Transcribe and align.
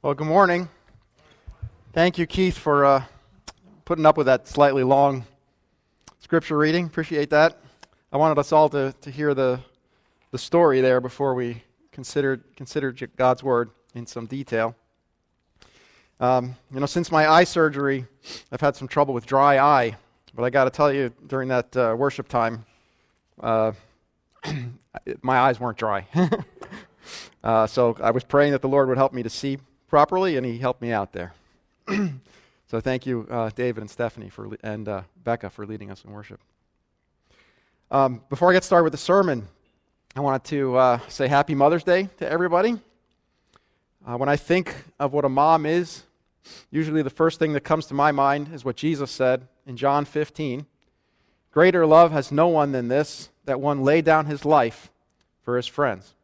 Well, 0.00 0.14
good 0.14 0.28
morning. 0.28 0.68
Thank 1.92 2.18
you, 2.18 2.26
Keith, 2.26 2.56
for 2.56 2.84
uh, 2.84 3.04
putting 3.84 4.06
up 4.06 4.16
with 4.16 4.26
that 4.26 4.46
slightly 4.46 4.84
long 4.84 5.26
scripture 6.20 6.56
reading. 6.56 6.86
Appreciate 6.86 7.30
that. 7.30 7.58
I 8.12 8.16
wanted 8.16 8.38
us 8.38 8.52
all 8.52 8.68
to, 8.68 8.94
to 9.00 9.10
hear 9.10 9.34
the, 9.34 9.58
the 10.30 10.38
story 10.38 10.80
there 10.80 11.00
before 11.00 11.34
we 11.34 11.64
considered, 11.90 12.44
considered 12.54 13.10
God's 13.16 13.42
word 13.42 13.70
in 13.92 14.06
some 14.06 14.26
detail. 14.26 14.76
Um, 16.20 16.54
you 16.72 16.78
know, 16.78 16.86
since 16.86 17.10
my 17.10 17.26
eye 17.28 17.42
surgery, 17.42 18.06
I've 18.52 18.60
had 18.60 18.76
some 18.76 18.86
trouble 18.86 19.14
with 19.14 19.26
dry 19.26 19.58
eye. 19.58 19.96
But 20.32 20.44
I 20.44 20.50
got 20.50 20.64
to 20.64 20.70
tell 20.70 20.92
you, 20.92 21.12
during 21.26 21.48
that 21.48 21.76
uh, 21.76 21.96
worship 21.98 22.28
time, 22.28 22.66
uh, 23.40 23.72
my 25.22 25.38
eyes 25.40 25.58
weren't 25.58 25.76
dry. 25.76 26.06
uh, 27.42 27.66
so 27.66 27.96
I 28.00 28.12
was 28.12 28.22
praying 28.22 28.52
that 28.52 28.62
the 28.62 28.68
Lord 28.68 28.86
would 28.88 28.96
help 28.96 29.12
me 29.12 29.24
to 29.24 29.30
see 29.30 29.58
properly, 29.88 30.36
and 30.36 30.46
he 30.46 30.58
helped 30.58 30.80
me 30.80 30.92
out 30.92 31.12
there. 31.12 31.34
so 32.70 32.80
thank 32.80 33.06
you, 33.06 33.26
uh, 33.30 33.50
David 33.54 33.80
and 33.80 33.90
Stephanie, 33.90 34.28
for 34.28 34.56
and 34.62 34.88
uh, 34.88 35.02
Becca 35.24 35.50
for 35.50 35.66
leading 35.66 35.90
us 35.90 36.04
in 36.04 36.12
worship. 36.12 36.40
Um, 37.90 38.22
before 38.28 38.50
I 38.50 38.52
get 38.52 38.64
started 38.64 38.84
with 38.84 38.92
the 38.92 38.98
sermon, 38.98 39.48
I 40.14 40.20
wanted 40.20 40.44
to 40.44 40.76
uh, 40.76 40.98
say 41.08 41.26
Happy 41.26 41.54
Mother's 41.54 41.84
Day 41.84 42.08
to 42.18 42.30
everybody. 42.30 42.78
Uh, 44.06 44.16
when 44.16 44.28
I 44.28 44.36
think 44.36 44.74
of 45.00 45.12
what 45.12 45.24
a 45.24 45.28
mom 45.28 45.66
is, 45.66 46.04
usually 46.70 47.02
the 47.02 47.10
first 47.10 47.38
thing 47.38 47.52
that 47.54 47.62
comes 47.62 47.86
to 47.86 47.94
my 47.94 48.12
mind 48.12 48.50
is 48.52 48.64
what 48.64 48.76
Jesus 48.76 49.10
said 49.10 49.48
in 49.66 49.76
John 49.76 50.04
15 50.04 50.66
Greater 51.50 51.86
love 51.86 52.12
has 52.12 52.30
no 52.30 52.46
one 52.46 52.72
than 52.72 52.88
this, 52.88 53.30
that 53.46 53.60
one 53.60 53.82
lay 53.82 54.02
down 54.02 54.26
his 54.26 54.44
life 54.44 54.90
for 55.42 55.56
his 55.56 55.66
friends. 55.66 56.14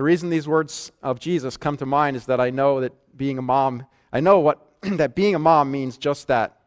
The 0.00 0.04
reason 0.04 0.30
these 0.30 0.48
words 0.48 0.92
of 1.02 1.20
Jesus 1.20 1.58
come 1.58 1.76
to 1.76 1.84
mind 1.84 2.16
is 2.16 2.24
that 2.24 2.40
I 2.40 2.48
know 2.48 2.80
that 2.80 2.94
being 3.18 3.36
a 3.36 3.42
mom, 3.42 3.84
I 4.10 4.20
know 4.20 4.38
what 4.40 4.66
that 4.80 5.14
being 5.14 5.34
a 5.34 5.38
mom 5.38 5.70
means 5.70 5.98
just 5.98 6.26
that. 6.28 6.58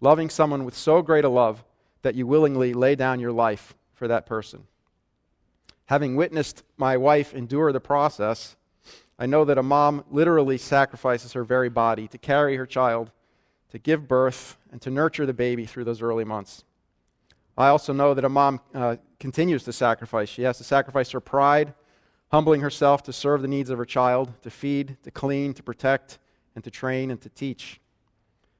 Loving 0.00 0.28
someone 0.28 0.64
with 0.64 0.76
so 0.76 1.00
great 1.00 1.24
a 1.24 1.28
love 1.28 1.62
that 2.02 2.16
you 2.16 2.26
willingly 2.26 2.74
lay 2.74 2.96
down 2.96 3.20
your 3.20 3.30
life 3.30 3.76
for 3.94 4.08
that 4.08 4.26
person. 4.26 4.64
Having 5.86 6.16
witnessed 6.16 6.64
my 6.76 6.96
wife 6.96 7.32
endure 7.32 7.70
the 7.70 7.78
process, 7.78 8.56
I 9.20 9.26
know 9.26 9.44
that 9.44 9.56
a 9.56 9.62
mom 9.62 10.04
literally 10.10 10.58
sacrifices 10.58 11.34
her 11.34 11.44
very 11.44 11.68
body 11.68 12.08
to 12.08 12.18
carry 12.18 12.56
her 12.56 12.66
child, 12.66 13.12
to 13.70 13.78
give 13.78 14.08
birth, 14.08 14.58
and 14.72 14.82
to 14.82 14.90
nurture 14.90 15.26
the 15.26 15.32
baby 15.32 15.64
through 15.64 15.84
those 15.84 16.02
early 16.02 16.24
months. 16.24 16.64
I 17.56 17.68
also 17.68 17.92
know 17.92 18.14
that 18.14 18.24
a 18.24 18.28
mom 18.28 18.60
uh, 18.74 18.96
continues 19.20 19.62
to 19.62 19.72
sacrifice. 19.72 20.28
She 20.28 20.42
has 20.42 20.58
to 20.58 20.64
sacrifice 20.64 21.12
her 21.12 21.20
pride, 21.20 21.72
humbling 22.30 22.60
herself 22.60 23.02
to 23.02 23.12
serve 23.12 23.42
the 23.42 23.48
needs 23.48 23.70
of 23.70 23.78
her 23.78 23.84
child, 23.84 24.32
to 24.42 24.50
feed, 24.50 24.96
to 25.02 25.10
clean, 25.10 25.52
to 25.54 25.62
protect, 25.62 26.18
and 26.54 26.64
to 26.64 26.70
train 26.70 27.10
and 27.10 27.20
to 27.20 27.28
teach. 27.28 27.80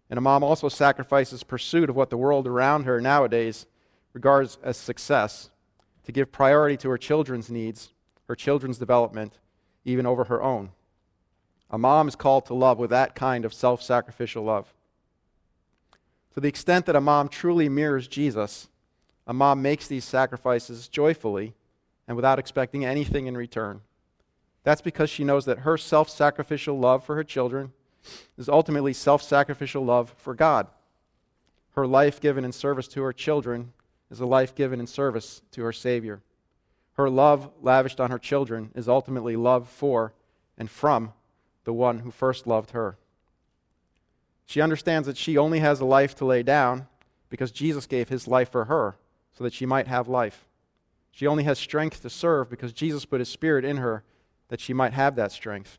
And 0.08 0.18
a 0.18 0.20
mom 0.20 0.42
also 0.42 0.68
sacrifices 0.68 1.44
pursuit 1.44 1.88
of 1.88 1.96
what 1.96 2.10
the 2.10 2.16
world 2.16 2.46
around 2.46 2.84
her 2.84 3.00
nowadays 3.00 3.66
regards 4.12 4.58
as 4.62 4.76
success 4.76 5.50
to 6.04 6.12
give 6.12 6.32
priority 6.32 6.76
to 6.78 6.90
her 6.90 6.98
children's 6.98 7.50
needs, 7.50 7.92
her 8.26 8.34
children's 8.34 8.78
development, 8.78 9.38
even 9.84 10.06
over 10.06 10.24
her 10.24 10.42
own. 10.42 10.70
A 11.70 11.78
mom 11.78 12.08
is 12.08 12.16
called 12.16 12.46
to 12.46 12.54
love 12.54 12.78
with 12.78 12.90
that 12.90 13.14
kind 13.14 13.44
of 13.44 13.54
self 13.54 13.82
sacrificial 13.82 14.42
love. 14.42 14.74
To 16.34 16.40
the 16.40 16.48
extent 16.48 16.86
that 16.86 16.96
a 16.96 17.00
mom 17.00 17.28
truly 17.28 17.68
mirrors 17.68 18.08
Jesus, 18.08 18.68
a 19.26 19.32
mom 19.32 19.62
makes 19.62 19.86
these 19.86 20.04
sacrifices 20.04 20.88
joyfully 20.88 21.54
and 22.10 22.16
without 22.16 22.40
expecting 22.40 22.84
anything 22.84 23.28
in 23.28 23.36
return. 23.36 23.82
That's 24.64 24.80
because 24.80 25.08
she 25.08 25.22
knows 25.22 25.44
that 25.44 25.60
her 25.60 25.78
self 25.78 26.10
sacrificial 26.10 26.76
love 26.76 27.04
for 27.04 27.14
her 27.14 27.22
children 27.22 27.72
is 28.36 28.48
ultimately 28.48 28.92
self 28.92 29.22
sacrificial 29.22 29.84
love 29.84 30.12
for 30.18 30.34
God. 30.34 30.66
Her 31.76 31.86
life 31.86 32.20
given 32.20 32.44
in 32.44 32.50
service 32.50 32.88
to 32.88 33.02
her 33.02 33.12
children 33.12 33.74
is 34.10 34.18
a 34.18 34.26
life 34.26 34.56
given 34.56 34.80
in 34.80 34.88
service 34.88 35.42
to 35.52 35.62
her 35.62 35.72
Savior. 35.72 36.20
Her 36.94 37.08
love 37.08 37.48
lavished 37.62 38.00
on 38.00 38.10
her 38.10 38.18
children 38.18 38.72
is 38.74 38.88
ultimately 38.88 39.36
love 39.36 39.68
for 39.68 40.12
and 40.58 40.68
from 40.68 41.12
the 41.62 41.72
one 41.72 42.00
who 42.00 42.10
first 42.10 42.44
loved 42.44 42.72
her. 42.72 42.98
She 44.46 44.60
understands 44.60 45.06
that 45.06 45.16
she 45.16 45.38
only 45.38 45.60
has 45.60 45.78
a 45.78 45.84
life 45.84 46.16
to 46.16 46.24
lay 46.24 46.42
down 46.42 46.88
because 47.28 47.52
Jesus 47.52 47.86
gave 47.86 48.08
his 48.08 48.26
life 48.26 48.50
for 48.50 48.64
her 48.64 48.96
so 49.32 49.44
that 49.44 49.54
she 49.54 49.64
might 49.64 49.86
have 49.86 50.08
life. 50.08 50.48
She 51.10 51.26
only 51.26 51.44
has 51.44 51.58
strength 51.58 52.02
to 52.02 52.10
serve 52.10 52.50
because 52.50 52.72
Jesus 52.72 53.04
put 53.04 53.20
his 53.20 53.28
spirit 53.28 53.64
in 53.64 53.78
her 53.78 54.04
that 54.48 54.60
she 54.60 54.72
might 54.72 54.92
have 54.92 55.16
that 55.16 55.32
strength. 55.32 55.78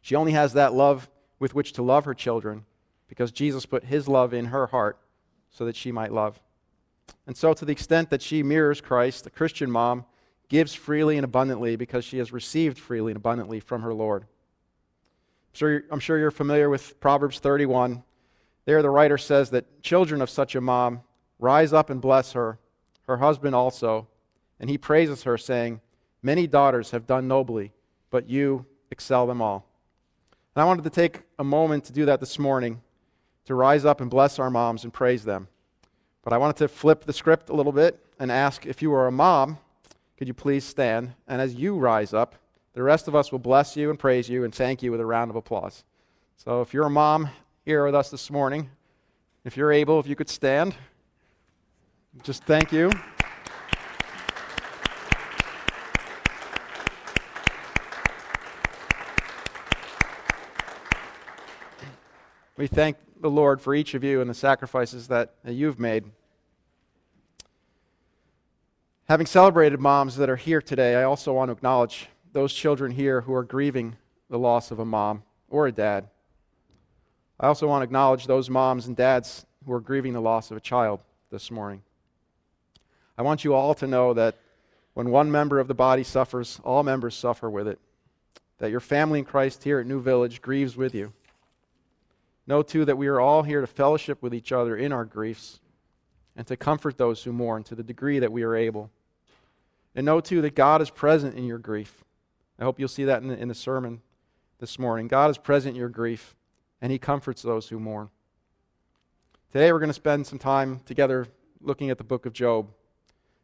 She 0.00 0.14
only 0.14 0.32
has 0.32 0.52
that 0.52 0.74
love 0.74 1.08
with 1.38 1.54
which 1.54 1.72
to 1.72 1.82
love 1.82 2.04
her 2.04 2.14
children 2.14 2.64
because 3.08 3.32
Jesus 3.32 3.66
put 3.66 3.84
his 3.84 4.08
love 4.08 4.34
in 4.34 4.46
her 4.46 4.66
heart 4.66 4.98
so 5.50 5.64
that 5.64 5.76
she 5.76 5.92
might 5.92 6.12
love. 6.12 6.40
And 7.26 7.36
so, 7.36 7.52
to 7.54 7.64
the 7.64 7.72
extent 7.72 8.10
that 8.10 8.22
she 8.22 8.42
mirrors 8.42 8.80
Christ, 8.80 9.24
the 9.24 9.30
Christian 9.30 9.70
mom 9.70 10.04
gives 10.48 10.74
freely 10.74 11.16
and 11.16 11.24
abundantly 11.24 11.76
because 11.76 12.04
she 12.04 12.18
has 12.18 12.32
received 12.32 12.78
freely 12.78 13.12
and 13.12 13.16
abundantly 13.16 13.60
from 13.60 13.82
her 13.82 13.94
Lord. 13.94 14.26
I'm 15.60 16.00
sure, 16.00 16.18
you're 16.18 16.30
familiar 16.30 16.68
with 16.68 16.98
Proverbs 17.00 17.38
31. 17.38 18.02
There, 18.64 18.82
the 18.82 18.90
writer 18.90 19.18
says 19.18 19.50
that 19.50 19.82
children 19.82 20.20
of 20.20 20.28
such 20.28 20.54
a 20.54 20.60
mom 20.60 21.02
rise 21.38 21.72
up 21.72 21.90
and 21.90 22.00
bless 22.00 22.32
her, 22.32 22.58
her 23.06 23.18
husband 23.18 23.54
also 23.54 24.08
and 24.60 24.70
he 24.70 24.78
praises 24.78 25.24
her, 25.24 25.36
saying, 25.36 25.80
Many 26.22 26.46
daughters 26.46 26.90
have 26.92 27.06
done 27.06 27.28
nobly, 27.28 27.72
but 28.10 28.28
you 28.28 28.64
excel 28.90 29.26
them 29.26 29.42
all. 29.42 29.66
And 30.54 30.62
I 30.62 30.66
wanted 30.66 30.84
to 30.84 30.90
take 30.90 31.22
a 31.38 31.44
moment 31.44 31.84
to 31.84 31.92
do 31.92 32.06
that 32.06 32.20
this 32.20 32.38
morning, 32.38 32.80
to 33.44 33.54
rise 33.54 33.84
up 33.84 34.00
and 34.00 34.08
bless 34.08 34.38
our 34.38 34.50
moms 34.50 34.84
and 34.84 34.92
praise 34.92 35.24
them. 35.24 35.48
But 36.22 36.32
I 36.32 36.38
wanted 36.38 36.56
to 36.56 36.68
flip 36.68 37.04
the 37.04 37.12
script 37.12 37.50
a 37.50 37.54
little 37.54 37.72
bit 37.72 38.04
and 38.18 38.32
ask 38.32 38.64
if 38.64 38.80
you 38.80 38.92
are 38.94 39.06
a 39.06 39.12
mom, 39.12 39.58
could 40.16 40.28
you 40.28 40.34
please 40.34 40.64
stand? 40.64 41.12
And 41.28 41.42
as 41.42 41.54
you 41.54 41.76
rise 41.76 42.14
up, 42.14 42.36
the 42.72 42.82
rest 42.82 43.08
of 43.08 43.14
us 43.14 43.30
will 43.30 43.38
bless 43.38 43.76
you 43.76 43.90
and 43.90 43.98
praise 43.98 44.28
you 44.28 44.44
and 44.44 44.54
thank 44.54 44.82
you 44.82 44.90
with 44.90 45.00
a 45.00 45.06
round 45.06 45.30
of 45.30 45.36
applause. 45.36 45.84
So 46.36 46.60
if 46.62 46.72
you're 46.72 46.86
a 46.86 46.90
mom 46.90 47.28
here 47.64 47.84
with 47.84 47.94
us 47.94 48.10
this 48.10 48.30
morning, 48.30 48.70
if 49.44 49.56
you're 49.56 49.72
able, 49.72 50.00
if 50.00 50.06
you 50.06 50.16
could 50.16 50.28
stand, 50.28 50.74
just 52.22 52.44
thank 52.44 52.72
you. 52.72 52.90
We 62.56 62.68
thank 62.68 62.98
the 63.20 63.30
Lord 63.30 63.60
for 63.60 63.74
each 63.74 63.94
of 63.94 64.04
you 64.04 64.20
and 64.20 64.30
the 64.30 64.34
sacrifices 64.34 65.08
that, 65.08 65.34
you've 65.44 65.80
made. 65.80 66.04
Having 69.08 69.26
celebrated 69.26 69.80
moms 69.80 70.16
that 70.16 70.30
are 70.30 70.36
here 70.36 70.62
today, 70.62 70.94
I 70.94 71.02
also 71.02 71.32
want 71.32 71.48
to 71.48 71.52
acknowledge 71.52 72.06
those 72.32 72.54
children 72.54 72.92
here 72.92 73.22
who 73.22 73.34
are 73.34 73.42
grieving 73.42 73.96
the 74.30 74.38
loss 74.38 74.70
of 74.70 74.78
a 74.78 74.84
mom 74.84 75.24
or 75.50 75.66
a 75.66 75.72
dad. 75.72 76.08
I 77.40 77.48
also 77.48 77.66
want 77.66 77.80
to 77.82 77.84
acknowledge 77.84 78.28
those 78.28 78.48
moms 78.48 78.86
and 78.86 78.96
dads 78.96 79.44
who 79.66 79.72
are 79.72 79.80
grieving 79.80 80.12
the 80.12 80.20
loss 80.20 80.52
of 80.52 80.56
a 80.56 80.60
child 80.60 81.00
this 81.32 81.50
morning. 81.50 81.82
I 83.18 83.22
want 83.22 83.42
you 83.42 83.52
all 83.52 83.74
to 83.74 83.86
know 83.88 84.14
that 84.14 84.36
when 84.94 85.10
one 85.10 85.28
member 85.28 85.58
of 85.58 85.66
the 85.66 85.74
body 85.74 86.04
suffers, 86.04 86.60
all 86.62 86.84
members 86.84 87.16
suffer 87.16 87.50
with 87.50 87.66
it. 87.66 87.80
That 88.58 88.70
your 88.70 88.78
family 88.78 89.18
in 89.18 89.24
Christ 89.24 89.64
here 89.64 89.80
at 89.80 89.86
New 89.86 90.00
Village 90.00 90.40
grieves 90.40 90.76
with 90.76 90.94
you. 90.94 91.12
Know, 92.46 92.62
too, 92.62 92.84
that 92.84 92.98
we 92.98 93.06
are 93.06 93.20
all 93.20 93.42
here 93.42 93.60
to 93.60 93.66
fellowship 93.66 94.22
with 94.22 94.34
each 94.34 94.52
other 94.52 94.76
in 94.76 94.92
our 94.92 95.04
griefs 95.04 95.60
and 96.36 96.46
to 96.46 96.56
comfort 96.56 96.98
those 96.98 97.22
who 97.22 97.32
mourn 97.32 97.62
to 97.64 97.74
the 97.74 97.82
degree 97.82 98.18
that 98.18 98.32
we 98.32 98.42
are 98.42 98.54
able. 98.54 98.90
And 99.94 100.04
know, 100.04 100.20
too, 100.20 100.42
that 100.42 100.54
God 100.54 100.82
is 100.82 100.90
present 100.90 101.36
in 101.36 101.44
your 101.44 101.58
grief. 101.58 102.04
I 102.58 102.64
hope 102.64 102.78
you'll 102.78 102.88
see 102.88 103.04
that 103.04 103.22
in 103.22 103.28
the, 103.28 103.38
in 103.38 103.48
the 103.48 103.54
sermon 103.54 104.02
this 104.58 104.78
morning. 104.78 105.08
God 105.08 105.30
is 105.30 105.38
present 105.38 105.74
in 105.74 105.80
your 105.80 105.88
grief, 105.88 106.34
and 106.82 106.92
He 106.92 106.98
comforts 106.98 107.42
those 107.42 107.68
who 107.68 107.78
mourn. 107.78 108.10
Today, 109.52 109.72
we're 109.72 109.78
going 109.78 109.88
to 109.88 109.94
spend 109.94 110.26
some 110.26 110.38
time 110.38 110.80
together 110.84 111.28
looking 111.60 111.90
at 111.90 111.98
the 111.98 112.04
book 112.04 112.26
of 112.26 112.32
Job. 112.32 112.68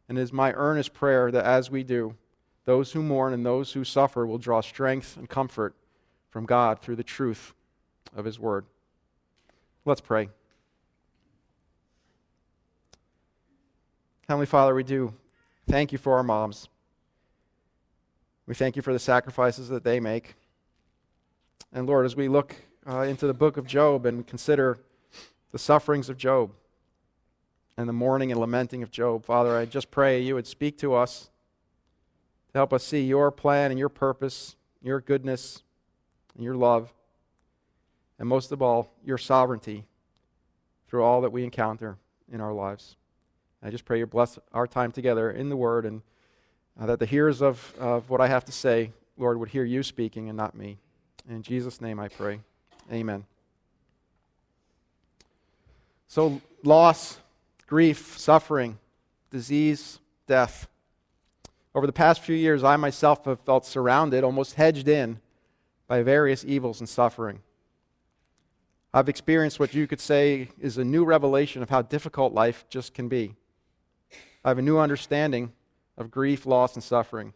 And 0.09 0.17
it 0.17 0.21
is 0.21 0.33
my 0.33 0.51
earnest 0.53 0.93
prayer 0.93 1.31
that 1.31 1.45
as 1.45 1.71
we 1.71 1.83
do, 1.83 2.15
those 2.65 2.91
who 2.91 3.01
mourn 3.01 3.33
and 3.33 3.45
those 3.45 3.71
who 3.71 3.83
suffer 3.83 4.27
will 4.27 4.37
draw 4.37 4.61
strength 4.61 5.17
and 5.17 5.29
comfort 5.29 5.75
from 6.29 6.45
God 6.45 6.81
through 6.81 6.97
the 6.97 7.03
truth 7.03 7.53
of 8.15 8.25
His 8.25 8.39
Word. 8.39 8.65
Let's 9.83 10.01
pray. 10.01 10.29
Heavenly 14.27 14.45
Father, 14.45 14.75
we 14.75 14.83
do 14.83 15.15
thank 15.67 15.91
you 15.91 15.97
for 15.97 16.17
our 16.17 16.23
moms. 16.23 16.69
We 18.45 18.53
thank 18.53 18.75
you 18.75 18.83
for 18.83 18.93
the 18.93 18.99
sacrifices 18.99 19.69
that 19.69 19.83
they 19.83 19.99
make. 19.99 20.35
And 21.73 21.87
Lord, 21.87 22.05
as 22.05 22.15
we 22.15 22.27
look 22.27 22.55
uh, 22.87 23.01
into 23.01 23.25
the 23.25 23.33
book 23.33 23.57
of 23.57 23.65
Job 23.65 24.05
and 24.05 24.27
consider 24.27 24.77
the 25.51 25.57
sufferings 25.57 26.09
of 26.09 26.17
Job 26.17 26.51
and 27.75 27.89
the 27.89 27.93
mourning 27.93 28.31
and 28.31 28.39
lamenting 28.39 28.83
of 28.83 28.91
Job, 28.91 29.25
Father, 29.25 29.57
I 29.57 29.65
just 29.65 29.89
pray 29.89 30.21
you 30.21 30.35
would 30.35 30.45
speak 30.45 30.77
to 30.77 30.93
us 30.93 31.31
to 32.51 32.59
help 32.59 32.71
us 32.71 32.83
see 32.83 33.03
your 33.03 33.31
plan 33.31 33.71
and 33.71 33.79
your 33.79 33.89
purpose, 33.89 34.55
your 34.79 35.01
goodness, 35.01 35.63
and 36.35 36.43
your 36.43 36.55
love, 36.55 36.93
and 38.21 38.29
most 38.29 38.51
of 38.51 38.61
all, 38.61 38.93
your 39.03 39.17
sovereignty 39.17 39.83
through 40.87 41.03
all 41.03 41.21
that 41.21 41.31
we 41.31 41.43
encounter 41.43 41.97
in 42.31 42.39
our 42.39 42.53
lives. 42.53 42.95
I 43.63 43.71
just 43.71 43.83
pray 43.83 43.97
you 43.97 44.05
bless 44.05 44.37
our 44.53 44.67
time 44.67 44.91
together 44.91 45.31
in 45.31 45.49
the 45.49 45.57
Word 45.57 45.87
and 45.87 46.03
uh, 46.79 46.85
that 46.85 46.99
the 46.99 47.07
hearers 47.07 47.41
of, 47.41 47.73
of 47.79 48.11
what 48.11 48.21
I 48.21 48.27
have 48.27 48.45
to 48.45 48.51
say, 48.51 48.91
Lord, 49.17 49.39
would 49.39 49.49
hear 49.49 49.63
you 49.63 49.81
speaking 49.81 50.29
and 50.29 50.37
not 50.37 50.53
me. 50.53 50.77
In 51.27 51.41
Jesus' 51.41 51.81
name 51.81 51.99
I 51.99 52.09
pray. 52.09 52.41
Amen. 52.91 53.25
So, 56.07 56.41
loss, 56.63 57.17
grief, 57.65 58.19
suffering, 58.19 58.77
disease, 59.31 59.97
death. 60.27 60.67
Over 61.73 61.87
the 61.87 61.93
past 61.93 62.21
few 62.21 62.35
years, 62.35 62.63
I 62.63 62.75
myself 62.75 63.25
have 63.25 63.39
felt 63.39 63.65
surrounded, 63.65 64.23
almost 64.23 64.53
hedged 64.53 64.87
in, 64.87 65.19
by 65.87 66.03
various 66.03 66.45
evils 66.45 66.79
and 66.81 66.87
suffering. 66.87 67.39
I've 68.93 69.07
experienced 69.07 69.57
what 69.57 69.73
you 69.73 69.87
could 69.87 70.01
say 70.01 70.49
is 70.59 70.77
a 70.77 70.83
new 70.83 71.05
revelation 71.05 71.63
of 71.63 71.69
how 71.69 71.81
difficult 71.81 72.33
life 72.33 72.65
just 72.69 72.93
can 72.93 73.07
be. 73.07 73.35
I 74.43 74.49
have 74.49 74.57
a 74.57 74.61
new 74.61 74.79
understanding 74.79 75.53
of 75.97 76.11
grief, 76.11 76.45
loss, 76.45 76.73
and 76.73 76.83
suffering. 76.83 77.33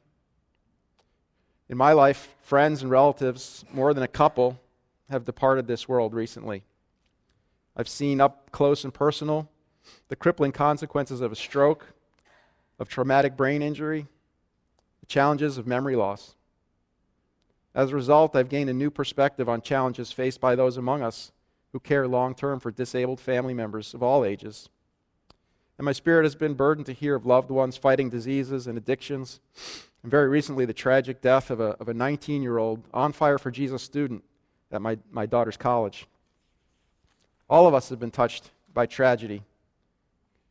In 1.69 1.77
my 1.77 1.93
life, 1.93 2.35
friends 2.41 2.81
and 2.81 2.91
relatives, 2.91 3.63
more 3.71 3.93
than 3.93 4.03
a 4.03 4.07
couple, 4.07 4.59
have 5.09 5.23
departed 5.23 5.65
this 5.65 5.87
world 5.87 6.13
recently. 6.13 6.63
I've 7.77 7.87
seen 7.87 8.19
up 8.19 8.51
close 8.51 8.83
and 8.83 8.93
personal 8.93 9.49
the 10.09 10.15
crippling 10.15 10.51
consequences 10.51 11.21
of 11.21 11.31
a 11.31 11.35
stroke, 11.35 11.93
of 12.79 12.89
traumatic 12.89 13.37
brain 13.37 13.61
injury, 13.61 14.07
the 14.99 15.05
challenges 15.05 15.57
of 15.57 15.67
memory 15.67 15.95
loss. 15.95 16.35
As 17.73 17.91
a 17.91 17.95
result, 17.95 18.35
I've 18.35 18.49
gained 18.49 18.69
a 18.69 18.73
new 18.73 18.89
perspective 18.89 19.47
on 19.47 19.61
challenges 19.61 20.11
faced 20.11 20.41
by 20.41 20.55
those 20.55 20.75
among 20.75 21.01
us 21.01 21.31
who 21.75 21.79
care 21.81 22.07
long 22.07 22.33
term 22.33 22.57
for 22.57 22.71
disabled 22.71 23.19
family 23.19 23.53
members 23.53 23.93
of 23.93 24.01
all 24.01 24.23
ages. 24.23 24.69
And 25.77 25.83
my 25.83 25.91
spirit 25.91 26.23
has 26.23 26.33
been 26.33 26.53
burdened 26.53 26.85
to 26.85 26.93
hear 26.93 27.15
of 27.15 27.25
loved 27.25 27.51
ones 27.51 27.75
fighting 27.75 28.09
diseases 28.09 28.65
and 28.65 28.77
addictions. 28.77 29.41
And 30.01 30.09
very 30.09 30.29
recently, 30.29 30.63
the 30.63 30.71
tragic 30.71 31.19
death 31.19 31.51
of 31.51 31.59
a, 31.59 31.71
of 31.71 31.89
a 31.89 31.93
19 31.93 32.41
year 32.41 32.59
old 32.59 32.87
on 32.93 33.11
fire 33.11 33.37
for 33.37 33.51
Jesus 33.51 33.83
student 33.83 34.23
at 34.71 34.81
my, 34.81 34.97
my 35.11 35.25
daughter's 35.25 35.57
college. 35.57 36.07
All 37.49 37.67
of 37.67 37.73
us 37.73 37.89
have 37.89 37.99
been 37.99 38.09
touched 38.09 38.51
by 38.73 38.85
tragedy. 38.85 39.43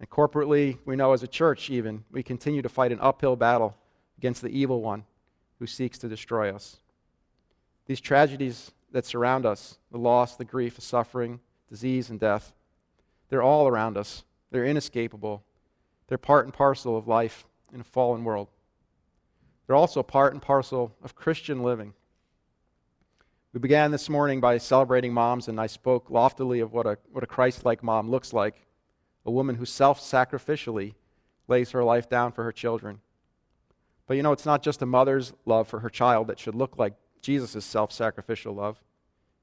And 0.01 0.11
corporately, 0.11 0.77
we 0.85 0.95
know 0.95 1.15
as 1.15 1.23
a 1.23 1.27
church, 1.27 1.71
even, 1.71 2.05
we 2.13 2.23
continue 2.23 2.61
to 2.61 2.69
fight 2.69 2.93
an 2.93 2.99
uphill 3.01 3.35
battle 3.35 3.75
against 4.19 4.43
the 4.43 4.49
evil 4.49 4.83
one 4.83 5.05
who 5.59 5.67
seeks 5.67 5.97
to 6.01 6.07
destroy 6.07 6.55
us. 6.55 6.77
These 7.87 8.03
tragedies 8.03 8.73
that 8.95 9.05
surround 9.05 9.45
us 9.45 9.77
the 9.93 9.99
loss, 9.99 10.37
the 10.37 10.47
grief, 10.47 10.77
the 10.77 10.81
suffering, 10.81 11.41
disease, 11.69 12.09
and 12.09 12.19
death 12.19 12.55
they're 13.29 13.43
all 13.43 13.67
around 13.67 13.97
us. 13.97 14.23
They're 14.53 14.65
inescapable. 14.65 15.43
They're 16.07 16.19
part 16.19 16.45
and 16.45 16.55
parcel 16.55 16.97
of 16.97 17.09
life 17.09 17.45
in 17.73 17.81
a 17.81 17.85
fallen 17.85 18.23
world. 18.23 18.49
They're 19.67 19.75
also 19.75 20.05
part 20.05 20.33
and 20.33 20.41
parcel 20.41 20.95
of 21.03 21.17
Christian 21.17 21.63
living. 21.63 21.95
We 23.53 23.61
began 23.61 23.91
this 23.91 24.09
morning 24.09 24.41
by 24.41 24.59
celebrating 24.59 25.13
moms, 25.13 25.49
and 25.49 25.61
I 25.61 25.67
spoke 25.67 26.11
loftily 26.11 26.61
of 26.61 26.73
what 26.73 26.87
a, 26.87 26.99
what 27.11 27.25
a 27.25 27.27
Christ 27.27 27.65
like 27.65 27.83
mom 27.83 28.09
looks 28.09 28.33
like 28.33 28.67
a 29.27 29.33
woman 29.33 29.57
who 29.57 29.65
self 29.65 30.01
sacrificially 30.01 30.95
lays 31.49 31.71
her 31.71 31.83
life 31.83 32.09
down 32.09 32.31
for 32.31 32.45
her 32.45 32.53
children. 32.53 33.01
But 34.07 34.17
you 34.17 34.23
know, 34.23 34.31
it's 34.31 34.47
not 34.47 34.63
just 34.63 34.81
a 34.81 34.87
mother's 34.87 35.33
love 35.45 35.67
for 35.67 35.81
her 35.81 35.91
child 35.91 36.29
that 36.29 36.39
should 36.39 36.55
look 36.55 36.79
like 36.79 36.95
Jesus' 37.25 37.65
self 37.65 37.91
sacrificial 37.91 38.55
love. 38.55 38.81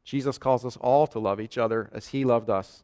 Jesus 0.04 0.38
calls 0.38 0.66
us 0.66 0.78
all 0.78 1.08
to 1.08 1.20
love 1.20 1.42
each 1.42 1.58
other 1.58 1.90
as 1.94 2.10
he 2.10 2.24
loved 2.24 2.50
us. 2.50 2.84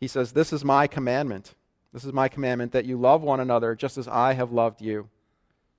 He 0.00 0.08
says, 0.08 0.32
This 0.32 0.52
is 0.52 0.64
my 0.64 0.86
commandment. 0.86 1.54
This 1.92 2.04
is 2.04 2.12
my 2.12 2.28
commandment 2.28 2.72
that 2.72 2.84
you 2.84 2.96
love 2.98 3.22
one 3.22 3.40
another 3.40 3.74
just 3.74 3.98
as 3.98 4.08
I 4.08 4.34
have 4.34 4.52
loved 4.52 4.80
you. 4.80 5.08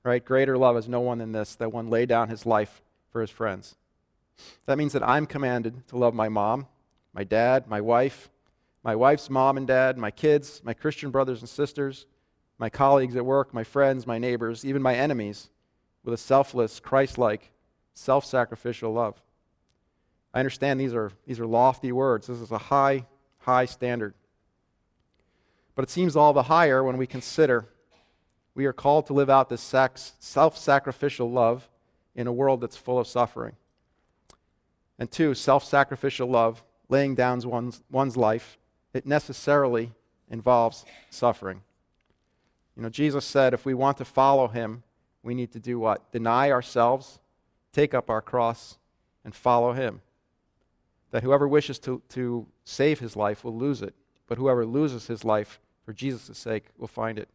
Right? 0.03 0.23
Greater 0.23 0.57
love 0.57 0.77
is 0.77 0.87
no 0.87 0.99
one 0.99 1.19
than 1.19 1.31
this, 1.31 1.55
that 1.55 1.71
one 1.71 1.89
lay 1.89 2.05
down 2.05 2.29
his 2.29 2.45
life 2.45 2.81
for 3.11 3.21
his 3.21 3.29
friends. 3.29 3.75
That 4.65 4.77
means 4.77 4.93
that 4.93 5.07
I'm 5.07 5.25
commanded 5.25 5.87
to 5.87 5.97
love 5.97 6.13
my 6.13 6.29
mom, 6.29 6.67
my 7.13 7.23
dad, 7.23 7.67
my 7.67 7.81
wife, 7.81 8.29
my 8.83 8.95
wife's 8.95 9.29
mom 9.29 9.57
and 9.57 9.67
dad, 9.67 9.97
my 9.97 10.11
kids, 10.11 10.61
my 10.63 10.73
Christian 10.73 11.11
brothers 11.11 11.41
and 11.41 11.49
sisters, 11.49 12.05
my 12.57 12.69
colleagues 12.69 13.15
at 13.15 13.25
work, 13.25 13.53
my 13.53 13.63
friends, 13.63 14.07
my 14.07 14.17
neighbors, 14.17 14.63
even 14.63 14.81
my 14.81 14.95
enemies, 14.95 15.49
with 16.03 16.13
a 16.13 16.17
selfless, 16.17 16.79
Christ 16.79 17.17
like, 17.17 17.51
self 17.97 18.25
sacrificial 18.25 18.93
love. 18.93 19.21
I 20.33 20.39
understand 20.39 20.79
these 20.79 20.93
are, 20.93 21.11
these 21.25 21.39
are 21.39 21.47
lofty 21.47 21.91
words. 21.91 22.27
This 22.27 22.39
is 22.39 22.51
a 22.51 22.57
high, 22.57 23.05
high 23.39 23.65
standard. 23.65 24.13
But 25.75 25.83
it 25.83 25.89
seems 25.89 26.15
all 26.15 26.33
the 26.33 26.43
higher 26.43 26.83
when 26.83 26.97
we 26.97 27.07
consider 27.07 27.65
we 28.53 28.65
are 28.65 28.73
called 28.73 29.05
to 29.07 29.13
live 29.13 29.29
out 29.29 29.49
this 29.49 29.61
self 30.19 30.57
sacrificial 30.57 31.29
love 31.29 31.69
in 32.15 32.25
a 32.27 32.33
world 32.33 32.61
that's 32.61 32.75
full 32.75 32.99
of 32.99 33.07
suffering. 33.07 33.55
And 34.97 35.11
two, 35.11 35.33
self 35.35 35.63
sacrificial 35.63 36.27
love, 36.27 36.63
laying 36.89 37.13
down 37.13 37.41
one's, 37.41 37.83
one's 37.91 38.17
life, 38.17 38.57
it 38.93 39.05
necessarily 39.05 39.91
involves 40.29 40.85
suffering. 41.09 41.61
You 42.75 42.83
know, 42.83 42.89
Jesus 42.89 43.25
said 43.25 43.53
if 43.53 43.65
we 43.65 43.73
want 43.73 43.97
to 43.97 44.05
follow 44.05 44.47
him, 44.47 44.83
we 45.23 45.35
need 45.35 45.51
to 45.51 45.59
do 45.59 45.79
what? 45.79 46.11
Deny 46.11 46.51
ourselves, 46.51 47.19
take 47.71 47.93
up 47.93 48.09
our 48.09 48.21
cross, 48.21 48.77
and 49.23 49.35
follow 49.35 49.73
him. 49.73 50.01
That 51.11 51.23
whoever 51.23 51.47
wishes 51.47 51.79
to, 51.79 52.01
to 52.09 52.47
save 52.63 52.99
his 52.99 53.15
life 53.15 53.43
will 53.43 53.55
lose 53.55 53.81
it, 53.81 53.93
but 54.27 54.37
whoever 54.37 54.65
loses 54.65 55.07
his 55.07 55.23
life 55.25 55.59
for 55.83 55.93
Jesus' 55.93 56.37
sake 56.37 56.65
will 56.77 56.87
find 56.87 57.19
it. 57.19 57.29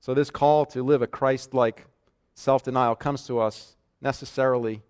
So, 0.00 0.14
this 0.14 0.30
call 0.30 0.64
to 0.66 0.82
live 0.82 1.02
a 1.02 1.06
Christ 1.06 1.54
like 1.54 1.86
self 2.34 2.62
denial 2.62 2.94
comes 2.94 3.26
to 3.26 3.40
us 3.40 3.76
necessarily 4.00 4.82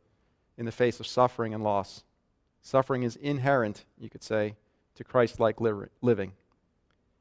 in 0.58 0.66
the 0.66 0.72
face 0.72 1.00
of 1.00 1.06
suffering 1.06 1.54
and 1.54 1.64
loss. 1.64 2.04
Suffering 2.60 3.02
is 3.02 3.16
inherent, 3.16 3.86
you 3.98 4.10
could 4.10 4.22
say, 4.22 4.56
to 4.94 5.04
Christ 5.04 5.40
like 5.40 5.58
living. 5.60 6.32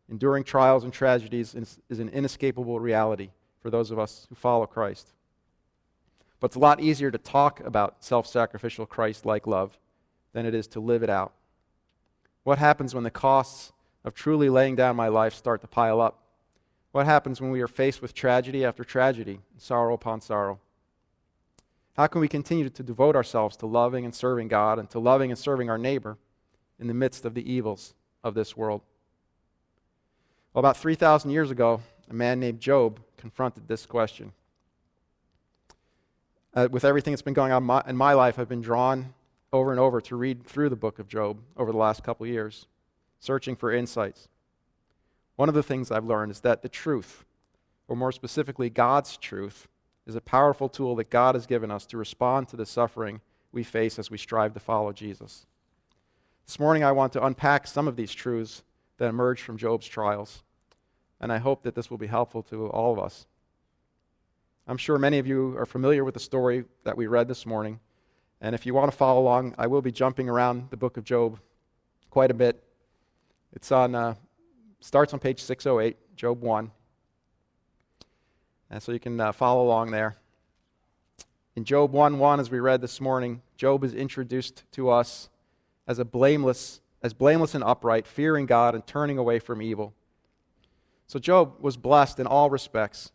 Enduring 0.09 0.43
trials 0.43 0.83
and 0.83 0.91
tragedies 0.91 1.55
is 1.55 1.99
an 1.99 2.09
inescapable 2.09 2.79
reality 2.79 3.29
for 3.61 3.69
those 3.69 3.91
of 3.91 3.99
us 3.99 4.25
who 4.29 4.35
follow 4.35 4.65
Christ. 4.65 5.13
But 6.39 6.47
it's 6.47 6.55
a 6.55 6.59
lot 6.59 6.79
easier 6.79 7.11
to 7.11 7.17
talk 7.17 7.59
about 7.61 8.03
self 8.03 8.27
sacrificial 8.27 8.85
Christ 8.85 9.25
like 9.25 9.47
love 9.47 9.77
than 10.33 10.45
it 10.45 10.53
is 10.53 10.67
to 10.67 10.79
live 10.79 11.03
it 11.03 11.09
out. 11.09 11.33
What 12.43 12.59
happens 12.59 12.93
when 12.93 13.03
the 13.03 13.11
costs 13.11 13.73
of 14.03 14.13
truly 14.13 14.49
laying 14.49 14.75
down 14.75 14.95
my 14.95 15.07
life 15.07 15.33
start 15.33 15.61
to 15.61 15.67
pile 15.67 15.99
up? 15.99 16.23
What 16.91 17.05
happens 17.05 17.41
when 17.41 17.51
we 17.51 17.61
are 17.61 17.67
faced 17.67 18.01
with 18.01 18.13
tragedy 18.13 18.63
after 18.63 18.83
tragedy, 18.83 19.39
sorrow 19.57 19.93
upon 19.93 20.21
sorrow? 20.21 20.59
How 21.97 22.07
can 22.07 22.21
we 22.21 22.27
continue 22.27 22.69
to 22.69 22.83
devote 22.83 23.15
ourselves 23.15 23.57
to 23.57 23.65
loving 23.65 24.05
and 24.05 24.13
serving 24.13 24.47
God 24.47 24.77
and 24.77 24.89
to 24.91 24.99
loving 24.99 25.31
and 25.31 25.37
serving 25.37 25.69
our 25.69 25.79
neighbor 25.79 26.17
in 26.79 26.87
the 26.87 26.93
midst 26.93 27.25
of 27.25 27.33
the 27.33 27.51
evils 27.51 27.95
of 28.23 28.35
this 28.35 28.55
world? 28.55 28.81
Well, 30.53 30.59
about 30.59 30.77
3,000 30.77 31.31
years 31.31 31.51
ago, 31.51 31.81
a 32.09 32.13
man 32.13 32.39
named 32.39 32.59
Job 32.59 32.99
confronted 33.17 33.67
this 33.67 33.85
question. 33.85 34.31
Uh, 36.57 36.67
with 36.71 36.83
everything 36.83 37.11
that's 37.11 37.21
been 37.21 37.35
going 37.35 37.51
on 37.51 37.63
my, 37.63 37.83
in 37.85 37.95
my 37.95 38.13
life, 38.13 38.39
I've 38.39 38.49
been 38.49 38.61
drawn 38.61 39.13
over 39.53 39.69
and 39.69 39.79
over 39.79 40.01
to 40.01 40.15
read 40.15 40.43
through 40.43 40.69
the 40.69 40.75
book 40.75 40.97
of 40.97 41.07
Job 41.07 41.37
over 41.55 41.71
the 41.71 41.77
last 41.77 42.03
couple 42.03 42.25
years, 42.25 42.65
searching 43.19 43.55
for 43.55 43.71
insights. 43.71 44.27
One 45.35 45.49
of 45.49 45.53
the 45.53 45.61
things 45.61 45.91
I've 45.91 46.03
learned 46.03 46.31
is 46.31 46.39
that 46.39 46.63
the 46.63 46.67
truth, 46.67 47.25
or 47.87 47.95
more 47.95 48.11
specifically, 48.11 48.71
God's 48.71 49.17
truth, 49.17 49.67
is 50.07 50.15
a 50.15 50.19
powerful 50.19 50.67
tool 50.67 50.95
that 50.95 51.11
God 51.11 51.35
has 51.35 51.45
given 51.45 51.69
us 51.69 51.85
to 51.85 51.95
respond 51.95 52.47
to 52.47 52.55
the 52.55 52.65
suffering 52.65 53.21
we 53.51 53.61
face 53.63 53.99
as 53.99 54.09
we 54.09 54.17
strive 54.17 54.55
to 54.55 54.59
follow 54.59 54.91
Jesus. 54.91 55.45
This 56.47 56.59
morning, 56.59 56.83
I 56.83 56.91
want 56.91 57.13
to 57.13 57.23
unpack 57.23 57.67
some 57.67 57.87
of 57.87 57.97
these 57.97 58.15
truths 58.15 58.63
that 58.97 59.09
emerge 59.09 59.43
from 59.43 59.57
Job's 59.57 59.87
trials 59.87 60.41
and 61.19 61.31
I 61.31 61.37
hope 61.37 61.61
that 61.63 61.75
this 61.75 61.91
will 61.91 61.99
be 61.99 62.07
helpful 62.07 62.41
to 62.43 62.67
all 62.69 62.93
of 62.93 62.99
us. 62.99 63.27
I'm 64.69 64.77
sure 64.77 64.97
many 64.97 65.17
of 65.17 65.25
you 65.25 65.57
are 65.57 65.65
familiar 65.65 66.03
with 66.03 66.13
the 66.13 66.19
story 66.19 66.65
that 66.83 66.97
we 66.97 67.07
read 67.07 67.29
this 67.29 67.45
morning, 67.45 67.79
and 68.41 68.53
if 68.53 68.65
you 68.65 68.73
want 68.73 68.91
to 68.91 68.97
follow 68.97 69.21
along, 69.21 69.55
I 69.57 69.65
will 69.67 69.81
be 69.81 69.93
jumping 69.93 70.27
around 70.27 70.71
the 70.71 70.75
book 70.75 70.97
of 70.97 71.05
Job 71.05 71.39
quite 72.09 72.31
a 72.31 72.33
bit. 72.33 72.61
It's 73.53 73.71
on 73.71 73.95
uh, 73.95 74.15
starts 74.81 75.13
on 75.13 75.19
page 75.19 75.41
608, 75.41 76.17
Job 76.17 76.41
1. 76.41 76.71
And 78.69 78.83
so 78.83 78.91
you 78.91 78.99
can 78.99 79.17
uh, 79.21 79.31
follow 79.31 79.63
along 79.63 79.91
there. 79.91 80.17
In 81.55 81.63
Job 81.63 81.93
1 81.93 82.19
1, 82.19 82.39
as 82.41 82.51
we 82.51 82.59
read 82.59 82.81
this 82.81 82.99
morning, 82.99 83.41
Job 83.55 83.85
is 83.85 83.93
introduced 83.93 84.63
to 84.73 84.89
us 84.89 85.29
as 85.87 85.97
a 85.97 86.03
blameless, 86.03 86.81
as 87.01 87.13
blameless 87.13 87.55
and 87.55 87.63
upright, 87.63 88.05
fearing 88.05 88.45
God 88.45 88.75
and 88.75 88.85
turning 88.85 89.17
away 89.17 89.39
from 89.39 89.61
evil. 89.61 89.93
So 91.07 91.19
Job 91.19 91.53
was 91.61 91.77
blessed 91.77 92.19
in 92.19 92.27
all 92.27 92.49
respects. 92.49 93.13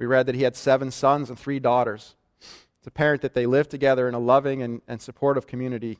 We 0.00 0.06
read 0.06 0.24
that 0.26 0.34
he 0.34 0.44
had 0.44 0.56
seven 0.56 0.90
sons 0.90 1.28
and 1.28 1.38
three 1.38 1.60
daughters. 1.60 2.14
It's 2.78 2.86
apparent 2.86 3.20
that 3.20 3.34
they 3.34 3.44
lived 3.44 3.70
together 3.70 4.08
in 4.08 4.14
a 4.14 4.18
loving 4.18 4.62
and, 4.62 4.80
and 4.88 4.98
supportive 4.98 5.46
community. 5.46 5.98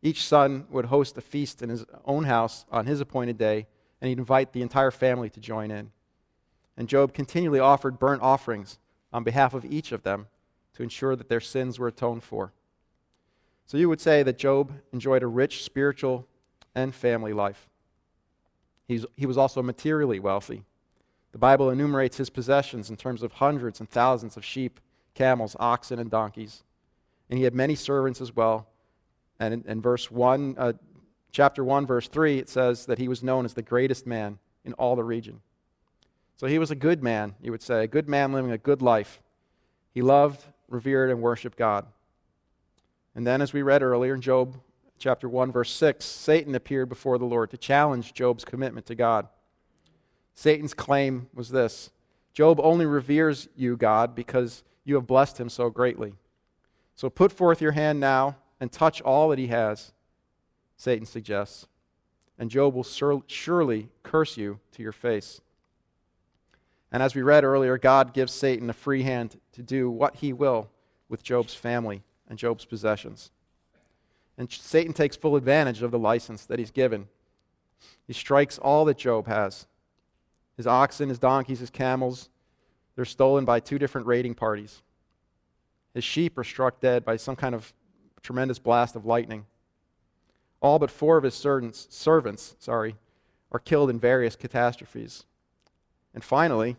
Each 0.00 0.24
son 0.24 0.66
would 0.70 0.86
host 0.86 1.18
a 1.18 1.20
feast 1.20 1.60
in 1.60 1.68
his 1.68 1.84
own 2.04 2.22
house 2.22 2.64
on 2.70 2.86
his 2.86 3.00
appointed 3.00 3.38
day, 3.38 3.66
and 4.00 4.08
he'd 4.08 4.18
invite 4.18 4.52
the 4.52 4.62
entire 4.62 4.92
family 4.92 5.28
to 5.30 5.40
join 5.40 5.72
in. 5.72 5.90
And 6.76 6.88
Job 6.88 7.12
continually 7.12 7.58
offered 7.58 7.98
burnt 7.98 8.22
offerings 8.22 8.78
on 9.12 9.24
behalf 9.24 9.54
of 9.54 9.64
each 9.64 9.90
of 9.90 10.04
them 10.04 10.28
to 10.74 10.84
ensure 10.84 11.16
that 11.16 11.28
their 11.28 11.40
sins 11.40 11.80
were 11.80 11.88
atoned 11.88 12.22
for. 12.22 12.52
So 13.66 13.76
you 13.76 13.88
would 13.88 14.00
say 14.00 14.22
that 14.22 14.38
Job 14.38 14.72
enjoyed 14.92 15.24
a 15.24 15.26
rich 15.26 15.64
spiritual 15.64 16.28
and 16.76 16.94
family 16.94 17.32
life. 17.32 17.68
He's, 18.86 19.04
he 19.16 19.26
was 19.26 19.36
also 19.36 19.64
materially 19.64 20.20
wealthy. 20.20 20.62
The 21.32 21.38
Bible 21.38 21.70
enumerates 21.70 22.18
his 22.18 22.30
possessions 22.30 22.90
in 22.90 22.96
terms 22.96 23.22
of 23.22 23.32
hundreds 23.32 23.80
and 23.80 23.88
thousands 23.88 24.36
of 24.36 24.44
sheep, 24.44 24.80
camels, 25.14 25.56
oxen, 25.58 25.98
and 25.98 26.10
donkeys. 26.10 26.62
And 27.30 27.38
he 27.38 27.44
had 27.44 27.54
many 27.54 27.74
servants 27.74 28.20
as 28.20 28.36
well. 28.36 28.68
And 29.40 29.54
in, 29.54 29.64
in 29.66 29.82
verse 29.82 30.10
1, 30.10 30.56
uh, 30.58 30.72
chapter 31.32 31.64
1, 31.64 31.86
verse 31.86 32.06
3, 32.06 32.38
it 32.38 32.48
says 32.48 32.86
that 32.86 32.98
he 32.98 33.08
was 33.08 33.22
known 33.22 33.46
as 33.46 33.54
the 33.54 33.62
greatest 33.62 34.06
man 34.06 34.38
in 34.64 34.74
all 34.74 34.94
the 34.94 35.04
region. 35.04 35.40
So 36.36 36.46
he 36.46 36.58
was 36.58 36.70
a 36.70 36.76
good 36.76 37.02
man, 37.02 37.34
you 37.40 37.50
would 37.50 37.62
say, 37.62 37.82
a 37.82 37.88
good 37.88 38.08
man 38.08 38.32
living 38.32 38.50
a 38.50 38.58
good 38.58 38.82
life. 38.82 39.22
He 39.94 40.02
loved, 40.02 40.44
revered, 40.68 41.10
and 41.10 41.22
worshiped 41.22 41.56
God. 41.56 41.86
And 43.14 43.26
then, 43.26 43.40
as 43.42 43.52
we 43.52 43.62
read 43.62 43.82
earlier 43.82 44.14
in 44.14 44.20
Job 44.20 44.56
chapter 44.98 45.28
1, 45.28 45.52
verse 45.52 45.70
6, 45.70 46.04
Satan 46.04 46.54
appeared 46.54 46.88
before 46.88 47.18
the 47.18 47.24
Lord 47.24 47.50
to 47.50 47.56
challenge 47.56 48.14
Job's 48.14 48.44
commitment 48.44 48.86
to 48.86 48.94
God. 48.94 49.28
Satan's 50.34 50.74
claim 50.74 51.28
was 51.34 51.50
this 51.50 51.90
Job 52.32 52.58
only 52.62 52.86
reveres 52.86 53.48
you, 53.54 53.76
God, 53.76 54.14
because 54.14 54.64
you 54.84 54.94
have 54.94 55.06
blessed 55.06 55.38
him 55.38 55.48
so 55.48 55.70
greatly. 55.70 56.14
So 56.96 57.10
put 57.10 57.32
forth 57.32 57.60
your 57.60 57.72
hand 57.72 58.00
now 58.00 58.36
and 58.60 58.70
touch 58.70 59.00
all 59.02 59.28
that 59.28 59.38
he 59.38 59.48
has, 59.48 59.92
Satan 60.76 61.06
suggests, 61.06 61.66
and 62.38 62.50
Job 62.50 62.74
will 62.74 62.84
sur- 62.84 63.22
surely 63.26 63.88
curse 64.02 64.36
you 64.36 64.60
to 64.72 64.82
your 64.82 64.92
face. 64.92 65.40
And 66.90 67.02
as 67.02 67.14
we 67.14 67.22
read 67.22 67.44
earlier, 67.44 67.78
God 67.78 68.12
gives 68.12 68.32
Satan 68.32 68.68
a 68.68 68.74
free 68.74 69.02
hand 69.02 69.40
to 69.52 69.62
do 69.62 69.90
what 69.90 70.16
he 70.16 70.32
will 70.32 70.68
with 71.08 71.22
Job's 71.22 71.54
family 71.54 72.02
and 72.28 72.38
Job's 72.38 72.64
possessions. 72.64 73.30
And 74.36 74.50
Satan 74.50 74.92
takes 74.92 75.16
full 75.16 75.36
advantage 75.36 75.82
of 75.82 75.90
the 75.90 75.98
license 75.98 76.44
that 76.46 76.58
he's 76.58 76.70
given. 76.70 77.08
He 78.06 78.12
strikes 78.12 78.58
all 78.58 78.84
that 78.86 78.98
Job 78.98 79.26
has 79.26 79.66
his 80.56 80.66
oxen, 80.66 81.08
his 81.08 81.18
donkeys, 81.18 81.60
his 81.60 81.70
camels. 81.70 82.28
They're 82.94 83.04
stolen 83.04 83.44
by 83.44 83.60
two 83.60 83.78
different 83.78 84.06
raiding 84.06 84.34
parties. 84.34 84.82
His 85.94 86.04
sheep 86.04 86.36
are 86.38 86.44
struck 86.44 86.80
dead 86.80 87.04
by 87.04 87.16
some 87.16 87.36
kind 87.36 87.54
of 87.54 87.72
tremendous 88.22 88.58
blast 88.58 88.96
of 88.96 89.04
lightning. 89.04 89.46
All 90.60 90.78
but 90.78 90.90
four 90.90 91.16
of 91.16 91.24
his 91.24 91.34
servants, 91.34 91.88
servants 91.90 92.56
sorry, 92.58 92.96
are 93.50 93.58
killed 93.58 93.90
in 93.90 93.98
various 93.98 94.36
catastrophes. 94.36 95.24
And 96.14 96.22
finally, 96.22 96.76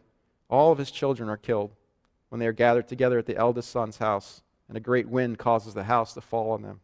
all 0.50 0.72
of 0.72 0.78
his 0.78 0.92
children 0.92 1.30
are 1.30 1.38
killed 1.38 1.72
when 2.30 2.40
they 2.40 2.48
are 2.48 2.54
gathered 2.54 2.88
together 2.88 3.20
at 3.20 3.26
the 3.26 3.38
eldest 3.38 3.70
son's 3.70 3.98
house, 3.98 4.42
and 4.68 4.78
a 4.78 4.82
great 4.82 5.08
wind 5.08 5.38
causes 5.38 5.74
the 5.74 5.84
house 5.84 6.14
to 6.14 6.22
fall 6.22 6.52
on 6.52 6.62
them. 6.62 6.80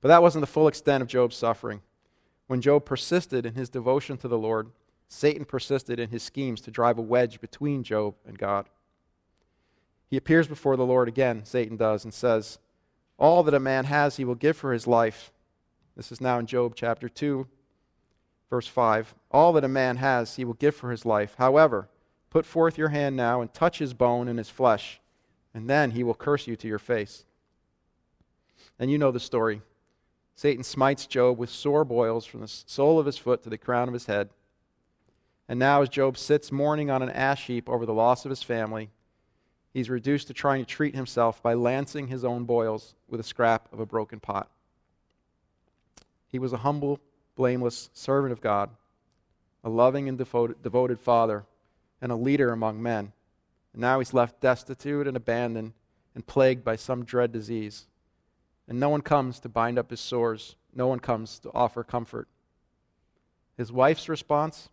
But 0.00 0.08
that 0.08 0.22
wasn't 0.22 0.42
the 0.42 0.46
full 0.46 0.68
extent 0.68 1.02
of 1.02 1.08
Job's 1.08 1.36
suffering. 1.36 1.82
When 2.46 2.60
Job 2.60 2.84
persisted 2.84 3.46
in 3.46 3.54
his 3.54 3.70
devotion 3.70 4.16
to 4.18 4.28
the 4.28 4.38
Lord, 4.38 4.70
Satan 5.12 5.44
persisted 5.44 5.98
in 5.98 6.10
his 6.10 6.22
schemes 6.22 6.60
to 6.60 6.70
drive 6.70 6.96
a 6.96 7.02
wedge 7.02 7.40
between 7.40 7.82
Job 7.82 8.14
and 8.24 8.38
God. 8.38 8.68
He 10.08 10.16
appears 10.16 10.46
before 10.46 10.76
the 10.76 10.86
Lord 10.86 11.08
again, 11.08 11.44
Satan 11.44 11.76
does, 11.76 12.04
and 12.04 12.14
says, 12.14 12.60
All 13.18 13.42
that 13.42 13.54
a 13.54 13.60
man 13.60 13.86
has, 13.86 14.16
he 14.16 14.24
will 14.24 14.36
give 14.36 14.56
for 14.56 14.72
his 14.72 14.86
life. 14.86 15.32
This 15.96 16.12
is 16.12 16.20
now 16.20 16.38
in 16.38 16.46
Job 16.46 16.74
chapter 16.76 17.08
2, 17.08 17.46
verse 18.48 18.68
5. 18.68 19.14
All 19.32 19.52
that 19.54 19.64
a 19.64 19.68
man 19.68 19.96
has, 19.96 20.36
he 20.36 20.44
will 20.44 20.54
give 20.54 20.76
for 20.76 20.92
his 20.92 21.04
life. 21.04 21.34
However, 21.38 21.88
put 22.30 22.46
forth 22.46 22.78
your 22.78 22.90
hand 22.90 23.16
now 23.16 23.40
and 23.40 23.52
touch 23.52 23.80
his 23.80 23.92
bone 23.92 24.28
and 24.28 24.38
his 24.38 24.48
flesh, 24.48 25.00
and 25.52 25.68
then 25.68 25.90
he 25.90 26.04
will 26.04 26.14
curse 26.14 26.46
you 26.46 26.54
to 26.54 26.68
your 26.68 26.78
face. 26.78 27.24
And 28.78 28.92
you 28.92 28.96
know 28.96 29.10
the 29.10 29.18
story. 29.18 29.60
Satan 30.36 30.62
smites 30.62 31.06
Job 31.06 31.36
with 31.36 31.50
sore 31.50 31.84
boils 31.84 32.24
from 32.26 32.42
the 32.42 32.48
sole 32.48 33.00
of 33.00 33.06
his 33.06 33.18
foot 33.18 33.42
to 33.42 33.50
the 33.50 33.58
crown 33.58 33.88
of 33.88 33.94
his 33.94 34.06
head. 34.06 34.30
And 35.50 35.58
now, 35.58 35.82
as 35.82 35.88
Job 35.88 36.16
sits 36.16 36.52
mourning 36.52 36.90
on 36.90 37.02
an 37.02 37.10
ash 37.10 37.48
heap 37.48 37.68
over 37.68 37.84
the 37.84 37.92
loss 37.92 38.24
of 38.24 38.30
his 38.30 38.40
family, 38.40 38.88
he's 39.74 39.90
reduced 39.90 40.28
to 40.28 40.32
trying 40.32 40.64
to 40.64 40.64
treat 40.64 40.94
himself 40.94 41.42
by 41.42 41.54
lancing 41.54 42.06
his 42.06 42.24
own 42.24 42.44
boils 42.44 42.94
with 43.08 43.18
a 43.18 43.24
scrap 43.24 43.66
of 43.72 43.80
a 43.80 43.84
broken 43.84 44.20
pot. 44.20 44.48
He 46.28 46.38
was 46.38 46.52
a 46.52 46.58
humble, 46.58 47.00
blameless 47.34 47.90
servant 47.92 48.30
of 48.30 48.40
God, 48.40 48.70
a 49.64 49.68
loving 49.68 50.08
and 50.08 50.16
devoted, 50.16 51.00
father, 51.00 51.46
and 52.00 52.12
a 52.12 52.16
leader 52.16 52.52
among 52.52 52.80
men. 52.80 53.10
And 53.72 53.80
now 53.80 53.98
he's 53.98 54.14
left 54.14 54.40
destitute 54.40 55.08
and 55.08 55.16
abandoned 55.16 55.72
and 56.14 56.24
plagued 56.28 56.62
by 56.62 56.76
some 56.76 57.04
dread 57.04 57.32
disease. 57.32 57.88
And 58.68 58.78
no 58.78 58.88
one 58.88 59.00
comes 59.00 59.40
to 59.40 59.48
bind 59.48 59.80
up 59.80 59.90
his 59.90 59.98
sores, 59.98 60.54
no 60.72 60.86
one 60.86 61.00
comes 61.00 61.40
to 61.40 61.50
offer 61.52 61.82
comfort. 61.82 62.28
His 63.56 63.72
wife's 63.72 64.08
response 64.08 64.68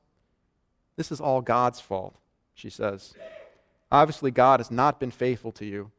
this 0.98 1.12
is 1.12 1.22
all 1.22 1.42
God's 1.42 1.80
fault, 1.80 2.16
she 2.54 2.70
says. 2.70 3.14
Obviously, 3.92 4.32
God 4.32 4.60
has 4.60 4.70
not 4.70 5.00
been 5.00 5.12
faithful 5.12 5.52
to 5.54 5.66
you. 5.66 5.92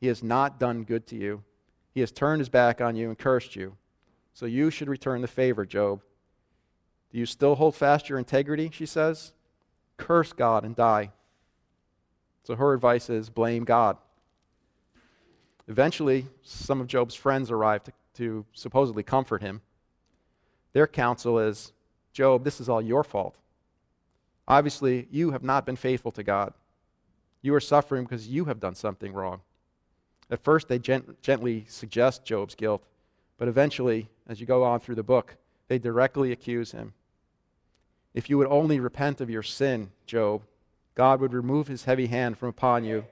He 0.00 0.06
has 0.06 0.22
not 0.22 0.58
done 0.58 0.84
good 0.84 1.06
to 1.08 1.16
you. 1.16 1.42
He 1.92 2.00
has 2.00 2.10
turned 2.10 2.40
his 2.40 2.48
back 2.48 2.80
on 2.80 2.96
you 2.96 3.08
and 3.08 3.18
cursed 3.18 3.56
you. 3.56 3.76
So 4.32 4.46
you 4.46 4.70
should 4.70 4.88
return 4.88 5.20
the 5.20 5.28
favor, 5.28 5.66
Job. 5.66 6.00
Do 7.12 7.18
you 7.18 7.26
still 7.26 7.56
hold 7.56 7.74
fast 7.74 8.08
your 8.08 8.18
integrity? 8.18 8.70
She 8.72 8.86
says. 8.86 9.32
Curse 9.96 10.32
God 10.32 10.64
and 10.64 10.74
die. 10.74 11.12
So 12.42 12.56
her 12.56 12.74
advice 12.74 13.08
is 13.10 13.30
blame 13.30 13.64
God. 13.64 13.96
Eventually, 15.68 16.26
some 16.42 16.80
of 16.80 16.86
Job's 16.86 17.14
friends 17.14 17.50
arrive 17.50 17.84
to, 17.84 17.92
to 18.14 18.44
supposedly 18.52 19.02
comfort 19.02 19.40
him. 19.40 19.62
Their 20.72 20.86
counsel 20.86 21.38
is 21.38 21.72
Job, 22.12 22.44
this 22.44 22.60
is 22.60 22.68
all 22.68 22.82
your 22.82 23.02
fault. 23.02 23.36
Obviously, 24.46 25.08
you 25.10 25.30
have 25.30 25.42
not 25.42 25.64
been 25.64 25.76
faithful 25.76 26.12
to 26.12 26.22
God. 26.22 26.52
You 27.42 27.54
are 27.54 27.60
suffering 27.60 28.04
because 28.04 28.28
you 28.28 28.46
have 28.46 28.60
done 28.60 28.74
something 28.74 29.12
wrong. 29.12 29.40
At 30.30 30.42
first, 30.42 30.68
they 30.68 30.78
gent- 30.78 31.22
gently 31.22 31.64
suggest 31.68 32.24
Job's 32.24 32.54
guilt, 32.54 32.82
but 33.38 33.48
eventually, 33.48 34.08
as 34.26 34.40
you 34.40 34.46
go 34.46 34.62
on 34.64 34.80
through 34.80 34.94
the 34.94 35.02
book, 35.02 35.36
they 35.68 35.78
directly 35.78 36.32
accuse 36.32 36.72
him. 36.72 36.94
If 38.14 38.30
you 38.30 38.38
would 38.38 38.46
only 38.46 38.80
repent 38.80 39.20
of 39.20 39.30
your 39.30 39.42
sin, 39.42 39.90
Job, 40.06 40.42
God 40.94 41.20
would 41.20 41.32
remove 41.32 41.68
his 41.68 41.84
heavy 41.84 42.06
hand 42.06 42.38
from 42.38 42.48
upon 42.48 42.84
you 42.84 43.06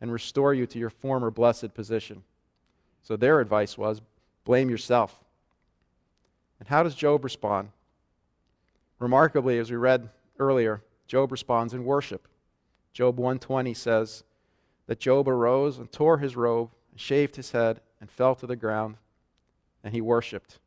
and 0.00 0.12
restore 0.12 0.54
you 0.54 0.66
to 0.66 0.78
your 0.78 0.90
former 0.90 1.30
blessed 1.30 1.74
position. 1.74 2.22
So 3.02 3.16
their 3.16 3.40
advice 3.40 3.76
was 3.76 4.00
blame 4.44 4.70
yourself. 4.70 5.22
And 6.58 6.68
how 6.68 6.82
does 6.82 6.94
Job 6.94 7.22
respond? 7.24 7.70
Remarkably, 8.98 9.58
as 9.58 9.70
we 9.70 9.76
read 9.76 10.08
earlier, 10.38 10.82
Job 11.06 11.32
responds 11.32 11.74
in 11.74 11.84
worship. 11.84 12.28
Job 12.92 13.16
120 13.16 13.74
says 13.74 14.24
that 14.86 15.00
Job 15.00 15.28
arose 15.28 15.78
and 15.78 15.90
tore 15.90 16.18
his 16.18 16.36
robe, 16.36 16.70
and 16.90 17.00
shaved 17.00 17.36
his 17.36 17.52
head, 17.52 17.80
and 18.00 18.10
fell 18.10 18.34
to 18.36 18.46
the 18.46 18.56
ground, 18.56 18.96
and 19.82 19.94
he 19.94 20.00
worshiped. 20.00 20.58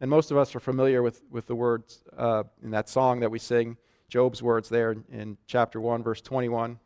And 0.00 0.10
most 0.10 0.30
of 0.30 0.36
us 0.36 0.54
are 0.54 0.60
familiar 0.60 1.02
with, 1.02 1.22
with 1.30 1.46
the 1.46 1.54
words 1.54 2.02
uh, 2.16 2.44
in 2.62 2.70
that 2.70 2.88
song 2.88 3.20
that 3.20 3.30
we 3.30 3.38
sing, 3.38 3.76
Job's 4.08 4.42
words 4.42 4.68
there 4.68 4.92
in, 4.92 5.04
in 5.10 5.36
chapter 5.46 5.80
1, 5.80 6.02
verse 6.02 6.20
21, 6.20 6.78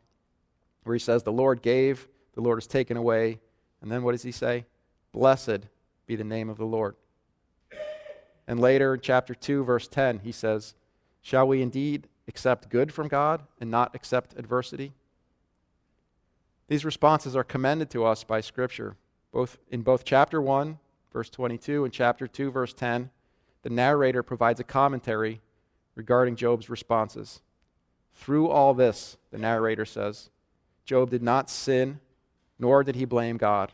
where 0.83 0.95
he 0.95 0.99
says, 0.99 1.23
The 1.23 1.31
Lord 1.31 1.61
gave, 1.61 2.07
the 2.33 2.41
Lord 2.41 2.57
has 2.57 2.67
taken 2.67 2.97
away. 2.97 3.39
And 3.81 3.91
then 3.91 4.03
what 4.03 4.13
does 4.13 4.23
he 4.23 4.31
say? 4.31 4.65
Blessed 5.11 5.67
be 6.07 6.15
the 6.15 6.23
name 6.23 6.49
of 6.49 6.57
the 6.57 6.65
Lord. 6.65 6.95
And 8.47 8.59
later 8.59 8.93
in 8.93 9.01
chapter 9.01 9.35
2, 9.35 9.63
verse 9.63 9.87
10, 9.87 10.19
he 10.19 10.31
says, 10.31 10.73
Shall 11.21 11.47
we 11.47 11.61
indeed 11.61 12.07
accept 12.27 12.69
good 12.69 12.93
from 12.93 13.07
God 13.07 13.41
and 13.59 13.69
not 13.69 13.95
accept 13.95 14.37
adversity? 14.37 14.93
These 16.67 16.85
responses 16.85 17.35
are 17.35 17.43
commended 17.43 17.89
to 17.91 18.05
us 18.05 18.23
by 18.23 18.41
Scripture, 18.41 18.95
both 19.31 19.57
in 19.69 19.81
both 19.81 20.05
chapter 20.05 20.41
1, 20.41 20.79
verse 21.11 21.29
22, 21.29 21.83
and 21.83 21.93
chapter 21.93 22.27
2, 22.27 22.51
verse 22.51 22.73
10. 22.73 23.09
The 23.63 23.69
narrator 23.69 24.23
provides 24.23 24.59
a 24.59 24.63
commentary 24.63 25.41
regarding 25.95 26.35
Job's 26.35 26.69
responses. 26.69 27.41
Through 28.13 28.49
all 28.49 28.73
this, 28.73 29.17
the 29.31 29.37
narrator 29.37 29.85
says, 29.85 30.29
Job 30.85 31.09
did 31.09 31.21
not 31.21 31.49
sin, 31.49 31.99
nor 32.57 32.83
did 32.83 32.95
he 32.95 33.05
blame 33.05 33.37
God. 33.37 33.73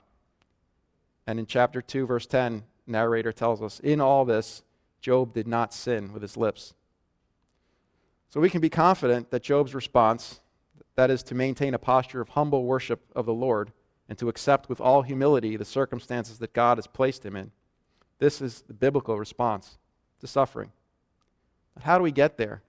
And 1.25 1.39
in 1.39 1.45
chapter 1.45 1.81
2, 1.81 2.05
verse 2.05 2.25
10, 2.25 2.63
narrator 2.85 3.31
tells 3.31 3.61
us, 3.61 3.79
in 3.79 4.01
all 4.01 4.25
this, 4.25 4.63
Job 5.01 5.33
did 5.33 5.47
not 5.47 5.73
sin 5.73 6.13
with 6.13 6.21
his 6.21 6.37
lips. 6.37 6.73
So 8.29 8.41
we 8.41 8.49
can 8.49 8.61
be 8.61 8.69
confident 8.69 9.31
that 9.31 9.43
Job's 9.43 9.73
response, 9.73 10.41
that 10.95 11.09
is 11.09 11.23
to 11.23 11.35
maintain 11.35 11.73
a 11.73 11.79
posture 11.79 12.21
of 12.21 12.29
humble 12.29 12.65
worship 12.65 13.01
of 13.15 13.25
the 13.25 13.33
Lord, 13.33 13.71
and 14.09 14.17
to 14.17 14.29
accept 14.29 14.69
with 14.69 14.79
all 14.79 15.01
humility 15.01 15.55
the 15.55 15.65
circumstances 15.65 16.39
that 16.39 16.53
God 16.53 16.77
has 16.77 16.87
placed 16.87 17.25
him 17.25 17.35
in. 17.35 17.51
This 18.19 18.41
is 18.41 18.63
the 18.67 18.73
biblical 18.73 19.17
response 19.17 19.77
to 20.19 20.27
suffering. 20.27 20.71
But 21.73 21.83
how 21.83 21.97
do 21.97 22.03
we 22.03 22.11
get 22.11 22.37
there? 22.37 22.63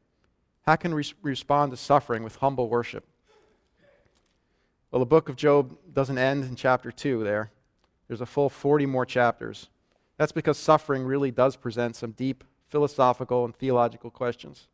How 0.66 0.76
can 0.76 0.94
we 0.94 1.04
respond 1.22 1.72
to 1.72 1.76
suffering 1.76 2.22
with 2.22 2.36
humble 2.36 2.68
worship? 2.68 3.04
Well, 4.90 5.00
the 5.00 5.06
book 5.06 5.28
of 5.28 5.36
Job 5.36 5.76
doesn't 5.92 6.18
end 6.18 6.44
in 6.44 6.56
chapter 6.56 6.90
2 6.90 7.24
there. 7.24 7.50
There's 8.06 8.20
a 8.20 8.26
full 8.26 8.48
40 8.48 8.86
more 8.86 9.06
chapters. 9.06 9.68
That's 10.16 10.32
because 10.32 10.58
suffering 10.58 11.04
really 11.04 11.30
does 11.30 11.56
present 11.56 11.96
some 11.96 12.12
deep 12.12 12.44
philosophical 12.66 13.44
and 13.44 13.54
theological 13.54 14.10
questions. 14.10 14.66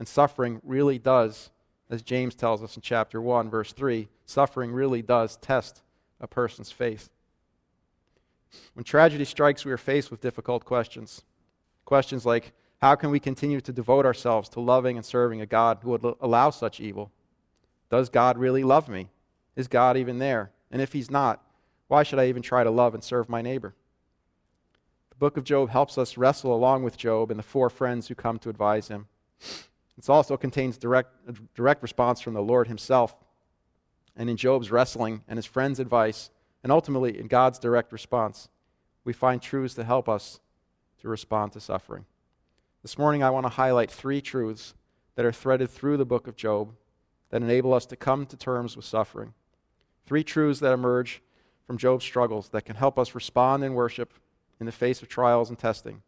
And 0.00 0.08
suffering 0.08 0.62
really 0.64 0.98
does, 0.98 1.50
as 1.90 2.00
James 2.00 2.34
tells 2.34 2.62
us 2.62 2.74
in 2.74 2.80
chapter 2.80 3.20
1, 3.20 3.50
verse 3.50 3.74
3, 3.74 4.08
suffering 4.24 4.72
really 4.72 5.02
does 5.02 5.36
test 5.36 5.82
a 6.22 6.26
person's 6.26 6.72
faith. 6.72 7.10
When 8.72 8.82
tragedy 8.82 9.26
strikes, 9.26 9.66
we 9.66 9.72
are 9.72 9.76
faced 9.76 10.10
with 10.10 10.22
difficult 10.22 10.64
questions. 10.64 11.22
Questions 11.84 12.24
like 12.24 12.52
how 12.80 12.94
can 12.94 13.10
we 13.10 13.20
continue 13.20 13.60
to 13.60 13.74
devote 13.74 14.06
ourselves 14.06 14.48
to 14.50 14.60
loving 14.60 14.96
and 14.96 15.04
serving 15.04 15.42
a 15.42 15.46
God 15.46 15.80
who 15.82 15.90
would 15.90 16.14
allow 16.18 16.48
such 16.48 16.80
evil? 16.80 17.12
Does 17.90 18.08
God 18.08 18.38
really 18.38 18.64
love 18.64 18.88
me? 18.88 19.10
Is 19.54 19.68
God 19.68 19.98
even 19.98 20.18
there? 20.18 20.50
And 20.70 20.80
if 20.80 20.94
He's 20.94 21.10
not, 21.10 21.44
why 21.88 22.04
should 22.04 22.18
I 22.18 22.28
even 22.28 22.40
try 22.40 22.64
to 22.64 22.70
love 22.70 22.94
and 22.94 23.04
serve 23.04 23.28
my 23.28 23.42
neighbor? 23.42 23.74
The 25.10 25.16
book 25.16 25.36
of 25.36 25.44
Job 25.44 25.68
helps 25.68 25.98
us 25.98 26.16
wrestle 26.16 26.54
along 26.54 26.84
with 26.84 26.96
Job 26.96 27.30
and 27.30 27.38
the 27.38 27.44
four 27.44 27.68
friends 27.68 28.08
who 28.08 28.14
come 28.14 28.38
to 28.38 28.48
advise 28.48 28.88
him. 28.88 29.06
It 30.00 30.10
also 30.10 30.38
contains 30.38 30.78
direct, 30.78 31.10
direct 31.54 31.82
response 31.82 32.22
from 32.22 32.32
the 32.32 32.40
Lord 32.40 32.68
Himself. 32.68 33.14
And 34.16 34.30
in 34.30 34.38
Job's 34.38 34.70
wrestling 34.70 35.22
and 35.28 35.36
his 35.36 35.44
friends' 35.44 35.78
advice, 35.78 36.30
and 36.62 36.72
ultimately 36.72 37.18
in 37.18 37.26
God's 37.26 37.58
direct 37.58 37.92
response, 37.92 38.48
we 39.04 39.12
find 39.12 39.42
truths 39.42 39.74
to 39.74 39.84
help 39.84 40.08
us 40.08 40.40
to 41.02 41.08
respond 41.08 41.52
to 41.52 41.60
suffering. 41.60 42.06
This 42.82 42.96
morning, 42.96 43.22
I 43.22 43.28
want 43.28 43.44
to 43.44 43.50
highlight 43.50 43.90
three 43.90 44.22
truths 44.22 44.74
that 45.16 45.26
are 45.26 45.32
threaded 45.32 45.68
through 45.68 45.98
the 45.98 46.06
book 46.06 46.26
of 46.26 46.34
Job 46.34 46.72
that 47.28 47.42
enable 47.42 47.74
us 47.74 47.84
to 47.86 47.96
come 47.96 48.24
to 48.26 48.36
terms 48.38 48.76
with 48.76 48.86
suffering. 48.86 49.34
Three 50.06 50.24
truths 50.24 50.60
that 50.60 50.72
emerge 50.72 51.22
from 51.66 51.76
Job's 51.76 52.04
struggles 52.06 52.48
that 52.48 52.64
can 52.64 52.76
help 52.76 52.98
us 52.98 53.14
respond 53.14 53.64
in 53.64 53.74
worship 53.74 54.14
in 54.58 54.64
the 54.64 54.72
face 54.72 55.02
of 55.02 55.08
trials 55.08 55.50
and 55.50 55.58
testing. 55.58 56.02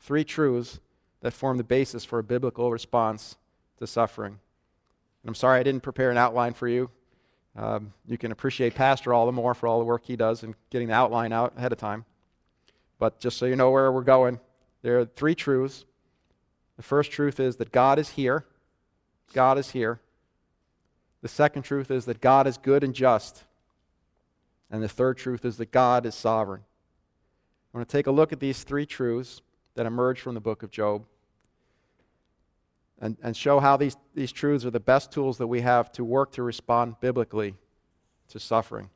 Three 0.00 0.24
truths 0.24 0.80
that 1.20 1.32
form 1.32 1.56
the 1.56 1.64
basis 1.64 2.04
for 2.04 2.18
a 2.18 2.22
biblical 2.22 2.70
response 2.70 3.36
to 3.78 3.86
suffering. 3.86 4.38
And 5.22 5.28
I'm 5.28 5.34
sorry 5.34 5.58
I 5.58 5.62
didn't 5.62 5.82
prepare 5.82 6.10
an 6.10 6.18
outline 6.18 6.54
for 6.54 6.68
you. 6.68 6.90
Um, 7.56 7.94
you 8.06 8.18
can 8.18 8.32
appreciate 8.32 8.74
Pastor 8.74 9.14
all 9.14 9.26
the 9.26 9.32
more 9.32 9.54
for 9.54 9.66
all 9.66 9.78
the 9.78 9.84
work 9.84 10.04
he 10.04 10.16
does 10.16 10.42
in 10.42 10.54
getting 10.70 10.88
the 10.88 10.94
outline 10.94 11.32
out 11.32 11.54
ahead 11.56 11.72
of 11.72 11.78
time. 11.78 12.04
But 12.98 13.18
just 13.18 13.38
so 13.38 13.46
you 13.46 13.56
know 13.56 13.70
where 13.70 13.90
we're 13.90 14.02
going, 14.02 14.40
there 14.82 15.00
are 15.00 15.06
three 15.06 15.34
truths. 15.34 15.84
The 16.76 16.82
first 16.82 17.10
truth 17.10 17.40
is 17.40 17.56
that 17.56 17.72
God 17.72 17.98
is 17.98 18.10
here. 18.10 18.44
God 19.32 19.58
is 19.58 19.70
here. 19.70 20.00
The 21.22 21.28
second 21.28 21.62
truth 21.62 21.90
is 21.90 22.04
that 22.04 22.20
God 22.20 22.46
is 22.46 22.58
good 22.58 22.84
and 22.84 22.94
just. 22.94 23.44
And 24.70 24.82
the 24.82 24.88
third 24.88 25.16
truth 25.16 25.44
is 25.44 25.56
that 25.56 25.72
God 25.72 26.04
is 26.04 26.14
sovereign. 26.14 26.62
I 27.72 27.78
want 27.78 27.88
to 27.88 27.92
take 27.96 28.06
a 28.06 28.12
look 28.12 28.32
at 28.32 28.40
these 28.40 28.64
three 28.64 28.86
truths 28.86 29.40
that 29.76 29.86
emerge 29.86 30.20
from 30.20 30.34
the 30.34 30.40
book 30.40 30.62
of 30.62 30.70
Job 30.70 31.04
and, 33.00 33.16
and 33.22 33.36
show 33.36 33.60
how 33.60 33.76
these, 33.76 33.96
these 34.14 34.32
truths 34.32 34.64
are 34.64 34.70
the 34.70 34.80
best 34.80 35.12
tools 35.12 35.38
that 35.38 35.46
we 35.46 35.60
have 35.60 35.92
to 35.92 36.04
work 36.04 36.32
to 36.32 36.42
respond 36.42 36.98
biblically 37.00 37.54
to 38.28 38.40
suffering. 38.40 38.90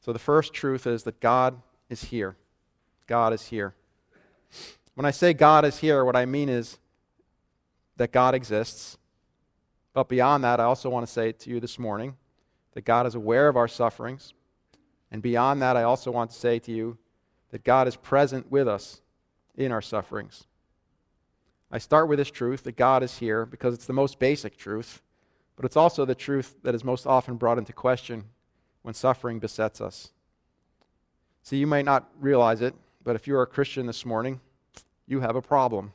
So, 0.00 0.12
the 0.12 0.18
first 0.18 0.54
truth 0.54 0.86
is 0.86 1.02
that 1.02 1.20
God 1.20 1.60
is 1.90 2.04
here. 2.04 2.36
God 3.08 3.32
is 3.32 3.46
here. 3.46 3.74
When 4.94 5.04
I 5.04 5.10
say 5.10 5.32
God 5.32 5.64
is 5.64 5.78
here, 5.78 6.04
what 6.04 6.14
I 6.14 6.24
mean 6.24 6.48
is 6.48 6.78
that 7.96 8.12
God 8.12 8.34
exists. 8.34 8.96
But 9.92 10.08
beyond 10.08 10.44
that, 10.44 10.60
I 10.60 10.64
also 10.64 10.88
want 10.88 11.06
to 11.06 11.12
say 11.12 11.32
to 11.32 11.50
you 11.50 11.58
this 11.58 11.78
morning 11.78 12.16
that 12.74 12.84
God 12.84 13.06
is 13.06 13.14
aware 13.14 13.48
of 13.48 13.56
our 13.56 13.68
sufferings. 13.68 14.34
And 15.10 15.20
beyond 15.20 15.60
that, 15.62 15.76
I 15.76 15.82
also 15.82 16.10
want 16.10 16.30
to 16.30 16.36
say 16.36 16.58
to 16.60 16.72
you 16.72 16.96
that 17.52 17.62
God 17.62 17.86
is 17.86 17.94
present 17.94 18.50
with 18.50 18.66
us 18.66 19.00
in 19.56 19.70
our 19.70 19.82
sufferings. 19.82 20.46
I 21.70 21.78
start 21.78 22.08
with 22.08 22.18
this 22.18 22.30
truth 22.30 22.64
that 22.64 22.76
God 22.76 23.02
is 23.02 23.18
here 23.18 23.46
because 23.46 23.72
it's 23.72 23.86
the 23.86 23.92
most 23.92 24.18
basic 24.18 24.56
truth, 24.56 25.00
but 25.54 25.64
it's 25.64 25.76
also 25.76 26.04
the 26.04 26.14
truth 26.14 26.56
that 26.64 26.74
is 26.74 26.82
most 26.82 27.06
often 27.06 27.36
brought 27.36 27.58
into 27.58 27.72
question 27.72 28.24
when 28.82 28.94
suffering 28.94 29.38
besets 29.38 29.80
us. 29.80 30.10
See, 31.42 31.58
you 31.58 31.66
might 31.66 31.84
not 31.84 32.10
realize 32.20 32.60
it, 32.60 32.74
but 33.04 33.16
if 33.16 33.26
you're 33.26 33.42
a 33.42 33.46
Christian 33.46 33.86
this 33.86 34.04
morning, 34.04 34.40
you 35.06 35.20
have 35.20 35.36
a 35.36 35.42
problem. 35.42 35.92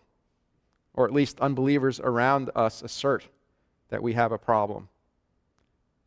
Or 0.94 1.06
at 1.06 1.14
least 1.14 1.40
unbelievers 1.40 2.00
around 2.00 2.50
us 2.56 2.82
assert 2.82 3.28
that 3.90 4.04
we 4.04 4.14
have 4.14 4.32
a 4.32 4.38
problem. 4.38 4.90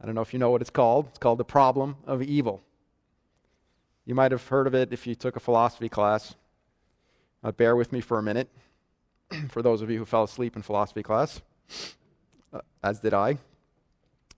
I 0.00 0.06
don't 0.06 0.14
know 0.14 0.20
if 0.20 0.32
you 0.32 0.38
know 0.38 0.50
what 0.50 0.60
it's 0.60 0.70
called. 0.70 1.06
It's 1.08 1.18
called 1.18 1.38
the 1.38 1.44
problem 1.44 1.96
of 2.06 2.22
evil. 2.22 2.62
You 4.06 4.14
might 4.14 4.32
have 4.32 4.46
heard 4.48 4.66
of 4.66 4.74
it 4.74 4.92
if 4.92 5.06
you 5.06 5.14
took 5.14 5.36
a 5.36 5.40
philosophy 5.40 5.88
class. 5.88 6.34
Uh, 7.42 7.52
bear 7.52 7.76
with 7.76 7.92
me 7.92 8.00
for 8.00 8.18
a 8.18 8.22
minute. 8.22 8.48
for 9.48 9.62
those 9.62 9.82
of 9.82 9.90
you 9.90 9.98
who 9.98 10.04
fell 10.04 10.24
asleep 10.24 10.56
in 10.56 10.62
philosophy 10.62 11.02
class, 11.02 11.40
uh, 12.52 12.60
as 12.82 13.00
did 13.00 13.14
I. 13.14 13.38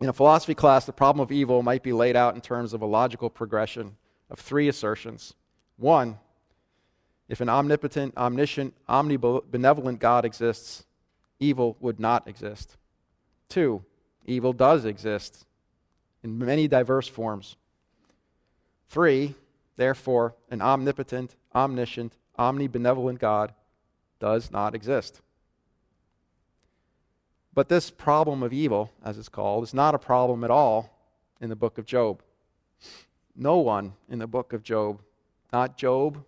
In 0.00 0.08
a 0.08 0.12
philosophy 0.12 0.54
class, 0.54 0.84
the 0.84 0.92
problem 0.92 1.22
of 1.22 1.30
evil 1.30 1.62
might 1.62 1.82
be 1.82 1.92
laid 1.92 2.16
out 2.16 2.34
in 2.34 2.40
terms 2.40 2.72
of 2.72 2.82
a 2.82 2.86
logical 2.86 3.30
progression 3.30 3.96
of 4.30 4.38
three 4.38 4.68
assertions. 4.68 5.34
One, 5.76 6.18
if 7.28 7.40
an 7.40 7.48
omnipotent, 7.48 8.16
omniscient, 8.16 8.74
omnibenevolent 8.88 9.98
God 10.00 10.24
exists, 10.24 10.84
evil 11.38 11.76
would 11.80 12.00
not 12.00 12.26
exist. 12.26 12.76
Two, 13.48 13.84
evil 14.26 14.52
does 14.52 14.84
exist 14.84 15.46
in 16.22 16.38
many 16.38 16.68
diverse 16.68 17.08
forms. 17.08 17.56
Three, 18.88 19.34
therefore, 19.82 20.36
an 20.48 20.62
omnipotent, 20.62 21.34
omniscient, 21.52 22.12
omnibenevolent 22.38 23.18
God 23.18 23.52
does 24.20 24.52
not 24.52 24.76
exist. 24.76 25.20
But 27.52 27.68
this 27.68 27.90
problem 27.90 28.44
of 28.44 28.52
evil, 28.52 28.92
as 29.04 29.18
it's 29.18 29.28
called, 29.28 29.64
is 29.64 29.74
not 29.74 29.96
a 29.96 29.98
problem 29.98 30.44
at 30.44 30.52
all 30.52 30.96
in 31.40 31.48
the 31.48 31.56
book 31.56 31.78
of 31.78 31.84
Job. 31.84 32.22
No 33.34 33.56
one 33.58 33.94
in 34.08 34.20
the 34.20 34.28
book 34.28 34.52
of 34.52 34.62
Job, 34.62 35.02
not 35.52 35.76
Job, 35.76 36.24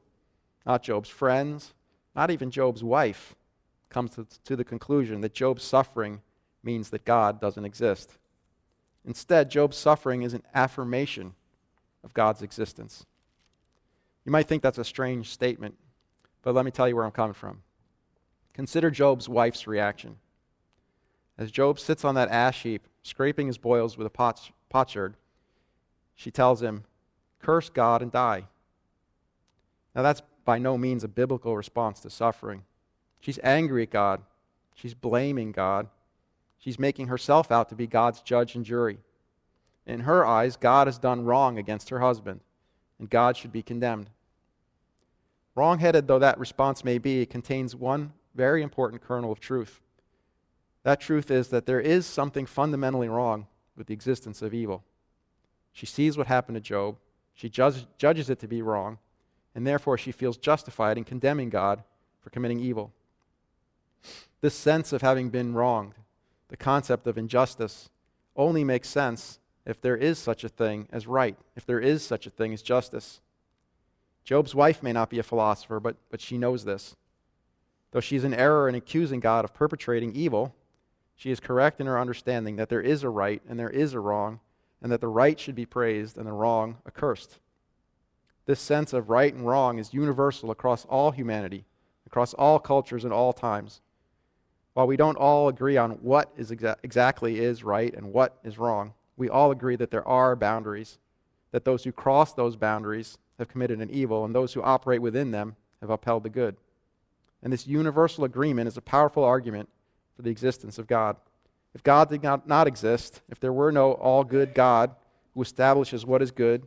not 0.67 0.83
Job's 0.83 1.09
friends, 1.09 1.73
not 2.17 2.33
even 2.33 2.51
Job's 2.51 2.83
wife, 2.83 3.37
comes 3.89 4.19
to, 4.45 4.57
the 4.57 4.65
conclusion 4.65 5.21
that 5.21 5.33
Job's 5.33 5.63
suffering 5.63 6.23
means 6.65 6.91
that 6.91 7.05
God 7.05 7.41
doesn't 7.41 7.65
exist. 7.65 8.19
Instead, 9.05 9.49
Job's 9.49 9.77
suffering 9.77 10.23
is 10.23 10.35
an 10.35 10.43
affirmation 10.55 11.35
of 12.03 12.15
God's 12.15 12.43
existence. 12.43 13.07
You 14.25 14.33
might 14.33 14.49
think 14.49 14.63
that's 14.63 14.79
a 14.79 14.85
strange 14.85 15.31
statement, 15.31 15.77
but 16.43 16.55
let 16.55 16.65
me 16.65 16.71
tell 16.71 16.89
you 16.89 16.97
where 16.97 17.05
I'm 17.05 17.11
coming 17.11 17.35
from. 17.35 17.63
Consider 18.53 18.91
Job's 18.91 19.29
wife's 19.29 19.67
reaction. 19.67 20.17
As 21.37 21.51
Job 21.51 21.79
sits 21.79 22.05
on 22.05 22.15
that 22.15 22.31
ash 22.31 22.63
heap, 22.63 22.87
scraping 23.03 23.49
his 23.49 23.59
boils 23.59 23.99
with 23.99 24.07
a 24.07 24.45
potsherd, 24.71 25.17
she 26.15 26.31
tells 26.31 26.63
him, 26.63 26.85
Curse 27.41 27.69
God 27.69 28.01
and 28.01 28.13
die. 28.13 28.45
Now, 29.95 30.03
that's 30.03 30.23
by 30.45 30.59
no 30.59 30.79
means 30.79 31.05
a 31.05 31.09
biblical 31.09 31.57
response 31.57 32.01
to 32.01 32.11
suffering. 32.11 32.65
She's 33.21 33.39
angry 33.43 33.83
at 33.83 33.91
God. 33.91 34.23
She's 34.75 34.95
blaming 34.95 35.53
God. 35.53 35.89
She's 36.59 36.79
making 36.79 37.09
herself 37.09 37.51
out 37.51 37.69
to 37.69 37.75
be 37.75 37.87
God's 37.87 38.21
judge 38.21 38.55
and 38.55 38.65
jury. 38.65 38.99
In 39.87 40.01
her 40.01 40.25
eyes, 40.25 40.57
God 40.57 40.87
has 40.87 40.99
done 40.99 41.25
wrong 41.25 41.59
against 41.59 41.91
her 41.91 42.01
husband, 42.01 42.41
and 42.99 43.11
God 43.11 43.37
should 43.37 43.53
be 43.53 43.63
condemned. 43.63 44.11
Wrong-headed 45.55 46.07
though 46.07 46.19
that 46.19 46.39
response 46.39 46.85
may 46.85 46.99
be, 46.99 47.21
it 47.21 47.31
contains 47.31 47.77
one 47.77 48.13
very 48.35 48.63
important 48.63 49.03
kernel 49.03 49.31
of 49.31 49.41
truth. 49.41 49.81
That 50.83 51.01
truth 51.01 51.31
is 51.31 51.49
that 51.49 51.67
there 51.67 51.81
is 51.81 52.07
something 52.07 52.47
fundamentally 52.47 53.09
wrong 53.09 53.47
with 53.77 53.87
the 53.87 53.95
existence 53.95 54.43
of 54.43 54.53
evil. 54.53 54.83
She 55.73 55.87
sees 55.87 56.17
what 56.17 56.27
happened 56.27 56.57
to 56.57 56.61
Job, 56.61 56.97
she 57.35 57.49
judge, 57.49 57.87
judges 57.99 58.31
it 58.31 58.39
to 58.41 58.49
be 58.49 58.63
wrong, 58.63 58.99
and 59.55 59.67
therefore 59.67 59.99
she 59.99 60.13
feels 60.13 60.37
justified 60.37 60.99
in 60.99 61.05
condemning 61.05 61.51
God 61.51 61.83
for 62.21 62.31
committing 62.31 62.61
evil. 62.61 62.93
This 64.41 64.55
sense 64.55 64.93
of 64.93 65.03
having 65.03 65.31
been 65.31 65.55
wronged, 65.55 65.95
the 66.49 66.57
concept 66.57 67.07
of 67.07 67.17
injustice, 67.17 67.91
only 68.37 68.63
makes 68.63 68.89
sense 68.89 69.39
if 69.67 69.81
there 69.81 69.97
is 69.97 70.19
such 70.19 70.45
a 70.45 70.49
thing 70.49 70.89
as 70.93 71.07
right, 71.07 71.37
if 71.57 71.65
there 71.65 71.81
is 71.81 72.03
such 72.03 72.27
a 72.27 72.31
thing 72.31 72.53
as 72.53 72.63
justice. 72.63 73.21
Job's 74.25 74.55
wife 74.55 74.83
may 74.83 74.93
not 74.93 75.11
be 75.11 75.19
a 75.19 75.23
philosopher, 75.23 75.81
but, 75.81 75.97
but 76.11 76.21
she 76.21 76.39
knows 76.39 76.65
this. 76.65 76.97
Though 77.93 78.01
she's 78.01 78.25
in 78.25 78.35
error 78.35 78.69
in 78.69 78.75
accusing 78.75 79.21
God 79.21 79.45
of 79.45 79.55
perpetrating 79.55 80.15
evil, 80.15 80.55
she 81.15 81.31
is 81.31 81.41
correct 81.41 81.81
in 81.81 81.87
her 81.87 81.99
understanding 81.99 82.57
that 82.57 82.69
there 82.69 82.81
is 82.81 83.03
a 83.03 83.09
right 83.09 83.41
and 83.49 83.59
there 83.59 83.71
is 83.71 83.95
a 83.95 84.01
wrong, 84.01 84.41
and 84.83 84.91
that 84.91 85.01
the 85.01 85.09
right 85.09 85.39
should 85.39 85.55
be 85.55 85.67
praised 85.67 86.19
and 86.19 86.27
the 86.27 86.33
wrong 86.33 86.79
accursed. 86.87 87.39
This 88.47 88.61
sense 88.61 88.93
of 88.93 89.09
right 89.09 89.33
and 89.33 89.47
wrong 89.47 89.79
is 89.79 89.95
universal 89.95 90.51
across 90.51 90.85
all 90.87 91.13
humanity, 91.13 91.65
across 92.07 92.35
all 92.35 92.59
cultures 92.59 93.05
and 93.05 93.13
all 93.13 93.33
times. 93.33 93.81
While 94.75 94.87
we 94.87 94.97
don't 94.97 95.17
all 95.17 95.49
agree 95.49 95.77
on 95.77 95.93
what 95.93 96.33
is 96.37 96.51
exa- 96.51 96.77
exactly 96.83 97.39
is 97.39 97.63
right 97.63 97.95
and 97.95 98.13
what 98.13 98.37
is 98.43 98.59
wrong, 98.59 98.93
we 99.17 99.29
all 99.29 99.51
agree 99.51 99.77
that 99.77 99.91
there 99.91 100.07
are 100.07 100.35
boundaries, 100.37 100.99
that 101.53 101.65
those 101.65 101.85
who 101.85 101.93
cross 101.93 102.33
those 102.33 102.57
boundaries 102.57 103.19
have 103.39 103.49
committed 103.49 103.81
an 103.81 103.91
evil, 103.91 104.25
and 104.25 104.35
those 104.35 104.55
who 104.55 104.63
operate 104.63 105.03
within 105.03 105.31
them 105.31 105.57
have 105.81 105.91
upheld 105.91 106.23
the 106.23 106.31
good. 106.31 106.57
And 107.43 107.53
this 107.53 107.67
universal 107.67 108.25
agreement 108.25 108.69
is 108.69 108.77
a 108.77 108.83
powerful 108.83 109.25
argument 109.25 109.69
for 110.17 110.23
the 110.23 110.31
existence 110.31 110.79
of 110.79 110.87
God. 110.87 111.17
If 111.75 111.83
God 111.83 112.09
did 112.09 112.23
not, 112.23 112.49
not 112.49 112.67
exist, 112.67 113.21
if 113.29 113.41
there 113.41 113.53
were 113.53 113.73
no 113.73 113.93
all 113.93 114.25
good 114.25 114.55
God 114.55 114.95
who 115.35 115.43
establishes 115.43 116.07
what 116.07 116.23
is 116.23 116.31
good 116.31 116.67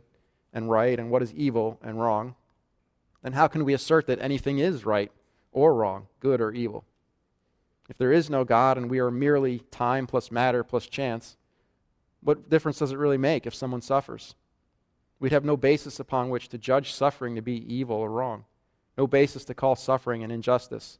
and 0.52 0.70
right 0.70 0.98
and 0.98 1.10
what 1.10 1.22
is 1.22 1.32
evil 1.34 1.78
and 1.82 2.00
wrong, 2.00 2.34
then 3.22 3.32
how 3.32 3.48
can 3.48 3.64
we 3.64 3.74
assert 3.74 4.06
that 4.06 4.20
anything 4.20 4.58
is 4.58 4.84
right 4.84 5.10
or 5.50 5.74
wrong, 5.74 6.06
good 6.20 6.40
or 6.40 6.52
evil? 6.52 6.84
If 7.88 7.96
there 7.96 8.12
is 8.12 8.28
no 8.28 8.44
God 8.44 8.76
and 8.76 8.90
we 8.90 8.98
are 8.98 9.10
merely 9.10 9.60
time 9.70 10.06
plus 10.06 10.30
matter 10.30 10.62
plus 10.62 10.86
chance, 10.86 11.36
what 12.20 12.50
difference 12.50 12.78
does 12.78 12.92
it 12.92 12.98
really 12.98 13.18
make 13.18 13.46
if 13.46 13.54
someone 13.54 13.80
suffers? 13.80 14.34
We'd 15.20 15.32
have 15.32 15.44
no 15.44 15.56
basis 15.56 15.98
upon 15.98 16.30
which 16.30 16.48
to 16.50 16.58
judge 16.58 16.92
suffering 16.92 17.34
to 17.34 17.42
be 17.42 17.74
evil 17.74 17.96
or 17.96 18.10
wrong, 18.10 18.44
no 18.96 19.06
basis 19.06 19.44
to 19.46 19.54
call 19.54 19.76
suffering 19.76 20.22
an 20.22 20.30
injustice. 20.30 20.98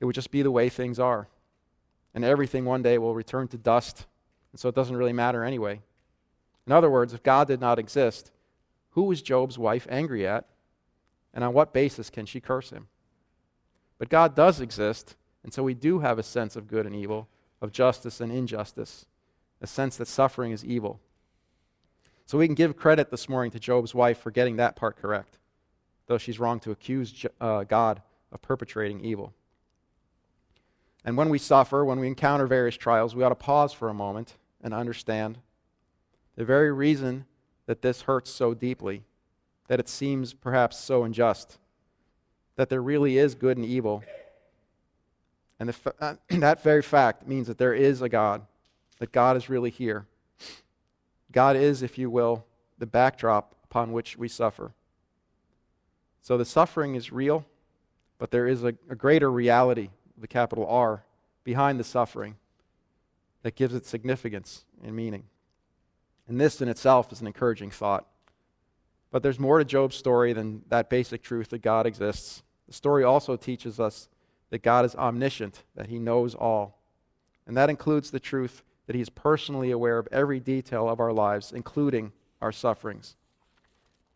It 0.00 0.04
would 0.04 0.14
just 0.14 0.30
be 0.30 0.42
the 0.42 0.50
way 0.50 0.68
things 0.68 0.98
are. 0.98 1.28
And 2.14 2.24
everything 2.24 2.64
one 2.64 2.82
day 2.82 2.98
will 2.98 3.14
return 3.14 3.48
to 3.48 3.58
dust, 3.58 4.06
and 4.52 4.60
so 4.60 4.68
it 4.68 4.74
doesn't 4.74 4.96
really 4.96 5.12
matter 5.12 5.44
anyway. 5.44 5.82
In 6.66 6.72
other 6.72 6.90
words, 6.90 7.12
if 7.12 7.22
God 7.22 7.46
did 7.46 7.60
not 7.60 7.78
exist, 7.78 8.32
who 8.90 9.02
was 9.02 9.22
Job's 9.22 9.58
wife 9.58 9.86
angry 9.90 10.26
at? 10.26 10.46
And 11.34 11.44
on 11.44 11.52
what 11.52 11.74
basis 11.74 12.08
can 12.08 12.24
she 12.24 12.40
curse 12.40 12.70
him? 12.70 12.88
But 13.98 14.08
God 14.08 14.34
does 14.34 14.60
exist, 14.60 15.16
and 15.44 15.52
so 15.52 15.62
we 15.62 15.74
do 15.74 15.98
have 15.98 16.18
a 16.18 16.22
sense 16.22 16.56
of 16.56 16.66
good 16.66 16.86
and 16.86 16.94
evil, 16.94 17.28
of 17.60 17.72
justice 17.72 18.20
and 18.20 18.32
injustice, 18.32 19.06
a 19.60 19.66
sense 19.66 19.96
that 19.96 20.08
suffering 20.08 20.52
is 20.52 20.64
evil. 20.64 21.00
So 22.26 22.38
we 22.38 22.46
can 22.46 22.54
give 22.54 22.76
credit 22.76 23.10
this 23.10 23.28
morning 23.28 23.52
to 23.52 23.60
Job's 23.60 23.94
wife 23.94 24.18
for 24.18 24.30
getting 24.30 24.56
that 24.56 24.76
part 24.76 24.96
correct, 24.96 25.38
though 26.06 26.18
she's 26.18 26.40
wrong 26.40 26.58
to 26.60 26.72
accuse 26.72 27.24
uh, 27.40 27.64
God 27.64 28.02
of 28.32 28.42
perpetrating 28.42 29.00
evil. 29.00 29.32
And 31.04 31.16
when 31.16 31.28
we 31.28 31.38
suffer, 31.38 31.84
when 31.84 32.00
we 32.00 32.08
encounter 32.08 32.48
various 32.48 32.76
trials, 32.76 33.14
we 33.14 33.22
ought 33.22 33.28
to 33.28 33.36
pause 33.36 33.72
for 33.72 33.88
a 33.88 33.94
moment 33.94 34.34
and 34.60 34.74
understand 34.74 35.38
the 36.34 36.44
very 36.44 36.72
reason 36.72 37.26
that 37.66 37.82
this 37.82 38.02
hurts 38.02 38.30
so 38.30 38.54
deeply, 38.54 39.04
that 39.68 39.80
it 39.80 39.88
seems 39.88 40.34
perhaps 40.34 40.76
so 40.76 41.04
unjust, 41.04 41.58
that 42.56 42.68
there 42.68 42.82
really 42.82 43.18
is 43.18 43.36
good 43.36 43.56
and 43.56 43.64
evil. 43.64 44.02
And 45.60 45.68
the, 45.68 46.18
that 46.30 46.62
very 46.62 46.82
fact 46.82 47.26
means 47.26 47.46
that 47.46 47.58
there 47.58 47.74
is 47.74 48.02
a 48.02 48.08
God, 48.08 48.42
that 48.98 49.12
God 49.12 49.36
is 49.36 49.48
really 49.48 49.70
here. 49.70 50.06
God 51.32 51.56
is, 51.56 51.82
if 51.82 51.98
you 51.98 52.08
will, 52.08 52.44
the 52.78 52.86
backdrop 52.86 53.54
upon 53.64 53.92
which 53.92 54.16
we 54.16 54.28
suffer. 54.28 54.72
So 56.22 56.36
the 56.36 56.44
suffering 56.44 56.94
is 56.94 57.12
real, 57.12 57.44
but 58.18 58.30
there 58.30 58.46
is 58.46 58.64
a, 58.64 58.74
a 58.90 58.94
greater 58.94 59.30
reality, 59.30 59.90
the 60.16 60.26
capital 60.26 60.66
R, 60.66 61.04
behind 61.44 61.78
the 61.78 61.84
suffering 61.84 62.36
that 63.42 63.54
gives 63.54 63.74
it 63.74 63.86
significance 63.86 64.64
and 64.82 64.96
meaning. 64.96 65.24
And 66.26 66.40
this 66.40 66.60
in 66.60 66.68
itself 66.68 67.12
is 67.12 67.20
an 67.20 67.26
encouraging 67.26 67.70
thought. 67.70 68.06
But 69.12 69.22
there's 69.22 69.38
more 69.38 69.58
to 69.58 69.64
Job's 69.64 69.96
story 69.96 70.32
than 70.32 70.62
that 70.68 70.90
basic 70.90 71.22
truth 71.22 71.50
that 71.50 71.62
God 71.62 71.86
exists. 71.86 72.42
The 72.66 72.74
story 72.74 73.04
also 73.04 73.36
teaches 73.36 73.78
us 73.78 74.08
that 74.50 74.62
God 74.62 74.84
is 74.84 74.96
omniscient, 74.96 75.62
that 75.74 75.86
he 75.86 75.98
knows 75.98 76.34
all. 76.34 76.78
And 77.46 77.56
that 77.56 77.70
includes 77.70 78.10
the 78.10 78.20
truth 78.20 78.62
that 78.86 78.94
he 78.94 79.02
is 79.02 79.08
personally 79.08 79.70
aware 79.70 79.98
of 79.98 80.08
every 80.12 80.40
detail 80.40 80.88
of 80.88 81.00
our 81.00 81.12
lives, 81.12 81.52
including 81.52 82.12
our 82.40 82.52
sufferings. 82.52 83.16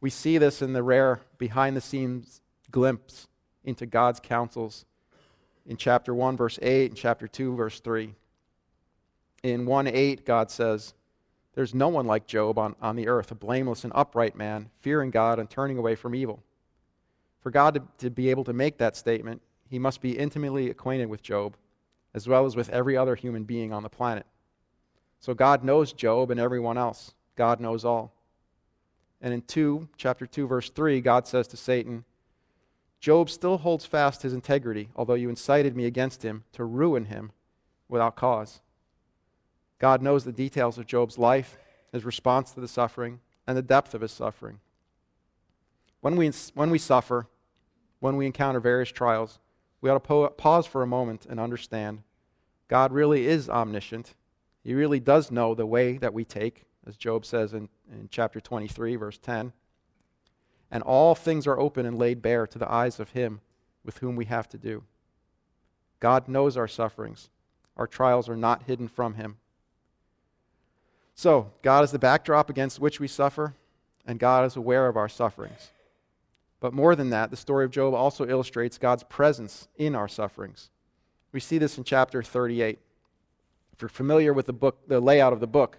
We 0.01 0.11
see 0.11 0.39
this 0.39 0.63
in 0.63 0.73
the 0.73 0.83
rare 0.83 1.21
behind 1.39 1.77
the 1.77 1.81
scenes 1.81 2.41
glimpse 2.71 3.29
into 3.65 3.87
God's 3.87 4.21
counsels 4.21 4.85
in 5.67 5.77
chapter 5.77 6.15
1, 6.15 6.37
verse 6.37 6.59
8, 6.63 6.91
and 6.91 6.97
chapter 6.97 7.29
2, 7.29 7.55
verse 7.55 7.81
3. 7.81 8.15
In 9.43 9.67
1 9.67 9.87
8, 9.87 10.25
God 10.25 10.51
says, 10.51 10.95
there's 11.55 11.75
no 11.75 11.89
one 11.89 12.07
like 12.07 12.27
Job 12.27 12.59
on, 12.59 12.77
on 12.81 12.97
the 12.97 13.09
earth, 13.09 13.31
a 13.31 13.35
blameless 13.35 13.85
and 13.85 13.93
upright 13.95 14.37
man, 14.37 14.71
fearing 14.79 15.11
God 15.11 15.39
and 15.39 15.51
turning 15.51 15.79
away 15.79 15.95
from 15.95 16.15
evil. 16.15 16.43
For 17.41 17.51
God 17.51 17.75
to, 17.75 17.83
to 17.99 18.11
be 18.11 18.31
able 18.31 18.45
to 18.45 18.53
make 18.53 18.79
that 18.79 18.97
statement, 18.97 19.43
he 19.69 19.79
must 19.79 20.01
be 20.01 20.19
intimately 20.19 20.71
acquainted 20.71 21.07
with 21.07 21.23
Job, 21.23 21.57
as 22.15 22.29
well 22.29 22.47
as 22.47 22.57
with 22.57 22.71
every 22.71 22.97
other 22.97 23.15
human 23.15 23.45
being 23.45 23.73
on 23.73 23.83
the 23.83 23.89
planet. 23.89 24.27
So 25.21 25.35
God 25.35 25.63
knows 25.63 25.93
Job 25.93 26.31
and 26.31 26.41
everyone 26.41 26.79
else. 26.79 27.13
God 27.37 27.61
knows 27.61 27.85
all. 27.85 28.13
And 29.21 29.35
in 29.35 29.43
2, 29.43 29.89
chapter 29.97 30.27
2, 30.27 30.47
verse 30.47 30.71
3, 30.71 31.01
God 31.03 31.29
says 31.29 31.47
to 31.49 31.57
Satan, 31.57 32.05
Job 33.01 33.31
still 33.31 33.59
holds 33.59 33.85
fast 33.87 34.23
his 34.23 34.33
integrity, 34.33 34.89
although 34.97 35.15
you 35.15 35.29
incited 35.29 35.77
me 35.77 35.87
against 35.87 36.23
him 36.23 36.45
to 36.53 36.65
ruin 36.65 37.07
him 37.07 37.33
without 37.89 38.17
cause. 38.17 38.61
God 39.79 40.03
knows 40.03 40.25
the 40.25 40.33
details 40.33 40.79
of 40.79 40.87
Job's 40.87 41.19
life, 41.19 41.59
his 41.93 42.05
response 42.05 42.53
to 42.53 42.61
the 42.61 42.69
suffering, 42.69 43.21
and 43.47 43.57
the 43.57 43.63
depth 43.63 43.95
of 43.95 44.03
his 44.03 44.13
suffering. 44.13 44.61
When 46.01 46.17
we, 46.17 46.31
when 46.55 46.71
we 46.71 46.79
suffer, 46.79 47.27
when 48.01 48.17
we 48.17 48.27
encounter 48.27 48.61
various 48.61 48.91
trials, 48.91 49.39
we 49.81 49.91
ought 49.91 49.95
to 49.95 50.01
po- 50.01 50.29
pause 50.29 50.67
for 50.67 50.83
a 50.83 50.87
moment 50.87 51.27
and 51.29 51.41
understand 51.41 52.03
God 52.69 52.93
really 52.93 53.27
is 53.27 53.49
omniscient. 53.49 54.15
He 54.63 54.75
really 54.75 55.01
does 55.01 55.31
know 55.31 55.55
the 55.55 55.67
way 55.67 55.97
that 55.99 56.15
we 56.15 56.25
take, 56.25 56.65
as 56.87 56.97
Job 56.97 57.25
says 57.25 57.55
in, 57.55 57.69
in 57.91 58.09
chapter 58.11 58.41
23, 58.41 58.97
verse 58.97 59.19
10. 59.19 59.53
And 60.71 60.83
all 60.83 61.15
things 61.15 61.47
are 61.47 61.59
open 61.59 61.87
and 61.87 61.99
laid 61.99 62.23
bare 62.23 62.47
to 62.47 62.59
the 62.59 62.71
eyes 62.71 63.01
of 63.01 63.11
Him 63.11 63.41
with 63.85 63.99
whom 63.99 64.17
we 64.17 64.27
have 64.27 64.49
to 64.51 64.59
do. 64.59 64.85
God 65.99 66.29
knows 66.29 66.57
our 66.57 66.69
sufferings. 66.69 67.31
Our 67.77 67.87
trials 67.87 68.29
are 68.29 68.37
not 68.37 68.65
hidden 68.65 68.89
from 68.89 69.15
Him. 69.15 69.39
So, 71.15 71.51
God 71.63 71.85
is 71.85 71.91
the 71.91 71.99
backdrop 71.99 72.49
against 72.49 72.81
which 72.81 73.01
we 73.01 73.09
suffer, 73.09 73.55
and 74.07 74.19
God 74.19 74.47
is 74.47 74.57
aware 74.57 74.87
of 74.87 74.97
our 74.97 75.09
sufferings. 75.09 75.71
But 76.61 76.75
more 76.75 76.95
than 76.95 77.11
that, 77.11 77.31
the 77.31 77.37
story 77.37 77.65
of 77.65 77.71
Job 77.71 77.95
also 77.95 78.27
illustrates 78.27 78.79
God's 78.79 79.03
presence 79.03 79.69
in 79.77 79.95
our 79.95 80.09
sufferings. 80.09 80.71
We 81.33 81.41
see 81.41 81.59
this 81.59 81.79
in 81.79 81.85
chapter 81.85 82.23
38. 82.23 82.79
If 83.81 83.83
you're 83.85 83.89
familiar 83.89 84.35
with 84.35 84.45
the 84.45 84.53
book, 84.53 84.77
the 84.89 85.01
layout 85.01 85.33
of 85.33 85.41
the 85.41 85.47
book, 85.47 85.79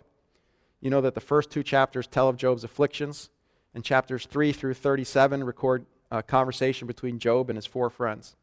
you 0.80 0.90
know 0.90 1.02
that 1.02 1.14
the 1.14 1.22
first 1.22 1.52
two 1.52 1.62
chapters 1.62 2.08
tell 2.08 2.28
of 2.28 2.36
Job's 2.36 2.64
afflictions, 2.64 3.30
and 3.76 3.84
chapters 3.84 4.26
3 4.26 4.52
through 4.54 4.74
37 4.74 5.44
record 5.44 5.86
a 6.10 6.24
conversation 6.24 6.88
between 6.88 7.20
Job 7.20 7.52
and 7.52 7.58
his 7.58 7.68
four 7.68 7.92
friends. 7.92 8.36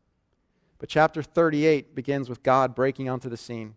But 0.78 0.88
chapter 0.88 1.24
38 1.24 1.92
begins 1.92 2.28
with 2.28 2.44
God 2.44 2.76
breaking 2.76 3.08
onto 3.08 3.28
the 3.28 3.36
scene. 3.36 3.74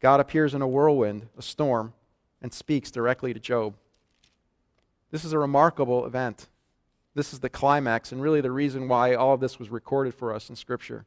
God 0.00 0.20
appears 0.20 0.52
in 0.52 0.60
a 0.60 0.68
whirlwind, 0.68 1.28
a 1.38 1.40
storm, 1.40 1.94
and 2.42 2.52
speaks 2.52 2.90
directly 2.90 3.32
to 3.32 3.40
Job. 3.40 3.76
This 5.10 5.24
is 5.24 5.32
a 5.32 5.38
remarkable 5.38 6.04
event. 6.04 6.48
This 7.14 7.32
is 7.32 7.40
the 7.40 7.48
climax, 7.48 8.12
and 8.12 8.20
really 8.20 8.42
the 8.42 8.52
reason 8.52 8.86
why 8.86 9.14
all 9.14 9.32
of 9.32 9.40
this 9.40 9.58
was 9.58 9.70
recorded 9.70 10.12
for 10.12 10.34
us 10.34 10.50
in 10.50 10.56
Scripture, 10.56 11.06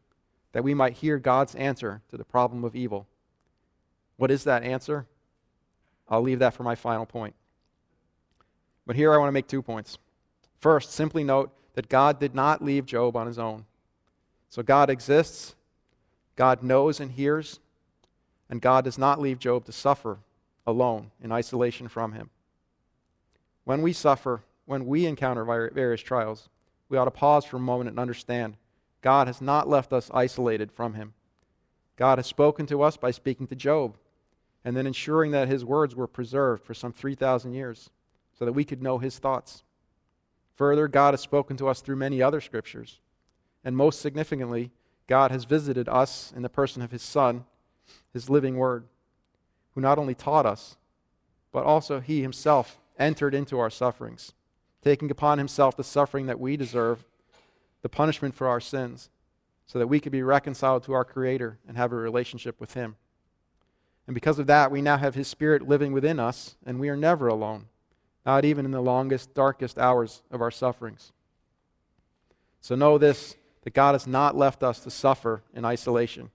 that 0.54 0.64
we 0.64 0.74
might 0.74 0.94
hear 0.94 1.20
God's 1.20 1.54
answer 1.54 2.02
to 2.10 2.18
the 2.18 2.26
problem 2.26 2.64
of 2.64 2.76
evil. 2.76 3.06
What 4.18 4.32
is 4.32 4.44
that 4.44 4.64
answer? 4.64 5.06
I'll 6.10 6.22
leave 6.22 6.40
that 6.40 6.54
for 6.54 6.64
my 6.64 6.76
final 6.76 7.06
point. 7.06 7.36
But 8.86 8.96
here 8.96 9.14
I 9.14 9.18
want 9.18 9.28
to 9.28 9.34
make 9.34 9.48
two 9.48 9.62
points. 9.62 9.98
First, 10.60 10.92
simply 10.92 11.24
note 11.24 11.52
that 11.76 11.90
God 11.90 12.20
did 12.20 12.34
not 12.34 12.64
leave 12.64 12.86
Job 12.86 13.16
on 13.16 13.28
his 13.28 13.38
own. 13.38 13.66
So 14.50 14.64
God 14.64 14.90
exists, 14.90 15.56
God 16.36 16.64
knows 16.64 17.00
and 17.00 17.12
hears, 17.12 17.60
and 18.50 18.62
God 18.62 18.86
does 18.86 18.98
not 18.98 19.20
leave 19.20 19.40
Job 19.40 19.66
to 19.66 19.72
suffer 19.72 20.20
alone 20.66 21.12
in 21.22 21.32
isolation 21.32 21.88
from 21.88 22.14
Him. 22.14 22.30
When 23.66 23.82
we 23.82 23.94
suffer, 23.94 24.42
when 24.66 24.86
we 24.86 25.06
encounter 25.06 25.44
various 25.74 26.02
trials, 26.02 26.50
we 26.90 26.98
ought 26.98 27.06
to 27.06 27.12
pause 27.12 27.46
for 27.46 27.58
a 27.58 27.62
moment 27.62 27.90
and 27.90 28.00
understand 28.00 28.56
God 29.02 29.28
has 29.28 29.42
not 29.42 29.68
left 29.68 29.92
us 29.92 30.10
isolated 30.14 30.72
from 30.72 30.94
Him. 30.94 31.14
God 31.98 32.18
has 32.20 32.28
spoken 32.28 32.66
to 32.68 32.82
us 32.82 32.96
by 32.96 33.12
speaking 33.12 33.48
to 33.48 33.56
Job 33.56 33.98
and 34.68 34.76
then 34.76 34.86
ensuring 34.86 35.32
that 35.32 35.48
his 35.48 35.64
words 35.64 35.96
were 35.96 36.08
preserved 36.08 36.62
for 36.62 36.74
some 36.74 36.92
3,000 36.92 37.54
years 37.54 37.90
so 38.38 38.44
that 38.44 38.52
we 38.52 38.66
could 38.66 38.84
know 38.84 38.98
his 38.98 39.18
thoughts. 39.18 39.64
Further, 40.56 40.90
God 40.90 41.14
has 41.14 41.22
spoken 41.22 41.56
to 41.56 41.70
us 41.70 41.80
through 41.80 41.96
many 41.96 42.22
other 42.22 42.42
scriptures. 42.42 43.00
And 43.64 43.78
most 43.78 44.02
significantly, 44.02 44.72
God 45.08 45.32
has 45.32 45.46
visited 45.46 45.88
us 45.88 46.34
in 46.36 46.42
the 46.42 46.50
person 46.50 46.82
of 46.82 46.92
his 46.92 47.02
Son, 47.02 47.46
his 48.12 48.30
living 48.30 48.58
word 48.58 48.84
who 49.74 49.80
not 49.80 49.98
only 49.98 50.14
taught 50.14 50.46
us, 50.46 50.76
but 51.54 51.64
also 51.64 52.02
he 52.02 52.22
himself 52.22 52.78
entered 53.00 53.34
into 53.34 53.60
our 53.60 53.70
sufferings, 53.70 54.34
taking 54.84 55.10
upon 55.10 55.38
himself 55.38 55.78
the 55.78 55.84
suffering 55.86 56.26
that 56.26 56.42
we 56.42 56.58
deserve, 56.58 57.06
the 57.84 57.88
punishment 57.88 58.36
for 58.36 58.50
our 58.50 58.60
sins, 58.60 59.10
so 59.66 59.80
that 59.80 59.88
we 59.88 60.02
could 60.02 60.12
be 60.12 60.24
reconciled 60.24 60.84
to 60.84 60.92
our 60.92 61.06
Creator 61.06 61.58
and 61.66 61.78
have 61.78 61.94
a 61.94 61.96
relationship 61.96 62.60
with 62.60 62.74
him. 62.74 62.98
And 64.08 64.14
because 64.14 64.40
of 64.40 64.48
that, 64.48 64.72
we 64.72 64.82
now 64.82 64.98
have 64.98 65.16
his 65.16 65.28
Spirit 65.28 65.68
living 65.68 65.92
within 65.92 66.20
us, 66.20 66.56
and 66.66 66.80
we 66.80 66.88
are 66.90 66.96
never 66.96 67.28
alone, 67.28 67.66
not 68.26 68.46
even 68.46 68.66
in 68.66 68.72
the 68.72 68.82
longest, 68.82 69.34
darkest 69.34 69.78
hours 69.78 70.24
of 70.32 70.42
our 70.42 70.50
sufferings. 70.50 71.12
So 72.62 72.76
know 72.76 72.98
this 72.98 73.36
that 73.64 73.74
God 73.74 73.94
has 73.96 74.08
not 74.08 74.38
left 74.38 74.64
us 74.64 74.80
to 74.80 74.90
suffer 74.90 75.44
in 75.54 75.66
isolation. 75.66 76.32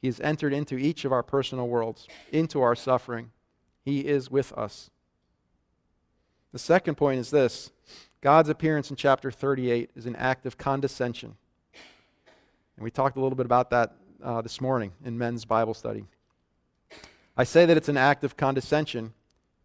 He 0.00 0.08
has 0.08 0.18
entered 0.20 0.54
into 0.54 0.78
each 0.78 1.04
of 1.04 1.12
our 1.12 1.22
personal 1.22 1.68
worlds, 1.68 2.08
into 2.32 2.62
our 2.62 2.74
suffering. 2.74 3.32
He 3.84 4.00
is 4.00 4.30
with 4.30 4.50
us. 4.54 4.90
The 6.52 6.58
second 6.58 6.94
point 6.94 7.20
is 7.20 7.30
this 7.30 7.70
God's 8.22 8.48
appearance 8.48 8.88
in 8.88 8.96
chapter 8.96 9.30
38 9.30 9.90
is 9.94 10.06
an 10.06 10.16
act 10.16 10.46
of 10.46 10.56
condescension. 10.56 11.36
And 12.76 12.84
we 12.84 12.90
talked 12.90 13.18
a 13.18 13.20
little 13.20 13.36
bit 13.36 13.46
about 13.46 13.68
that 13.70 13.94
uh, 14.22 14.40
this 14.40 14.60
morning 14.60 14.92
in 15.04 15.18
men's 15.18 15.44
Bible 15.44 15.74
study. 15.74 16.06
I 17.36 17.44
say 17.44 17.66
that 17.66 17.76
it's 17.76 17.88
an 17.88 17.96
act 17.96 18.24
of 18.24 18.36
condescension 18.36 19.12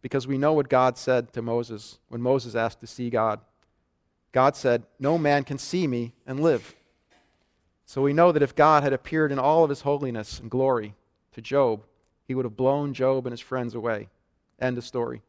because 0.01 0.27
we 0.27 0.37
know 0.37 0.53
what 0.53 0.69
God 0.69 0.97
said 0.97 1.33
to 1.33 1.41
Moses 1.41 1.99
when 2.07 2.21
Moses 2.21 2.55
asked 2.55 2.79
to 2.81 2.87
see 2.87 3.09
God. 3.09 3.39
God 4.31 4.55
said, 4.55 4.83
No 4.99 5.17
man 5.17 5.43
can 5.43 5.57
see 5.57 5.87
me 5.87 6.13
and 6.25 6.39
live. 6.39 6.75
So 7.85 8.01
we 8.01 8.13
know 8.13 8.31
that 8.31 8.43
if 8.43 8.55
God 8.55 8.83
had 8.83 8.93
appeared 8.93 9.31
in 9.31 9.39
all 9.39 9.63
of 9.63 9.69
his 9.69 9.81
holiness 9.81 10.39
and 10.39 10.51
glory 10.51 10.93
to 11.33 11.41
Job, 11.41 11.83
he 12.23 12.35
would 12.35 12.45
have 12.45 12.55
blown 12.55 12.93
Job 12.93 13.25
and 13.25 13.33
his 13.33 13.39
friends 13.39 13.73
away. 13.73 14.09
End 14.59 14.77
of 14.77 14.85
story. 14.85 15.21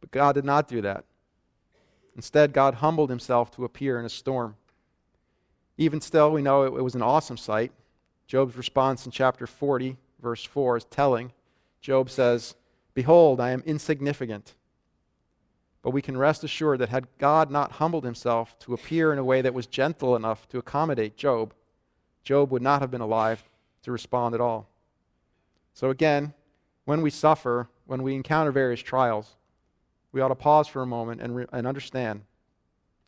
But 0.00 0.10
God 0.10 0.34
did 0.34 0.44
not 0.44 0.68
do 0.68 0.82
that. 0.82 1.04
Instead, 2.14 2.52
God 2.52 2.74
humbled 2.74 3.10
himself 3.10 3.50
to 3.52 3.64
appear 3.64 3.98
in 3.98 4.04
a 4.04 4.10
storm. 4.10 4.56
Even 5.78 6.00
still, 6.00 6.30
we 6.30 6.42
know 6.42 6.64
it, 6.64 6.72
was 6.72 6.94
an 6.94 7.02
awesome 7.02 7.36
sight. 7.36 7.72
Job's 8.26 8.56
response 8.56 9.06
in 9.06 9.12
chapter 9.12 9.46
40, 9.46 9.96
verse 10.24 10.44
4, 10.44 10.78
is 10.78 10.84
telling. 10.86 11.32
Job 11.80 12.10
says, 12.10 12.56
Behold, 12.94 13.40
I 13.40 13.50
am 13.50 13.62
insignificant. 13.64 14.54
But 15.82 15.90
we 15.90 16.02
can 16.02 16.16
rest 16.16 16.42
assured 16.42 16.80
that 16.80 16.88
had 16.88 17.06
God 17.18 17.50
not 17.50 17.72
humbled 17.72 18.04
himself 18.04 18.58
to 18.60 18.74
appear 18.74 19.12
in 19.12 19.18
a 19.18 19.24
way 19.24 19.42
that 19.42 19.54
was 19.54 19.66
gentle 19.66 20.16
enough 20.16 20.48
to 20.48 20.58
accommodate 20.58 21.16
Job, 21.16 21.54
Job 22.24 22.50
would 22.50 22.62
not 22.62 22.80
have 22.80 22.90
been 22.90 23.00
alive 23.02 23.44
to 23.82 23.92
respond 23.92 24.34
at 24.34 24.40
all. 24.40 24.66
So 25.74 25.90
again, 25.90 26.32
when 26.86 27.02
we 27.02 27.10
suffer, 27.10 27.68
when 27.86 28.02
we 28.02 28.14
encounter 28.14 28.50
various 28.50 28.80
trials, 28.80 29.36
we 30.10 30.20
ought 30.20 30.28
to 30.28 30.34
pause 30.34 30.68
for 30.68 30.80
a 30.80 30.86
moment 30.86 31.20
and, 31.20 31.36
re- 31.36 31.46
and 31.52 31.66
understand 31.66 32.22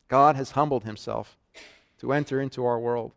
God 0.07 0.35
has 0.35 0.51
humbled 0.51 0.83
himself 0.83 1.35
to 1.99 2.13
enter 2.13 2.39
into 2.39 2.65
our 2.65 2.79
world 2.79 3.13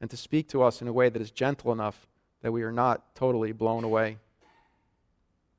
and 0.00 0.10
to 0.10 0.16
speak 0.16 0.48
to 0.48 0.62
us 0.62 0.82
in 0.82 0.88
a 0.88 0.92
way 0.92 1.08
that 1.08 1.22
is 1.22 1.30
gentle 1.30 1.72
enough 1.72 2.06
that 2.46 2.52
we 2.52 2.62
are 2.62 2.70
not 2.70 3.12
totally 3.16 3.50
blown 3.50 3.82
away, 3.82 4.18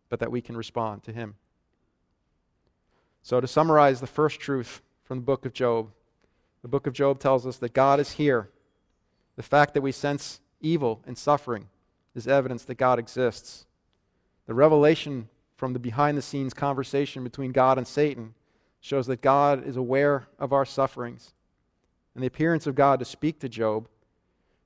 but 0.08 0.21
that 0.21 0.32
we 0.32 0.39
can 0.39 0.56
respond 0.56 1.04
to 1.04 1.12
him. 1.12 1.36
So, 3.21 3.41
to 3.41 3.45
summarize 3.45 4.00
the 4.00 4.08
first 4.08 4.39
truth 4.39 4.82
from 5.04 5.17
the 5.17 5.26
book 5.26 5.45
of 5.45 5.52
Job, 5.52 5.89
the 6.62 6.69
book 6.69 6.88
of 6.88 6.93
Job 6.93 7.19
tells 7.19 7.45
us 7.45 7.58
that 7.58 7.73
God 7.73 8.00
is 8.00 8.13
here. 8.13 8.52
The 9.36 9.43
fact 9.43 9.73
that 9.73 9.82
we 9.82 9.91
sense 9.91 10.39
evil 10.62 11.02
and 11.06 11.17
suffering 11.17 11.67
is 12.15 12.26
evidence 12.26 12.63
that 12.63 12.76
God 12.76 13.00
exists. 13.00 13.65
The 14.45 14.54
revelation 14.54 15.28
from 15.58 15.73
the 15.73 15.80
behind 15.80 16.17
the 16.17 16.21
scenes 16.21 16.54
conversation 16.54 17.21
between 17.21 17.52
God 17.52 17.78
and 17.78 17.86
Satan 17.86 18.34
shows 18.80 19.08
that 19.08 19.21
God 19.21 19.67
is 19.67 19.76
aware 19.76 20.30
of 20.39 20.54
our 20.54 20.63
sufferings. 20.63 21.34
And 22.15 22.23
the 22.23 22.28
appearance 22.28 22.65
of 22.65 22.76
God 22.76 23.00
to 23.00 23.06
speak 23.06 23.41
to 23.41 23.50
Job 23.50 23.89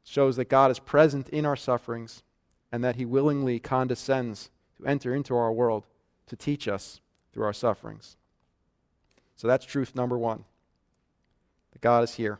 shows 0.03 0.35
that 0.35 0.49
God 0.49 0.71
is 0.71 0.79
present 0.79 1.29
in 1.29 1.45
our 1.45 1.55
sufferings 1.55 2.23
and 2.71 2.83
that 2.83 2.95
he 2.95 3.05
willingly 3.05 3.59
condescends 3.59 4.49
to 4.77 4.85
enter 4.85 5.13
into 5.13 5.35
our 5.35 5.51
world 5.51 5.85
to 6.27 6.35
teach 6.35 6.67
us 6.67 7.01
through 7.33 7.43
our 7.43 7.53
sufferings. 7.53 8.17
So 9.35 9.47
that's 9.47 9.65
truth 9.65 9.95
number 9.95 10.17
one 10.17 10.45
that 11.73 11.81
God 11.81 12.03
is 12.03 12.15
here. 12.15 12.39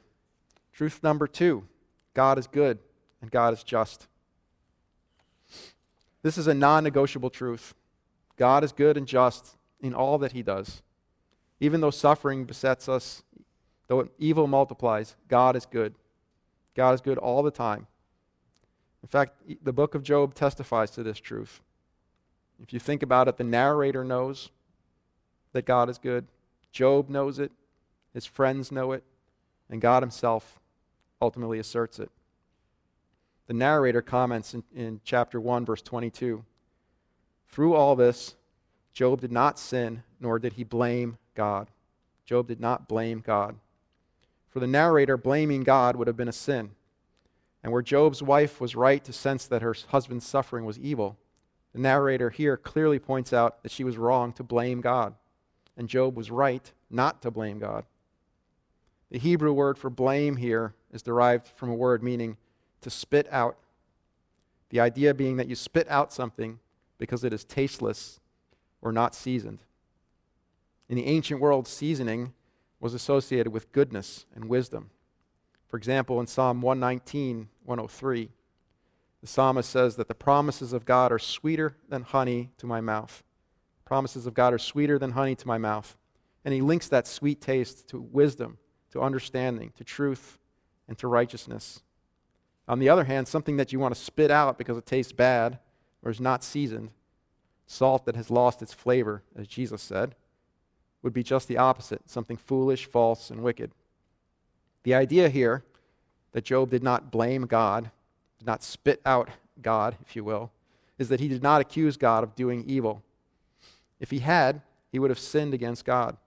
Truth 0.73 1.01
number 1.03 1.27
two 1.27 1.67
God 2.13 2.37
is 2.37 2.47
good 2.47 2.79
and 3.21 3.31
God 3.31 3.53
is 3.53 3.63
just. 3.63 4.07
This 6.23 6.37
is 6.37 6.47
a 6.47 6.53
non 6.53 6.83
negotiable 6.83 7.29
truth. 7.29 7.73
God 8.37 8.63
is 8.63 8.71
good 8.71 8.97
and 8.97 9.07
just 9.07 9.57
in 9.81 9.93
all 9.93 10.17
that 10.19 10.31
he 10.31 10.41
does. 10.41 10.81
Even 11.59 11.81
though 11.81 11.91
suffering 11.91 12.45
besets 12.45 12.89
us, 12.89 13.23
though 13.87 14.09
evil 14.17 14.47
multiplies, 14.47 15.15
God 15.27 15.55
is 15.55 15.65
good. 15.65 15.93
God 16.75 16.93
is 16.93 17.01
good 17.01 17.17
all 17.17 17.43
the 17.43 17.51
time. 17.51 17.87
In 19.03 19.07
fact, 19.07 19.41
the 19.63 19.73
book 19.73 19.95
of 19.95 20.03
Job 20.03 20.33
testifies 20.33 20.91
to 20.91 21.03
this 21.03 21.19
truth. 21.19 21.61
If 22.61 22.71
you 22.71 22.79
think 22.79 23.01
about 23.01 23.27
it, 23.27 23.37
the 23.37 23.43
narrator 23.43 24.03
knows 24.03 24.49
that 25.53 25.65
God 25.65 25.89
is 25.89 25.97
good. 25.97 26.27
Job 26.71 27.09
knows 27.09 27.39
it, 27.39 27.51
his 28.13 28.25
friends 28.25 28.71
know 28.71 28.91
it, 28.91 29.03
and 29.69 29.81
God 29.81 30.03
himself 30.03 30.59
ultimately 31.21 31.59
asserts 31.59 31.99
it. 31.99 32.09
The 33.47 33.53
narrator 33.53 34.01
comments 34.01 34.53
in, 34.53 34.63
in 34.73 35.01
chapter 35.03 35.39
1, 35.39 35.65
verse 35.65 35.81
22 35.81 36.45
Through 37.49 37.73
all 37.73 37.95
this, 37.95 38.35
Job 38.93 39.21
did 39.21 39.31
not 39.31 39.59
sin, 39.59 40.03
nor 40.19 40.39
did 40.39 40.53
he 40.53 40.63
blame 40.63 41.17
God. 41.35 41.67
Job 42.25 42.47
did 42.47 42.59
not 42.59 42.87
blame 42.87 43.23
God. 43.25 43.55
For 44.51 44.59
the 44.59 44.67
narrator, 44.67 45.17
blaming 45.17 45.63
God 45.63 45.95
would 45.95 46.07
have 46.07 46.17
been 46.17 46.27
a 46.27 46.33
sin. 46.33 46.71
And 47.63 47.73
where 47.73 47.81
Job's 47.81 48.21
wife 48.21 48.61
was 48.61 48.75
right 48.75 49.03
to 49.03 49.13
sense 49.13 49.45
that 49.47 49.61
her 49.61 49.75
husband's 49.89 50.25
suffering 50.25 50.65
was 50.65 50.77
evil, 50.77 51.17
the 51.73 51.79
narrator 51.79 52.29
here 52.29 52.57
clearly 52.57 52.99
points 52.99 53.33
out 53.33 53.63
that 53.63 53.71
she 53.71 53.83
was 53.83 53.97
wrong 53.97 54.33
to 54.33 54.43
blame 54.43 54.81
God 54.81 55.15
and 55.77 55.89
Job 55.89 56.15
was 56.15 56.31
right 56.31 56.71
not 56.89 57.21
to 57.21 57.31
blame 57.31 57.59
God. 57.59 57.85
The 59.09 59.19
Hebrew 59.19 59.53
word 59.53 59.77
for 59.77 59.89
blame 59.89 60.37
here 60.37 60.75
is 60.91 61.01
derived 61.01 61.47
from 61.47 61.69
a 61.69 61.75
word 61.75 62.03
meaning 62.03 62.37
to 62.81 62.89
spit 62.89 63.27
out. 63.31 63.57
The 64.69 64.79
idea 64.79 65.13
being 65.13 65.37
that 65.37 65.47
you 65.47 65.55
spit 65.55 65.89
out 65.89 66.13
something 66.13 66.59
because 66.97 67.23
it 67.23 67.33
is 67.33 67.43
tasteless 67.43 68.19
or 68.81 68.91
not 68.91 69.15
seasoned. 69.15 69.63
In 70.87 70.95
the 70.95 71.07
ancient 71.07 71.41
world, 71.41 71.67
seasoning 71.67 72.33
was 72.81 72.93
associated 72.93 73.53
with 73.53 73.71
goodness 73.71 74.25
and 74.35 74.49
wisdom. 74.49 74.89
For 75.69 75.77
example, 75.77 76.19
in 76.19 76.27
Psalm 76.27 76.61
119, 76.61 77.47
103, 77.63 78.29
the 79.21 79.27
psalmist 79.27 79.69
says 79.69 79.95
that 79.95 80.09
the 80.09 80.15
promises 80.15 80.73
of 80.73 80.83
God 80.83 81.13
are 81.13 81.19
sweeter 81.19 81.77
than 81.87 82.01
honey 82.01 82.51
to 82.57 82.65
my 82.65 82.81
mouth 82.81 83.23
promises 83.91 84.25
of 84.25 84.33
God 84.33 84.53
are 84.53 84.57
sweeter 84.57 84.97
than 84.97 85.11
honey 85.11 85.35
to 85.35 85.45
my 85.45 85.57
mouth. 85.57 85.97
And 86.45 86.53
he 86.53 86.61
links 86.61 86.87
that 86.87 87.07
sweet 87.07 87.41
taste 87.41 87.89
to 87.89 87.99
wisdom, 87.99 88.57
to 88.91 89.01
understanding, 89.01 89.73
to 89.75 89.83
truth, 89.83 90.39
and 90.87 90.97
to 90.97 91.09
righteousness. 91.09 91.81
On 92.69 92.79
the 92.79 92.87
other 92.87 93.03
hand, 93.03 93.27
something 93.27 93.57
that 93.57 93.73
you 93.73 93.81
want 93.81 93.93
to 93.93 93.99
spit 93.99 94.31
out 94.31 94.57
because 94.57 94.77
it 94.77 94.85
tastes 94.85 95.11
bad 95.11 95.59
or 96.01 96.09
is 96.09 96.21
not 96.21 96.41
seasoned, 96.41 96.91
salt 97.67 98.05
that 98.05 98.15
has 98.15 98.31
lost 98.31 98.61
its 98.61 98.73
flavor, 98.73 99.23
as 99.35 99.45
Jesus 99.45 99.81
said, 99.81 100.15
would 101.03 101.13
be 101.13 101.23
just 101.23 101.47
the 101.47 101.57
opposite 101.57 102.09
something 102.09 102.37
foolish, 102.37 102.85
false, 102.85 103.29
and 103.29 103.41
wicked. 103.41 103.71
The 104.83 104.93
idea 104.93 105.29
here 105.29 105.63
that 106.31 106.45
Job 106.45 106.69
did 106.69 106.83
not 106.83 107.11
blame 107.11 107.45
God, 107.45 107.91
did 108.39 108.47
not 108.47 108.63
spit 108.63 109.01
out 109.05 109.29
God, 109.61 109.97
if 110.05 110.15
you 110.15 110.23
will, 110.23 110.51
is 110.97 111.09
that 111.09 111.19
he 111.19 111.27
did 111.27 111.43
not 111.43 111.61
accuse 111.61 111.97
God 111.97 112.23
of 112.23 112.35
doing 112.35 112.63
evil 112.65 113.03
if 114.01 114.09
he 114.09 114.19
had, 114.19 114.61
he 114.91 114.99
would 114.99 115.11
have 115.11 115.19
sinned 115.19 115.53
against 115.53 115.85
God. 115.85 116.17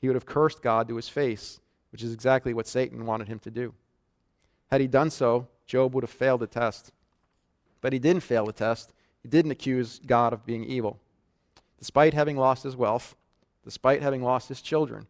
He 0.00 0.08
would 0.08 0.16
have 0.16 0.26
cursed 0.26 0.62
God 0.62 0.88
to 0.88 0.96
his 0.96 1.08
face, 1.08 1.60
which 1.92 2.02
is 2.02 2.14
exactly 2.14 2.54
what 2.54 2.66
Satan 2.66 3.04
wanted 3.06 3.28
him 3.28 3.38
to 3.40 3.50
do. 3.50 3.74
Had 4.70 4.80
he 4.80 4.86
done 4.88 5.10
so, 5.10 5.46
Job 5.66 5.94
would 5.94 6.02
have 6.02 6.10
failed 6.10 6.40
the 6.40 6.46
test. 6.46 6.92
But 7.82 7.92
he 7.92 7.98
didn't 7.98 8.22
fail 8.22 8.46
the 8.46 8.52
test. 8.52 8.92
He 9.22 9.28
didn't 9.28 9.50
accuse 9.50 10.00
God 10.04 10.32
of 10.32 10.46
being 10.46 10.64
evil. 10.64 10.98
Despite 11.78 12.14
having 12.14 12.38
lost 12.38 12.64
his 12.64 12.74
wealth, 12.74 13.14
despite 13.64 14.02
having 14.02 14.22
lost 14.22 14.48
his 14.48 14.60
children, 14.60 15.06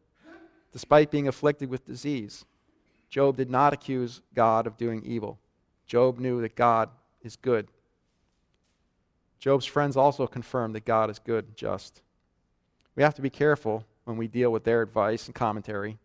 despite 0.72 1.10
being 1.10 1.28
afflicted 1.28 1.68
with 1.68 1.86
disease, 1.86 2.44
Job 3.08 3.36
did 3.36 3.50
not 3.50 3.72
accuse 3.72 4.22
God 4.34 4.66
of 4.66 4.76
doing 4.76 5.02
evil. 5.04 5.38
Job 5.86 6.18
knew 6.18 6.40
that 6.40 6.54
God 6.54 6.90
is 7.22 7.36
good 7.36 7.68
Job's 9.40 9.64
friends 9.64 9.96
also 9.96 10.26
confirm 10.26 10.74
that 10.74 10.84
God 10.84 11.08
is 11.10 11.18
good 11.18 11.46
and 11.46 11.56
just. 11.56 12.02
We 12.94 13.02
have 13.02 13.14
to 13.14 13.22
be 13.22 13.30
careful 13.30 13.86
when 14.04 14.18
we 14.18 14.28
deal 14.28 14.52
with 14.52 14.64
their 14.64 14.82
advice 14.82 15.26
and 15.26 15.34
commentary. 15.34 15.98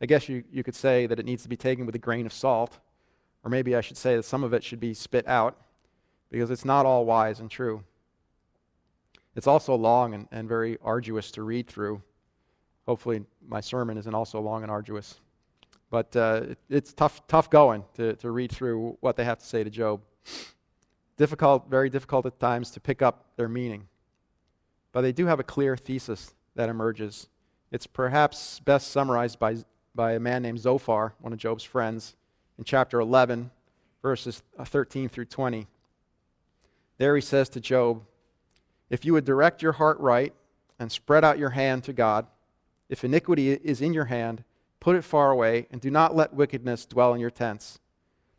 I 0.00 0.06
guess 0.06 0.28
you, 0.28 0.44
you 0.52 0.62
could 0.62 0.74
say 0.74 1.06
that 1.06 1.18
it 1.18 1.24
needs 1.24 1.42
to 1.44 1.48
be 1.48 1.56
taken 1.56 1.86
with 1.86 1.94
a 1.94 1.98
grain 1.98 2.26
of 2.26 2.32
salt, 2.32 2.78
or 3.42 3.50
maybe 3.50 3.74
I 3.74 3.80
should 3.80 3.96
say 3.96 4.16
that 4.16 4.24
some 4.24 4.44
of 4.44 4.52
it 4.52 4.62
should 4.62 4.80
be 4.80 4.92
spit 4.92 5.26
out, 5.26 5.56
because 6.30 6.50
it's 6.50 6.64
not 6.64 6.84
all 6.84 7.06
wise 7.06 7.40
and 7.40 7.50
true. 7.50 7.84
It's 9.34 9.46
also 9.46 9.74
long 9.74 10.14
and, 10.14 10.28
and 10.30 10.48
very 10.48 10.78
arduous 10.82 11.30
to 11.32 11.42
read 11.42 11.66
through. 11.66 12.02
Hopefully, 12.86 13.24
my 13.46 13.60
sermon 13.60 13.96
isn't 13.96 14.14
also 14.14 14.40
long 14.40 14.62
and 14.62 14.70
arduous. 14.70 15.20
But 15.90 16.14
uh, 16.16 16.40
it, 16.50 16.58
it's 16.68 16.92
tough, 16.92 17.26
tough 17.26 17.50
going 17.50 17.84
to, 17.94 18.14
to 18.16 18.30
read 18.30 18.50
through 18.50 18.96
what 19.00 19.16
they 19.16 19.24
have 19.24 19.38
to 19.38 19.46
say 19.46 19.62
to 19.62 19.70
Job. 19.70 20.00
Difficult, 21.16 21.68
very 21.68 21.90
difficult 21.90 22.26
at 22.26 22.40
times 22.40 22.70
to 22.72 22.80
pick 22.80 23.02
up 23.02 23.26
their 23.36 23.48
meaning. 23.48 23.88
But 24.92 25.02
they 25.02 25.12
do 25.12 25.26
have 25.26 25.40
a 25.40 25.44
clear 25.44 25.76
thesis 25.76 26.34
that 26.54 26.68
emerges. 26.68 27.28
It's 27.70 27.86
perhaps 27.86 28.60
best 28.60 28.90
summarized 28.90 29.38
by, 29.38 29.56
by 29.94 30.12
a 30.12 30.20
man 30.20 30.42
named 30.42 30.60
Zophar, 30.60 31.14
one 31.20 31.32
of 31.32 31.38
Job's 31.38 31.64
friends, 31.64 32.16
in 32.58 32.64
chapter 32.64 33.00
11, 33.00 33.50
verses 34.02 34.42
13 34.62 35.08
through 35.08 35.24
20. 35.26 35.66
There 36.98 37.14
he 37.14 37.22
says 37.22 37.48
to 37.50 37.60
Job, 37.60 38.02
If 38.92 39.06
you 39.06 39.14
would 39.14 39.24
direct 39.24 39.62
your 39.62 39.72
heart 39.72 39.98
right 40.00 40.34
and 40.78 40.92
spread 40.92 41.24
out 41.24 41.38
your 41.38 41.50
hand 41.50 41.82
to 41.84 41.94
God, 41.94 42.26
if 42.90 43.04
iniquity 43.04 43.52
is 43.52 43.80
in 43.80 43.94
your 43.94 44.04
hand, 44.04 44.44
put 44.80 44.96
it 44.96 45.02
far 45.02 45.30
away, 45.30 45.66
and 45.70 45.80
do 45.80 45.90
not 45.90 46.14
let 46.14 46.34
wickedness 46.34 46.84
dwell 46.84 47.14
in 47.14 47.20
your 47.20 47.30
tents. 47.30 47.80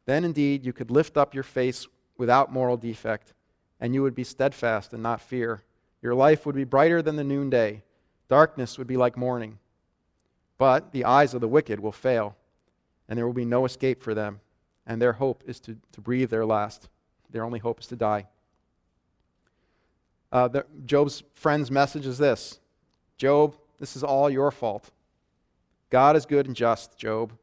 Then 0.06 0.24
indeed 0.24 0.64
you 0.64 0.72
could 0.72 0.92
lift 0.92 1.18
up 1.18 1.34
your 1.34 1.44
face 1.44 1.88
without 2.20 2.54
moral 2.54 2.78
defect, 2.78 3.34
and 3.80 3.96
you 3.96 4.04
would 4.04 4.14
be 4.14 4.24
steadfast 4.24 4.94
and 4.94 5.02
not 5.02 5.22
fear. 5.22 5.64
Your 6.04 6.14
life 6.14 6.46
would 6.46 6.54
be 6.54 6.66
brighter 6.66 7.02
than 7.02 7.16
the 7.16 7.24
noonday, 7.24 7.82
darkness 8.28 8.78
would 8.78 8.86
be 8.86 8.98
like 8.98 9.18
morning. 9.18 9.58
But 10.60 10.92
the 10.92 11.06
eyes 11.06 11.34
of 11.34 11.42
the 11.42 11.48
wicked 11.48 11.80
will 11.80 11.92
fail, 11.92 12.38
and 13.10 13.18
there 13.18 13.26
will 13.26 13.34
be 13.34 13.44
no 13.44 13.66
escape 13.66 14.04
for 14.04 14.14
them, 14.14 14.40
and 14.86 15.02
their 15.02 15.14
hope 15.14 15.44
is 15.48 15.60
to, 15.62 15.78
to 15.94 16.00
breathe 16.00 16.30
their 16.30 16.46
last. 16.46 16.90
Their 17.32 17.44
only 17.44 17.58
hope 17.58 17.80
is 17.80 17.88
to 17.88 17.96
die. 17.96 18.28
Uh, 20.34 20.48
the, 20.48 20.66
Job's 20.88 21.22
friend's 21.36 21.70
message 21.70 22.08
is 22.08 22.18
this 22.18 22.60
Job, 23.18 23.56
this 23.80 23.96
is 23.96 24.04
all 24.04 24.30
your 24.30 24.50
fault. 24.52 24.90
God 25.92 26.16
is 26.16 26.26
good 26.26 26.48
and 26.48 26.56
just, 26.56 26.98
Job. 26.98 27.34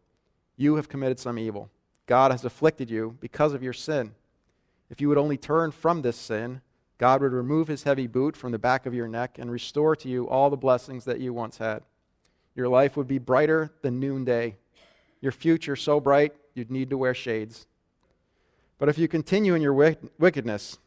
You 0.56 0.74
have 0.74 0.88
committed 0.88 1.20
some 1.20 1.38
evil. 1.38 1.70
God 2.06 2.32
has 2.32 2.44
afflicted 2.44 2.90
you 2.90 3.16
because 3.20 3.54
of 3.54 3.62
your 3.62 3.72
sin. 3.72 4.12
If 4.90 5.00
you 5.00 5.08
would 5.08 5.16
only 5.16 5.36
turn 5.36 5.70
from 5.70 6.02
this 6.02 6.16
sin, 6.16 6.60
God 6.98 7.22
would 7.22 7.32
remove 7.32 7.68
his 7.68 7.84
heavy 7.84 8.08
boot 8.08 8.36
from 8.36 8.50
the 8.50 8.58
back 8.58 8.84
of 8.84 8.92
your 8.92 9.06
neck 9.06 9.38
and 9.38 9.52
restore 9.52 9.94
to 9.94 10.08
you 10.08 10.28
all 10.28 10.50
the 10.50 10.56
blessings 10.56 11.04
that 11.04 11.20
you 11.20 11.32
once 11.32 11.58
had. 11.58 11.84
Your 12.56 12.68
life 12.68 12.96
would 12.96 13.06
be 13.06 13.18
brighter 13.18 13.70
than 13.82 14.00
noonday. 14.00 14.56
Your 15.20 15.32
future 15.32 15.76
so 15.76 16.00
bright 16.00 16.34
you'd 16.54 16.72
need 16.72 16.90
to 16.90 16.98
wear 16.98 17.14
shades. 17.14 17.68
But 18.78 18.88
if 18.88 18.98
you 18.98 19.06
continue 19.06 19.54
in 19.54 19.62
your 19.62 19.94
wickedness, 20.18 20.78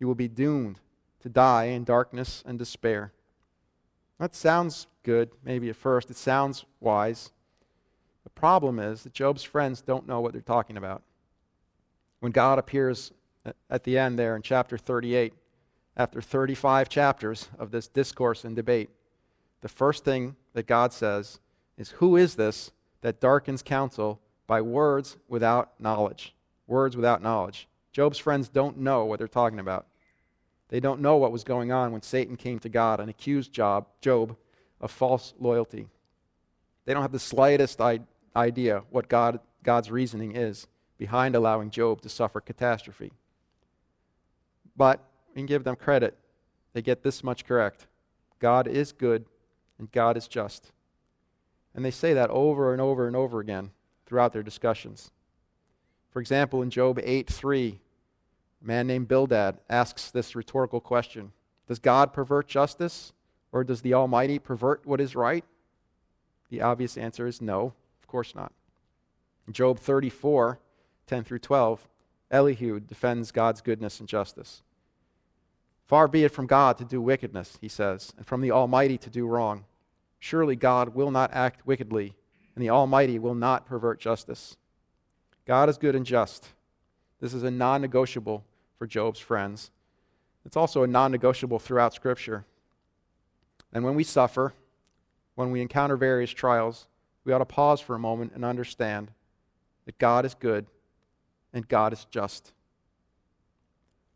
you 0.00 0.08
will 0.08 0.16
be 0.16 0.28
doomed 0.28 0.80
to 1.22 1.28
die 1.28 1.64
in 1.64 1.84
darkness 1.84 2.42
and 2.46 2.58
despair. 2.58 3.12
That 4.18 4.34
sounds 4.34 4.86
good, 5.02 5.30
maybe 5.44 5.68
at 5.70 5.76
first. 5.76 6.10
It 6.10 6.16
sounds 6.16 6.64
wise. 6.80 7.30
The 8.24 8.30
problem 8.30 8.78
is 8.78 9.04
that 9.04 9.12
Job's 9.12 9.42
friends 9.42 9.80
don't 9.80 10.06
know 10.06 10.20
what 10.20 10.32
they're 10.32 10.42
talking 10.42 10.76
about. 10.76 11.02
When 12.20 12.32
God 12.32 12.58
appears 12.58 13.12
at 13.70 13.84
the 13.84 13.96
end 13.96 14.18
there 14.18 14.36
in 14.36 14.42
chapter 14.42 14.76
38, 14.76 15.32
after 15.96 16.20
35 16.20 16.88
chapters 16.88 17.48
of 17.58 17.70
this 17.70 17.88
discourse 17.88 18.44
and 18.44 18.54
debate, 18.54 18.90
the 19.60 19.68
first 19.68 20.04
thing 20.04 20.36
that 20.52 20.66
God 20.66 20.92
says 20.92 21.40
is, 21.76 21.90
Who 21.92 22.16
is 22.16 22.34
this 22.34 22.70
that 23.00 23.20
darkens 23.20 23.62
counsel 23.62 24.20
by 24.46 24.60
words 24.60 25.16
without 25.28 25.80
knowledge? 25.80 26.34
Words 26.66 26.96
without 26.96 27.22
knowledge. 27.22 27.68
Job's 27.92 28.18
friends 28.18 28.48
don't 28.48 28.78
know 28.78 29.04
what 29.04 29.18
they're 29.18 29.28
talking 29.28 29.58
about. 29.58 29.86
They 30.68 30.80
don't 30.80 31.00
know 31.00 31.16
what 31.16 31.32
was 31.32 31.44
going 31.44 31.72
on 31.72 31.92
when 31.92 32.02
Satan 32.02 32.36
came 32.36 32.58
to 32.60 32.68
God 32.68 33.00
and 33.00 33.08
accused 33.08 33.52
Job, 33.52 33.86
Job 34.00 34.36
of 34.80 34.90
false 34.90 35.34
loyalty. 35.38 35.88
They 36.84 36.92
don't 36.92 37.02
have 37.02 37.12
the 37.12 37.18
slightest 37.18 37.80
idea 38.36 38.82
what 38.90 39.08
God, 39.08 39.40
God's 39.62 39.90
reasoning 39.90 40.36
is 40.36 40.66
behind 40.98 41.34
allowing 41.34 41.70
Job 41.70 42.00
to 42.02 42.08
suffer 42.08 42.40
catastrophe. 42.40 43.12
But 44.76 45.04
we 45.28 45.40
can 45.40 45.46
give 45.46 45.64
them 45.64 45.76
credit. 45.76 46.16
They 46.72 46.82
get 46.82 47.02
this 47.02 47.24
much 47.24 47.44
correct 47.44 47.86
God 48.38 48.68
is 48.68 48.92
good 48.92 49.24
and 49.78 49.90
God 49.90 50.16
is 50.16 50.28
just. 50.28 50.72
And 51.74 51.84
they 51.84 51.90
say 51.90 52.14
that 52.14 52.30
over 52.30 52.72
and 52.72 52.80
over 52.80 53.06
and 53.06 53.16
over 53.16 53.40
again 53.40 53.70
throughout 54.06 54.32
their 54.32 54.42
discussions. 54.42 55.10
For 56.10 56.20
example, 56.20 56.62
in 56.62 56.70
Job 56.70 56.98
8 57.02 57.28
3, 57.28 57.80
a 58.62 58.66
man 58.66 58.86
named 58.86 59.08
Bildad 59.08 59.58
asks 59.68 60.10
this 60.10 60.34
rhetorical 60.34 60.80
question 60.80 61.32
Does 61.66 61.78
God 61.78 62.12
pervert 62.12 62.48
justice, 62.48 63.12
or 63.52 63.64
does 63.64 63.82
the 63.82 63.94
Almighty 63.94 64.38
pervert 64.38 64.84
what 64.84 65.00
is 65.00 65.16
right? 65.16 65.44
The 66.50 66.62
obvious 66.62 66.96
answer 66.96 67.26
is 67.26 67.42
no, 67.42 67.74
of 68.00 68.06
course 68.06 68.34
not. 68.34 68.52
In 69.46 69.52
Job 69.52 69.78
34, 69.78 70.58
10 71.06 71.24
through 71.24 71.38
12, 71.38 71.88
Elihu 72.30 72.80
defends 72.80 73.32
God's 73.32 73.60
goodness 73.60 74.00
and 74.00 74.08
justice. 74.08 74.62
Far 75.86 76.06
be 76.06 76.24
it 76.24 76.32
from 76.32 76.46
God 76.46 76.76
to 76.78 76.84
do 76.84 77.00
wickedness, 77.00 77.56
he 77.60 77.68
says, 77.68 78.12
and 78.18 78.26
from 78.26 78.42
the 78.42 78.50
Almighty 78.50 78.98
to 78.98 79.08
do 79.08 79.26
wrong. 79.26 79.64
Surely 80.18 80.56
God 80.56 80.94
will 80.94 81.10
not 81.10 81.32
act 81.32 81.66
wickedly, 81.66 82.14
and 82.54 82.62
the 82.62 82.68
Almighty 82.68 83.18
will 83.18 83.34
not 83.34 83.66
pervert 83.66 84.00
justice. 84.00 84.56
God 85.46 85.70
is 85.70 85.78
good 85.78 85.94
and 85.94 86.04
just. 86.04 86.48
This 87.20 87.32
is 87.32 87.42
a 87.42 87.50
non 87.50 87.80
negotiable 87.80 88.44
for 88.78 88.86
Job's 88.86 89.20
friends. 89.20 89.70
It's 90.44 90.56
also 90.56 90.82
a 90.82 90.86
non 90.86 91.10
negotiable 91.10 91.58
throughout 91.58 91.94
Scripture. 91.94 92.44
And 93.72 93.84
when 93.84 93.94
we 93.94 94.04
suffer, 94.04 94.54
when 95.34 95.50
we 95.50 95.60
encounter 95.60 95.96
various 95.96 96.30
trials, 96.30 96.86
we 97.24 97.32
ought 97.32 97.38
to 97.38 97.44
pause 97.44 97.80
for 97.80 97.94
a 97.94 97.98
moment 97.98 98.32
and 98.34 98.44
understand 98.44 99.10
that 99.84 99.98
God 99.98 100.24
is 100.24 100.34
good 100.34 100.66
and 101.52 101.68
God 101.68 101.92
is 101.92 102.06
just. 102.10 102.52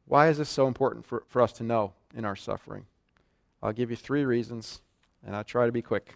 Why 0.07 0.29
is 0.29 0.39
this 0.39 0.49
so 0.49 0.67
important 0.67 1.07
for, 1.07 1.25
for 1.29 1.43
us 1.43 1.53
to 1.55 1.63
know 1.63 1.93
in 2.17 2.25
our 2.25 2.37
suffering? 2.37 2.87
I'll 3.63 3.73
give 3.73 3.91
you 3.91 3.97
three 3.97 4.25
reasons, 4.25 4.81
and 5.25 5.37
I'll 5.37 5.45
try 5.45 5.67
to 5.67 5.73
be 5.73 5.83
quick. 5.83 6.15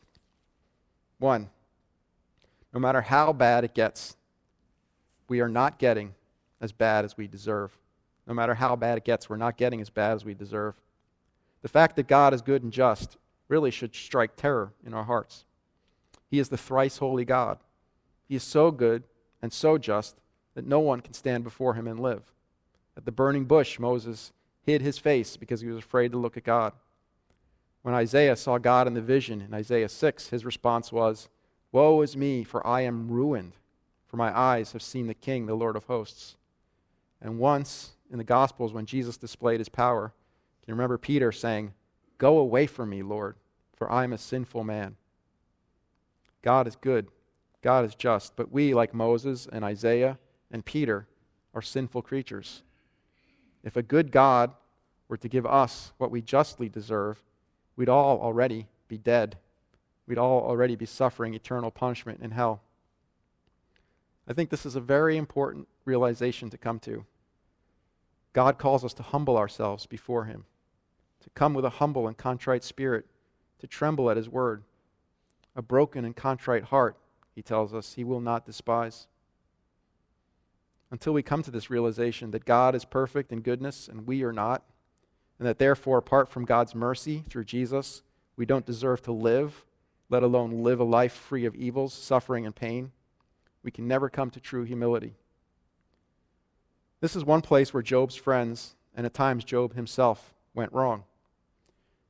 One, 1.18 1.50
no 2.74 2.80
matter 2.80 3.00
how 3.00 3.32
bad 3.32 3.64
it 3.64 3.74
gets, 3.74 4.16
we 5.28 5.40
are 5.40 5.48
not 5.48 5.78
getting 5.78 6.14
as 6.60 6.72
bad 6.72 7.04
as 7.04 7.16
we 7.16 7.26
deserve. 7.26 7.76
No 8.26 8.34
matter 8.34 8.54
how 8.54 8.76
bad 8.76 8.98
it 8.98 9.04
gets, 9.04 9.28
we're 9.28 9.36
not 9.36 9.56
getting 9.56 9.80
as 9.80 9.90
bad 9.90 10.14
as 10.14 10.24
we 10.24 10.34
deserve. 10.34 10.74
The 11.62 11.68
fact 11.68 11.96
that 11.96 12.08
God 12.08 12.34
is 12.34 12.42
good 12.42 12.62
and 12.62 12.72
just 12.72 13.16
really 13.48 13.70
should 13.70 13.94
strike 13.94 14.36
terror 14.36 14.72
in 14.84 14.94
our 14.94 15.04
hearts. 15.04 15.44
He 16.28 16.38
is 16.38 16.48
the 16.48 16.56
thrice 16.56 16.98
holy 16.98 17.24
God. 17.24 17.58
He 18.28 18.34
is 18.34 18.42
so 18.42 18.70
good 18.70 19.04
and 19.40 19.52
so 19.52 19.78
just 19.78 20.16
that 20.54 20.66
no 20.66 20.80
one 20.80 21.00
can 21.00 21.14
stand 21.14 21.44
before 21.44 21.74
him 21.74 21.86
and 21.86 22.00
live. 22.00 22.32
At 22.96 23.04
the 23.04 23.12
burning 23.12 23.44
bush, 23.44 23.78
Moses 23.78 24.32
hid 24.62 24.82
his 24.82 24.98
face 24.98 25.36
because 25.36 25.60
he 25.60 25.68
was 25.68 25.78
afraid 25.78 26.12
to 26.12 26.18
look 26.18 26.36
at 26.36 26.44
God. 26.44 26.72
When 27.82 27.94
Isaiah 27.94 28.34
saw 28.34 28.58
God 28.58 28.88
in 28.88 28.94
the 28.94 29.00
vision 29.00 29.40
in 29.40 29.54
Isaiah 29.54 29.88
6, 29.88 30.28
his 30.30 30.44
response 30.44 30.90
was, 30.90 31.28
Woe 31.70 32.00
is 32.00 32.16
me, 32.16 32.42
for 32.42 32.66
I 32.66 32.80
am 32.80 33.08
ruined, 33.08 33.52
for 34.06 34.16
my 34.16 34.36
eyes 34.36 34.72
have 34.72 34.82
seen 34.82 35.06
the 35.06 35.14
King, 35.14 35.46
the 35.46 35.54
Lord 35.54 35.76
of 35.76 35.84
hosts. 35.84 36.36
And 37.20 37.38
once 37.38 37.92
in 38.10 38.18
the 38.18 38.24
Gospels, 38.24 38.72
when 38.72 38.86
Jesus 38.86 39.16
displayed 39.16 39.60
his 39.60 39.68
power, 39.68 40.12
can 40.62 40.72
you 40.72 40.74
remember 40.74 40.98
Peter 40.98 41.32
saying, 41.32 41.74
Go 42.18 42.38
away 42.38 42.66
from 42.66 42.90
me, 42.90 43.02
Lord, 43.02 43.36
for 43.76 43.90
I 43.90 44.04
am 44.04 44.12
a 44.12 44.18
sinful 44.18 44.64
man. 44.64 44.96
God 46.42 46.66
is 46.66 46.76
good, 46.76 47.08
God 47.62 47.84
is 47.84 47.94
just, 47.94 48.36
but 48.36 48.52
we, 48.52 48.72
like 48.72 48.94
Moses 48.94 49.48
and 49.50 49.64
Isaiah 49.64 50.18
and 50.50 50.64
Peter, 50.64 51.08
are 51.52 51.62
sinful 51.62 52.02
creatures. 52.02 52.62
If 53.64 53.76
a 53.76 53.82
good 53.82 54.12
God 54.12 54.52
were 55.08 55.16
to 55.16 55.28
give 55.28 55.46
us 55.46 55.92
what 55.98 56.10
we 56.10 56.22
justly 56.22 56.68
deserve, 56.68 57.22
we'd 57.76 57.88
all 57.88 58.20
already 58.20 58.68
be 58.88 58.98
dead. 58.98 59.38
We'd 60.06 60.18
all 60.18 60.42
already 60.42 60.76
be 60.76 60.86
suffering 60.86 61.34
eternal 61.34 61.70
punishment 61.70 62.20
in 62.22 62.30
hell. 62.30 62.62
I 64.28 64.32
think 64.32 64.50
this 64.50 64.66
is 64.66 64.76
a 64.76 64.80
very 64.80 65.16
important 65.16 65.68
realization 65.84 66.50
to 66.50 66.58
come 66.58 66.78
to. 66.80 67.04
God 68.36 68.58
calls 68.58 68.84
us 68.84 68.92
to 68.92 69.02
humble 69.02 69.38
ourselves 69.38 69.86
before 69.86 70.26
Him, 70.26 70.44
to 71.22 71.30
come 71.30 71.54
with 71.54 71.64
a 71.64 71.70
humble 71.70 72.06
and 72.06 72.18
contrite 72.18 72.62
spirit, 72.62 73.06
to 73.60 73.66
tremble 73.66 74.10
at 74.10 74.18
His 74.18 74.28
word. 74.28 74.62
A 75.56 75.62
broken 75.62 76.04
and 76.04 76.14
contrite 76.14 76.64
heart, 76.64 76.98
He 77.34 77.40
tells 77.40 77.72
us, 77.72 77.94
He 77.94 78.04
will 78.04 78.20
not 78.20 78.44
despise. 78.44 79.06
Until 80.90 81.14
we 81.14 81.22
come 81.22 81.42
to 81.44 81.50
this 81.50 81.70
realization 81.70 82.30
that 82.32 82.44
God 82.44 82.74
is 82.74 82.84
perfect 82.84 83.32
in 83.32 83.40
goodness 83.40 83.88
and 83.88 84.06
we 84.06 84.22
are 84.22 84.34
not, 84.34 84.64
and 85.38 85.48
that 85.48 85.58
therefore, 85.58 85.96
apart 85.96 86.28
from 86.28 86.44
God's 86.44 86.74
mercy 86.74 87.24
through 87.30 87.44
Jesus, 87.44 88.02
we 88.36 88.44
don't 88.44 88.66
deserve 88.66 89.00
to 89.04 89.12
live, 89.12 89.64
let 90.10 90.22
alone 90.22 90.62
live 90.62 90.78
a 90.78 90.84
life 90.84 91.14
free 91.14 91.46
of 91.46 91.54
evils, 91.54 91.94
suffering, 91.94 92.44
and 92.44 92.54
pain, 92.54 92.92
we 93.62 93.70
can 93.70 93.88
never 93.88 94.10
come 94.10 94.28
to 94.28 94.40
true 94.40 94.64
humility. 94.64 95.14
This 97.00 97.16
is 97.16 97.24
one 97.24 97.42
place 97.42 97.74
where 97.74 97.82
Job's 97.82 98.16
friends, 98.16 98.74
and 98.96 99.04
at 99.04 99.14
times 99.14 99.44
Job 99.44 99.74
himself, 99.74 100.34
went 100.54 100.72
wrong. 100.72 101.04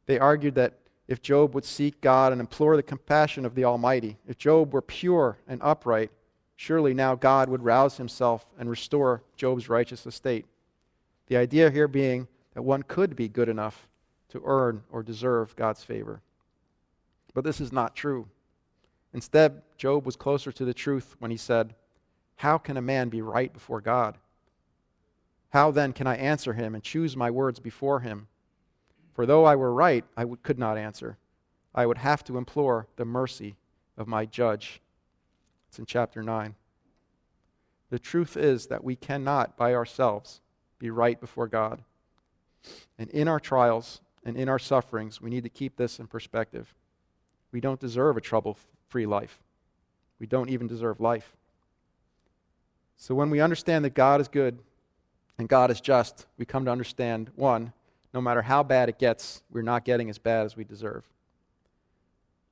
They 0.07 0.19
argued 0.19 0.55
that 0.55 0.75
if 1.09 1.23
Job 1.23 1.55
would 1.55 1.65
seek 1.65 2.01
God 2.01 2.33
and 2.33 2.41
implore 2.41 2.77
the 2.77 2.83
compassion 2.83 3.45
of 3.45 3.55
the 3.55 3.65
Almighty, 3.65 4.17
if 4.27 4.39
Job 4.39 4.73
were 4.73 4.83
pure 4.83 5.39
and 5.47 5.61
upright, 5.63 6.11
surely 6.57 6.95
now 6.95 7.15
God 7.15 7.49
would 7.49 7.65
rouse 7.65 7.97
himself 7.97 8.47
and 8.59 8.71
restore 8.71 9.23
Job's 9.37 9.69
righteous 9.69 10.07
estate. 10.07 10.47
The 11.27 11.37
idea 11.37 11.71
here 11.71 11.89
being 11.89 12.29
that 12.55 12.63
one 12.63 12.83
could 12.83 13.15
be 13.15 13.29
good 13.29 13.49
enough 13.49 13.87
to 14.31 14.43
earn 14.45 14.83
or 14.91 15.03
deserve 15.03 15.55
God's 15.57 15.85
favor. 15.85 16.23
But 17.35 17.45
this 17.45 17.61
is 17.61 17.73
not 17.73 17.95
true. 17.95 18.29
Instead, 19.13 19.63
Job 19.77 20.07
was 20.07 20.17
closer 20.17 20.51
to 20.53 20.65
the 20.65 20.75
truth 20.75 21.17
when 21.19 21.31
he 21.31 21.37
said, 21.37 21.75
How 22.37 22.59
can 22.59 22.77
a 22.77 22.83
man 22.83 23.09
be 23.09 23.23
right 23.23 23.53
before 23.53 23.81
God? 23.81 24.17
How 25.57 25.71
then 25.71 25.95
can 25.95 26.07
I 26.07 26.17
answer 26.17 26.53
him 26.53 26.75
and 26.75 26.85
choose 26.85 27.17
my 27.17 27.31
words 27.31 27.61
before 27.61 28.01
him? 28.01 28.29
For 29.15 29.25
though 29.25 29.47
I 29.47 29.57
were 29.57 29.73
right, 29.73 30.05
I 30.15 30.21
w- 30.21 30.37
could 30.43 30.59
not 30.59 30.77
answer. 30.77 31.17
I 31.75 31.87
would 31.87 31.97
have 31.97 32.23
to 32.25 32.37
implore 32.37 32.89
the 32.97 33.07
mercy 33.07 33.57
of 33.97 34.07
my 34.07 34.27
judge. 34.27 34.83
It's 35.67 35.79
in 35.79 35.87
chapter 35.87 36.23
9. 36.23 36.57
The 37.89 37.99
truth 37.99 38.37
is 38.37 38.67
that 38.67 38.85
we 38.85 38.97
cannot, 38.97 39.57
by 39.57 39.73
ourselves, 39.73 40.43
be 40.79 40.91
right 40.91 41.19
before 41.19 41.49
God. 41.49 41.83
And 42.99 43.09
in 43.09 43.27
our 43.27 43.41
trials 43.41 44.03
and 44.27 44.37
in 44.37 44.51
our 44.51 44.59
sufferings, 44.59 45.23
we 45.23 45.31
need 45.31 45.45
to 45.45 45.49
keep 45.49 45.77
this 45.77 45.99
in 45.99 46.07
perspective. 46.07 46.75
We 47.51 47.63
don't 47.63 47.81
deserve 47.81 48.19
a 48.19 48.21
trouble 48.21 48.59
free 48.91 49.07
life, 49.07 49.43
we 50.19 50.27
don't 50.27 50.51
even 50.51 50.67
deserve 50.67 51.01
life. 51.01 51.35
So 52.99 53.15
when 53.15 53.31
we 53.31 53.41
understand 53.41 53.87
that 53.87 53.95
God 53.95 54.21
is 54.21 54.29
good 54.29 54.59
and 55.39 55.49
God 55.49 55.71
is 55.71 55.81
just, 55.81 56.27
we 56.39 56.45
come 56.45 56.65
to 56.65 56.71
understand 56.71 57.31
one, 57.37 57.73
no 58.15 58.21
matter 58.21 58.43
how 58.43 58.63
bad 58.63 58.89
it 58.89 58.99
gets, 58.99 59.43
we're 59.51 59.63
not 59.63 59.85
getting 59.85 60.09
as 60.09 60.19
bad 60.19 60.47
as 60.47 60.57
we 60.57 60.65
deserve. 60.65 61.05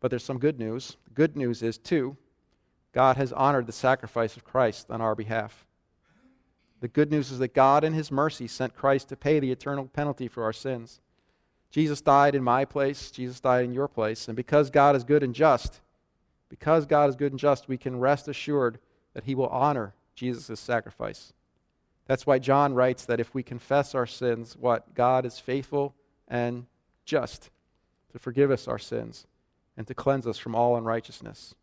But 0.00 0.10
there's 0.10 0.24
some 0.24 0.38
good 0.38 0.58
news. 0.58 0.96
The 1.04 1.14
good 1.14 1.36
news 1.36 1.62
is, 1.62 1.78
two, 1.78 2.16
God 2.92 3.16
has 3.16 3.32
honored 3.32 3.66
the 3.66 3.72
sacrifice 3.72 4.36
of 4.36 4.44
Christ 4.44 4.90
on 4.90 5.00
our 5.00 5.14
behalf. 5.14 5.64
The 6.80 6.88
good 6.88 7.10
news 7.10 7.30
is 7.30 7.38
that 7.38 7.54
God, 7.54 7.82
in 7.82 7.94
His 7.94 8.12
mercy, 8.12 8.46
sent 8.46 8.76
Christ 8.76 9.08
to 9.08 9.16
pay 9.16 9.40
the 9.40 9.50
eternal 9.50 9.86
penalty 9.86 10.28
for 10.28 10.44
our 10.44 10.52
sins. 10.52 11.00
Jesus 11.70 12.02
died 12.02 12.34
in 12.34 12.44
my 12.44 12.66
place, 12.66 13.10
Jesus 13.10 13.40
died 13.40 13.64
in 13.64 13.72
your 13.72 13.88
place. 13.88 14.28
And 14.28 14.36
because 14.36 14.68
God 14.68 14.94
is 14.94 15.02
good 15.02 15.22
and 15.22 15.34
just, 15.34 15.80
because 16.50 16.84
God 16.84 17.08
is 17.08 17.16
good 17.16 17.32
and 17.32 17.40
just, 17.40 17.66
we 17.66 17.78
can 17.78 17.98
rest 17.98 18.28
assured 18.28 18.78
that 19.14 19.24
He 19.24 19.34
will 19.34 19.48
honor 19.48 19.94
Jesus' 20.14 20.60
sacrifice. 20.60 21.32
That's 22.06 22.26
why 22.26 22.38
John 22.38 22.74
writes 22.74 23.06
that 23.06 23.20
if 23.20 23.34
we 23.34 23.42
confess 23.42 23.94
our 23.94 24.06
sins, 24.06 24.56
what? 24.58 24.94
God 24.94 25.24
is 25.24 25.38
faithful 25.38 25.94
and 26.28 26.66
just 27.04 27.50
to 28.12 28.18
forgive 28.18 28.50
us 28.50 28.68
our 28.68 28.78
sins 28.78 29.26
and 29.76 29.86
to 29.86 29.94
cleanse 29.94 30.26
us 30.26 30.38
from 30.38 30.54
all 30.54 30.76
unrighteousness. 30.76 31.54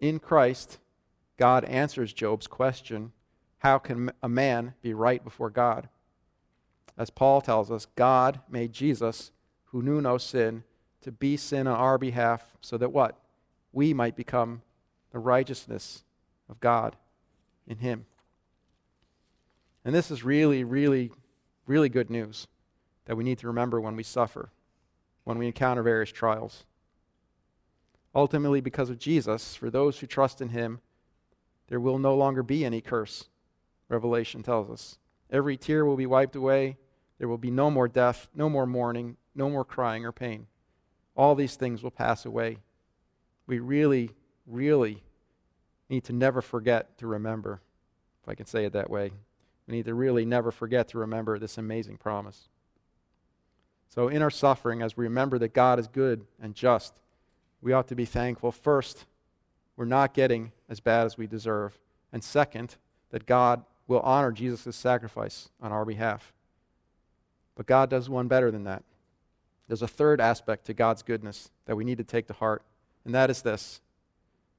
In 0.00 0.18
Christ, 0.18 0.78
God 1.36 1.64
answers 1.64 2.12
Job's 2.12 2.46
question 2.46 3.12
how 3.58 3.78
can 3.78 4.10
a 4.20 4.28
man 4.28 4.74
be 4.82 4.92
right 4.92 5.22
before 5.22 5.48
God? 5.48 5.88
As 6.98 7.10
Paul 7.10 7.40
tells 7.40 7.70
us, 7.70 7.86
God 7.94 8.40
made 8.50 8.72
Jesus, 8.72 9.30
who 9.66 9.82
knew 9.82 10.00
no 10.00 10.18
sin, 10.18 10.64
to 11.02 11.12
be 11.12 11.36
sin 11.36 11.68
on 11.68 11.76
our 11.76 11.96
behalf, 11.96 12.56
so 12.60 12.76
that 12.76 12.92
what? 12.92 13.20
We 13.72 13.94
might 13.94 14.16
become 14.16 14.62
the 15.12 15.20
righteousness 15.20 16.02
of 16.48 16.58
God 16.58 16.96
in 17.66 17.78
him. 17.78 18.06
And 19.84 19.94
this 19.94 20.10
is 20.10 20.24
really, 20.24 20.64
really, 20.64 21.10
really 21.66 21.88
good 21.88 22.10
news 22.10 22.46
that 23.04 23.16
we 23.16 23.24
need 23.24 23.38
to 23.38 23.46
remember 23.48 23.80
when 23.80 23.96
we 23.96 24.02
suffer, 24.02 24.50
when 25.24 25.38
we 25.38 25.46
encounter 25.46 25.82
various 25.82 26.10
trials. 26.10 26.64
Ultimately, 28.14 28.60
because 28.60 28.90
of 28.90 28.98
Jesus, 28.98 29.54
for 29.56 29.70
those 29.70 29.98
who 29.98 30.06
trust 30.06 30.40
in 30.40 30.50
him, 30.50 30.80
there 31.68 31.80
will 31.80 31.98
no 31.98 32.14
longer 32.14 32.42
be 32.42 32.64
any 32.64 32.80
curse 32.80 33.28
Revelation 33.92 34.42
tells 34.42 34.70
us. 34.70 34.98
Every 35.30 35.56
tear 35.56 35.84
will 35.84 35.96
be 35.96 36.06
wiped 36.06 36.34
away. 36.34 36.78
There 37.18 37.28
will 37.28 37.38
be 37.38 37.50
no 37.50 37.70
more 37.70 37.88
death, 37.88 38.26
no 38.34 38.48
more 38.48 38.66
mourning, 38.66 39.16
no 39.34 39.50
more 39.50 39.64
crying 39.64 40.06
or 40.06 40.12
pain. 40.12 40.46
All 41.14 41.34
these 41.34 41.56
things 41.56 41.82
will 41.82 41.90
pass 41.90 42.24
away. 42.24 42.58
We 43.46 43.58
really, 43.58 44.10
really 44.46 45.02
need 45.90 46.04
to 46.04 46.12
never 46.14 46.40
forget 46.40 46.96
to 46.98 47.06
remember, 47.06 47.60
if 48.22 48.28
I 48.28 48.34
can 48.34 48.46
say 48.46 48.64
it 48.64 48.72
that 48.72 48.88
way. 48.88 49.12
We 49.72 49.78
need 49.78 49.86
to 49.86 49.94
really 49.94 50.26
never 50.26 50.50
forget 50.50 50.88
to 50.88 50.98
remember 50.98 51.38
this 51.38 51.56
amazing 51.56 51.96
promise. 51.96 52.50
So, 53.88 54.08
in 54.08 54.20
our 54.20 54.28
suffering, 54.28 54.82
as 54.82 54.98
we 54.98 55.04
remember 55.04 55.38
that 55.38 55.54
God 55.54 55.78
is 55.78 55.88
good 55.88 56.26
and 56.42 56.54
just, 56.54 57.00
we 57.62 57.72
ought 57.72 57.88
to 57.88 57.94
be 57.94 58.04
thankful. 58.04 58.52
First, 58.52 59.06
we're 59.74 59.86
not 59.86 60.12
getting 60.12 60.52
as 60.68 60.80
bad 60.80 61.06
as 61.06 61.16
we 61.16 61.26
deserve. 61.26 61.78
And 62.12 62.22
second, 62.22 62.76
that 63.12 63.24
God 63.24 63.64
will 63.86 64.00
honor 64.00 64.30
Jesus' 64.30 64.76
sacrifice 64.76 65.48
on 65.58 65.72
our 65.72 65.86
behalf. 65.86 66.34
But 67.54 67.64
God 67.64 67.88
does 67.88 68.10
one 68.10 68.28
better 68.28 68.50
than 68.50 68.64
that. 68.64 68.82
There's 69.68 69.80
a 69.80 69.88
third 69.88 70.20
aspect 70.20 70.66
to 70.66 70.74
God's 70.74 71.02
goodness 71.02 71.50
that 71.64 71.76
we 71.76 71.84
need 71.84 71.96
to 71.96 72.04
take 72.04 72.26
to 72.26 72.34
heart, 72.34 72.60
and 73.06 73.14
that 73.14 73.30
is 73.30 73.40
this 73.40 73.80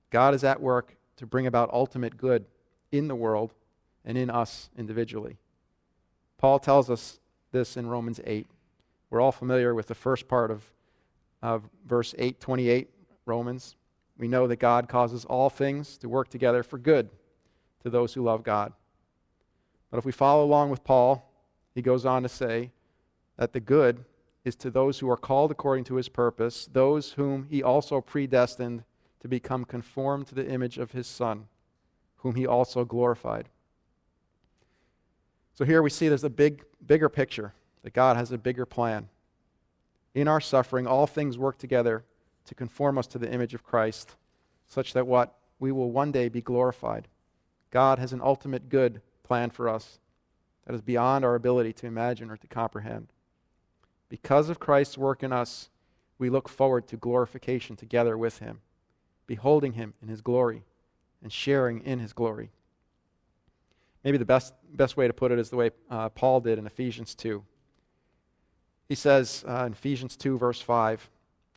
God 0.10 0.34
is 0.34 0.44
at 0.44 0.60
work 0.60 0.96
to 1.18 1.28
bring 1.28 1.46
about 1.46 1.72
ultimate 1.72 2.18
good 2.18 2.46
in 2.92 3.08
the 3.08 3.16
world 3.16 3.54
and 4.06 4.18
in 4.18 4.30
us 4.30 4.70
individually. 4.78 5.38
Paul 6.38 6.60
tells 6.60 6.90
us 6.90 7.20
this 7.52 7.78
in 7.78 7.88
Romans 7.88 8.20
8. 8.26 8.48
We're 9.10 9.22
all 9.22 9.32
familiar 9.32 9.74
with 9.74 9.88
the 9.88 9.96
first 9.96 10.28
part 10.28 10.52
of, 10.52 10.72
of 11.42 11.70
verse 11.86 12.14
828, 12.18 12.90
Romans. 13.26 13.76
We 14.18 14.28
know 14.28 14.48
that 14.48 14.58
God 14.58 14.90
causes 14.90 15.26
all 15.26 15.50
things 15.50 15.98
to 16.00 16.10
work 16.10 16.30
together 16.30 16.64
for 16.64 16.78
good 16.78 17.10
to 17.84 17.90
those 17.90 18.14
who 18.14 18.24
love 18.24 18.44
God. 18.44 18.74
But 19.90 19.98
if 19.98 20.06
we 20.06 20.12
follow 20.12 20.44
along 20.44 20.70
with 20.70 20.84
Paul, 20.84 21.32
he 21.76 21.82
goes 21.82 22.06
on 22.06 22.24
to 22.24 22.30
say 22.30 22.72
that 23.38 23.54
the 23.54 23.60
good 23.60 24.06
is 24.44 24.56
to 24.58 24.70
those 24.70 25.00
who 25.00 25.10
are 25.10 25.18
called 25.18 25.52
according 25.52 25.86
to 25.86 25.96
his 25.96 26.10
purpose, 26.10 26.68
those 26.72 27.14
whom 27.14 27.48
he 27.50 27.64
also 27.64 28.02
predestined 28.02 28.84
to 29.22 29.28
become 29.28 29.64
conformed 29.64 30.28
to 30.28 30.36
the 30.36 30.48
image 30.48 30.78
of 30.78 30.92
his 30.92 31.08
Son, 31.08 31.48
whom 32.18 32.36
he 32.36 32.46
also 32.46 32.84
glorified. 32.84 33.50
So 35.56 35.66
here 35.66 35.82
we 35.84 35.90
see 35.90 36.08
there's 36.08 36.24
a 36.24 36.30
big, 36.30 36.64
bigger 36.86 37.10
picture 37.10 37.54
that 37.84 37.94
God 37.94 38.18
has 38.18 38.32
a 38.32 38.38
bigger 38.38 38.66
plan. 38.66 39.10
In 40.16 40.28
our 40.28 40.42
suffering, 40.42 40.88
all 40.88 41.08
things 41.08 41.38
work 41.38 41.58
together 41.58 42.04
to 42.46 42.56
conform 42.56 42.98
us 42.98 43.08
to 43.08 43.20
the 43.20 43.32
image 43.32 43.54
of 43.54 43.64
Christ, 43.64 44.16
such 44.68 44.94
that 44.94 45.08
what? 45.08 45.36
We 45.60 45.72
will 45.72 45.92
one 45.92 46.12
day 46.12 46.28
be 46.30 46.42
glorified. 46.42 47.08
God 47.72 48.00
has 48.00 48.14
an 48.14 48.22
ultimate 48.22 48.70
good 48.70 49.02
plan 49.24 49.50
for 49.50 49.70
us 49.70 50.00
that 50.66 50.76
is 50.76 50.82
beyond 50.82 51.26
our 51.26 51.36
ability 51.36 51.74
to 51.74 51.88
imagine 51.88 52.30
or 52.30 52.38
to 52.38 52.48
comprehend. 52.48 53.08
Because 54.10 54.50
of 54.50 54.60
Christ's 54.60 54.98
work 54.98 55.24
in 55.24 55.34
us, 55.34 55.70
we 56.18 56.30
look 56.30 56.48
forward 56.48 56.88
to 56.88 56.98
glorification 56.98 57.76
together 57.76 58.18
with 58.18 58.40
Him, 58.40 58.62
beholding 59.28 59.74
Him 59.74 59.94
in 60.02 60.08
His 60.08 60.22
glory 60.22 60.64
and 61.22 61.32
sharing 61.32 61.82
in 61.82 62.00
His 62.00 62.14
glory. 62.14 62.52
Maybe 64.04 64.18
the 64.18 64.26
best, 64.26 64.54
best 64.74 64.98
way 64.98 65.08
to 65.08 65.14
put 65.14 65.32
it 65.32 65.40
is 65.40 65.50
the 65.50 65.56
way 65.56 65.72
uh, 65.90 66.10
Paul 66.10 66.42
did 66.42 66.60
in 66.60 66.66
Ephesians 66.66 67.16
2. 67.16 67.44
He 68.90 68.96
says 68.96 69.46
uh, 69.48 69.64
in 69.66 69.74
Ephesians 69.74 70.18
2, 70.18 70.38
verse 70.38 70.62
5, 70.62 71.10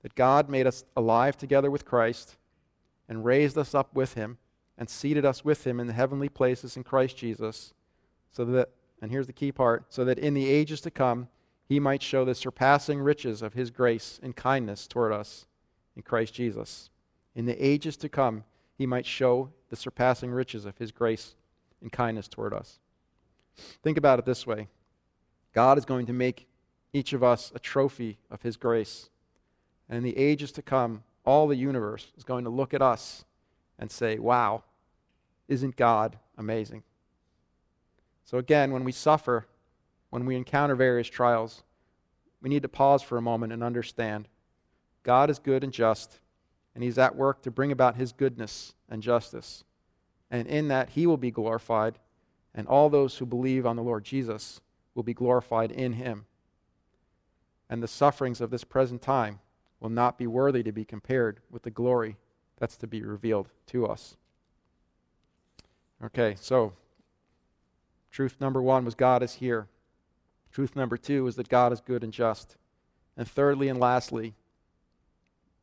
that 0.03 0.15
God 0.15 0.49
made 0.49 0.67
us 0.67 0.85
alive 0.97 1.37
together 1.37 1.71
with 1.71 1.85
Christ 1.85 2.37
and 3.09 3.25
raised 3.25 3.59
us 3.59 3.75
up 3.75 3.95
with 3.95 4.15
Him 4.15 4.39
and 4.79 4.89
seated 4.89 5.25
us 5.25 5.45
with 5.45 5.67
him 5.67 5.81
in 5.81 5.87
the 5.87 5.93
heavenly 5.93 6.29
places 6.29 6.77
in 6.77 6.85
Christ 6.85 7.17
Jesus, 7.17 7.73
so 8.31 8.45
that, 8.45 8.71
and 9.01 9.11
here's 9.11 9.27
the 9.27 9.33
key 9.33 9.53
part, 9.53 9.93
so 9.93 10.05
that 10.05 10.19
in 10.19 10.35
the 10.35 10.49
ages 10.49 10.81
to 10.83 10.91
come 10.91 11.29
he 11.69 11.81
might 11.81 12.03
show 12.03 12.25
the 12.25 12.35
surpassing 12.35 13.01
riches 13.01 13.43
of 13.43 13.55
his 13.55 13.71
grace 13.71 14.21
and 14.23 14.37
kindness 14.37 14.87
toward 14.87 15.13
us 15.13 15.47
in 15.97 16.03
Christ 16.03 16.35
Jesus. 16.35 16.91
In 17.35 17.47
the 17.47 17.65
ages 17.65 17.97
to 17.99 18.09
come 18.09 18.45
he 18.77 18.87
might 18.87 19.07
show 19.07 19.51
the 19.71 19.77
surpassing 19.77 20.31
riches 20.31 20.65
of 20.67 20.79
his 20.79 20.93
grace 20.93 21.35
and 21.87 21.93
kindness 21.93 22.27
toward 22.27 22.53
us. 22.53 22.81
Think 23.55 23.97
about 23.97 24.19
it 24.19 24.25
this 24.25 24.45
way 24.45 24.67
God 25.55 25.79
is 25.79 25.85
going 25.85 26.07
to 26.07 26.13
make 26.13 26.49
each 26.93 27.13
of 27.13 27.23
us 27.23 27.53
a 27.55 27.61
trophy 27.61 28.19
of 28.29 28.43
his 28.43 28.57
grace. 28.57 29.09
And 29.89 29.97
in 29.99 30.03
the 30.03 30.19
ages 30.19 30.51
to 30.53 30.63
come, 30.63 31.05
all 31.25 31.47
the 31.47 31.55
universe 31.55 32.09
is 32.17 32.25
going 32.25 32.43
to 32.43 32.51
look 32.51 32.75
at 32.75 32.83
us 32.83 33.25
and 33.79 33.89
say, 33.89 34.19
wow, 34.19 34.65
isn't 35.47 35.77
God 35.77 36.19
amazing? 36.37 36.83
So, 38.25 38.39
again, 38.39 38.73
when 38.73 38.83
we 38.83 38.91
suffer, 38.91 39.47
when 40.11 40.27
we 40.27 40.35
encounter 40.35 40.75
various 40.75 41.07
trials, 41.07 41.63
we 42.43 42.51
need 42.51 42.63
to 42.63 42.69
pause 42.69 43.03
for 43.03 43.17
a 43.17 43.23
moment 43.23 43.53
and 43.53 43.63
understand 43.63 44.27
God 45.05 45.31
is 45.31 45.39
good 45.39 45.63
and 45.63 45.73
just, 45.73 46.19
and 46.75 46.83
He's 46.83 46.99
at 46.99 47.15
work 47.15 47.43
to 47.43 47.51
bring 47.53 47.71
about 47.71 47.95
His 47.95 48.11
goodness 48.11 48.75
and 48.89 49.05
justice. 49.05 49.63
And 50.31 50.47
in 50.49 50.69
that, 50.69 50.91
He 50.91 51.07
will 51.07 51.17
be 51.17 51.31
glorified, 51.31 51.99
and 52.55 52.67
all 52.67 52.89
those 52.89 53.19
who 53.19 53.27
believe 53.27 53.67
on 53.67 53.77
the 53.77 53.83
Lord 53.83 54.05
Jesus 54.05 54.61
will 54.95 55.03
be 55.03 55.15
glorified 55.15 55.71
in 55.71 55.95
Him. 55.95 56.27
and 57.69 57.83
the 57.83 57.89
sufferings 57.89 58.41
of 58.41 58.51
this 58.51 58.65
present 58.65 59.03
time 59.03 59.41
will 59.81 59.91
not 59.91 60.19
be 60.19 60.27
worthy 60.27 60.63
to 60.63 60.73
be 60.73 60.85
compared 60.85 61.41
with 61.51 61.63
the 61.63 61.71
glory 61.71 62.17
that's 62.59 62.77
to 62.77 62.87
be 62.87 63.03
revealed 63.03 63.49
to 63.67 63.87
us. 63.87 64.17
Okay, 66.05 66.37
so 66.39 66.73
truth 68.11 68.37
number 68.41 68.63
one 68.63 68.85
was 68.85 68.95
God 68.95 69.23
is 69.23 69.35
here. 69.35 69.69
Truth 70.53 70.77
number 70.77 70.97
two 70.97 71.27
is 71.27 71.37
that 71.37 71.49
God 71.49 71.73
is 71.73 71.81
good 71.81 72.03
and 72.03 72.13
just. 72.13 72.57
And 73.17 73.29
thirdly 73.29 73.69
and 73.69 73.81
lastly, 73.81 74.35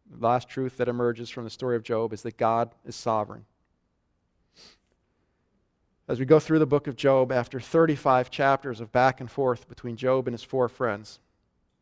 the 0.10 0.24
last 0.24 0.50
truth 0.50 0.78
that 0.78 0.90
emerges 0.90 1.30
from 1.30 1.44
the 1.46 1.50
story 1.50 1.76
of 1.76 1.84
Job 1.84 2.14
is 2.14 2.22
that 2.24 2.38
God 2.38 2.72
is 2.86 2.96
sovereign. 2.96 3.46
As 6.08 6.20
we 6.20 6.26
go 6.26 6.40
through 6.40 6.60
the 6.60 6.66
book 6.66 6.88
of 6.88 6.98
Job, 6.98 7.32
after 7.32 7.62
35 7.62 8.30
chapters 8.30 8.82
of 8.82 8.92
back 8.92 9.22
and 9.22 9.32
forth 9.32 9.70
between 9.70 9.96
Job 9.96 10.28
and 10.28 10.34
his 10.34 10.44
four 10.44 10.68
friends, 10.68 11.20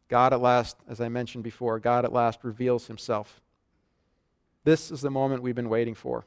God 0.09 0.31
at 0.31 0.41
last, 0.41 0.77
as 0.87 1.01
I 1.01 1.09
mentioned 1.09 1.43
before, 1.43 1.79
God 1.79 2.05
at 2.05 2.13
last 2.13 2.43
reveals 2.43 2.87
himself. 2.87 3.41
This 4.63 4.91
is 4.91 5.01
the 5.01 5.09
moment 5.09 5.41
we've 5.41 5.55
been 5.55 5.69
waiting 5.69 5.95
for. 5.95 6.25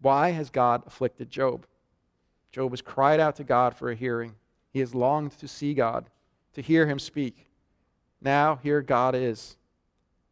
Why 0.00 0.30
has 0.30 0.48
God 0.48 0.82
afflicted 0.86 1.28
Job? 1.28 1.66
Job 2.52 2.70
has 2.70 2.82
cried 2.82 3.18
out 3.18 3.34
to 3.36 3.44
God 3.44 3.74
for 3.74 3.90
a 3.90 3.96
hearing. 3.96 4.36
He 4.72 4.78
has 4.78 4.94
longed 4.94 5.32
to 5.38 5.48
see 5.48 5.74
God, 5.74 6.08
to 6.54 6.62
hear 6.62 6.86
him 6.86 7.00
speak. 7.00 7.48
Now, 8.20 8.60
here 8.62 8.80
God 8.80 9.16
is. 9.16 9.56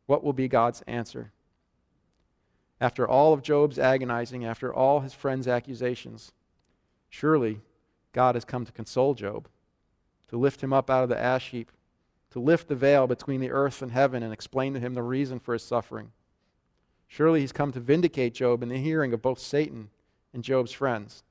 What 0.07 0.23
will 0.23 0.33
be 0.33 0.47
God's 0.47 0.83
answer? 0.83 1.33
After 2.81 3.09
all 3.09 3.33
of 3.33 3.43
Job's 3.43 3.79
agonizing, 3.79 4.45
after 4.45 4.73
all 4.73 5.01
his 5.01 5.15
friends' 5.15 5.49
accusations, 5.49 6.33
surely 7.15 7.61
God 8.13 8.35
has 8.35 8.45
come 8.45 8.65
to 8.65 8.73
console 8.73 9.15
Job, 9.15 9.47
to 10.29 10.37
lift 10.37 10.63
him 10.63 10.73
up 10.73 10.91
out 10.91 11.05
of 11.05 11.09
the 11.09 11.21
ash 11.21 11.51
heap, 11.51 11.71
to 12.31 12.41
lift 12.41 12.67
the 12.67 12.75
veil 12.75 13.07
between 13.07 13.41
the 13.41 13.53
earth 13.53 13.83
and 13.83 13.93
heaven 13.93 14.21
and 14.25 14.33
explain 14.33 14.75
to 14.75 14.81
him 14.81 14.95
the 14.95 15.03
reason 15.03 15.39
for 15.39 15.53
his 15.53 15.63
suffering. 15.63 16.11
Surely 17.07 17.41
he's 17.41 17.53
come 17.53 17.71
to 17.71 17.79
vindicate 17.79 18.35
Job 18.35 18.65
in 18.65 18.69
the 18.69 18.79
hearing 18.79 19.13
of 19.13 19.23
both 19.23 19.39
Satan 19.39 19.91
and 20.33 20.43
Job's 20.43 20.73
friends, 20.73 21.23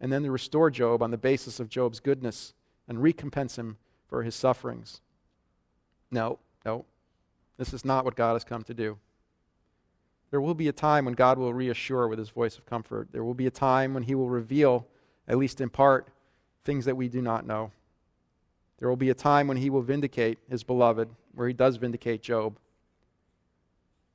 and 0.00 0.12
then 0.12 0.24
to 0.24 0.30
restore 0.32 0.72
Job 0.72 1.04
on 1.04 1.12
the 1.12 1.16
basis 1.16 1.60
of 1.60 1.68
Job's 1.68 2.00
goodness 2.00 2.52
and 2.88 3.00
recompense 3.00 3.56
him 3.56 3.76
for 4.08 4.24
his 4.24 4.34
sufferings. 4.34 5.00
No, 6.10 6.40
no, 6.66 6.84
this 7.58 7.72
is 7.72 7.84
not 7.84 8.04
what 8.04 8.16
God 8.16 8.32
has 8.32 8.42
come 8.42 8.64
to 8.64 8.74
do. 8.74 8.98
There 10.32 10.40
will 10.40 10.54
be 10.54 10.66
a 10.66 10.72
time 10.72 11.04
when 11.04 11.14
God 11.14 11.38
will 11.38 11.54
reassure 11.54 12.08
with 12.08 12.18
his 12.18 12.30
voice 12.30 12.58
of 12.58 12.66
comfort. 12.66 13.08
There 13.12 13.22
will 13.22 13.34
be 13.34 13.46
a 13.46 13.52
time 13.52 13.94
when 13.94 14.02
he 14.02 14.16
will 14.16 14.28
reveal, 14.28 14.88
at 15.28 15.38
least 15.38 15.60
in 15.60 15.68
part, 15.68 16.08
things 16.64 16.86
that 16.86 16.96
we 16.96 17.08
do 17.08 17.22
not 17.22 17.46
know. 17.46 17.70
There 18.78 18.88
will 18.88 18.96
be 18.96 19.10
a 19.10 19.14
time 19.14 19.46
when 19.46 19.58
he 19.58 19.70
will 19.70 19.82
vindicate 19.82 20.38
his 20.48 20.64
beloved, 20.64 21.10
where 21.34 21.46
he 21.46 21.54
does 21.54 21.76
vindicate 21.76 22.22
Job. 22.22 22.56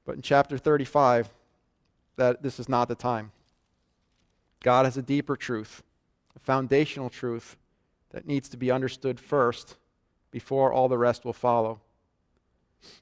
But 0.05 0.15
in 0.15 0.21
chapter 0.21 0.57
35, 0.57 1.29
that 2.17 2.41
this 2.41 2.59
is 2.59 2.67
not 2.67 2.87
the 2.87 2.95
time. 2.95 3.31
God 4.63 4.85
has 4.85 4.97
a 4.97 5.01
deeper 5.01 5.35
truth, 5.35 5.83
a 6.35 6.39
foundational 6.39 7.09
truth 7.09 7.57
that 8.11 8.27
needs 8.27 8.49
to 8.49 8.57
be 8.57 8.71
understood 8.71 9.19
first 9.19 9.77
before 10.31 10.73
all 10.73 10.87
the 10.87 10.97
rest 10.97 11.25
will 11.25 11.33
follow. 11.33 11.79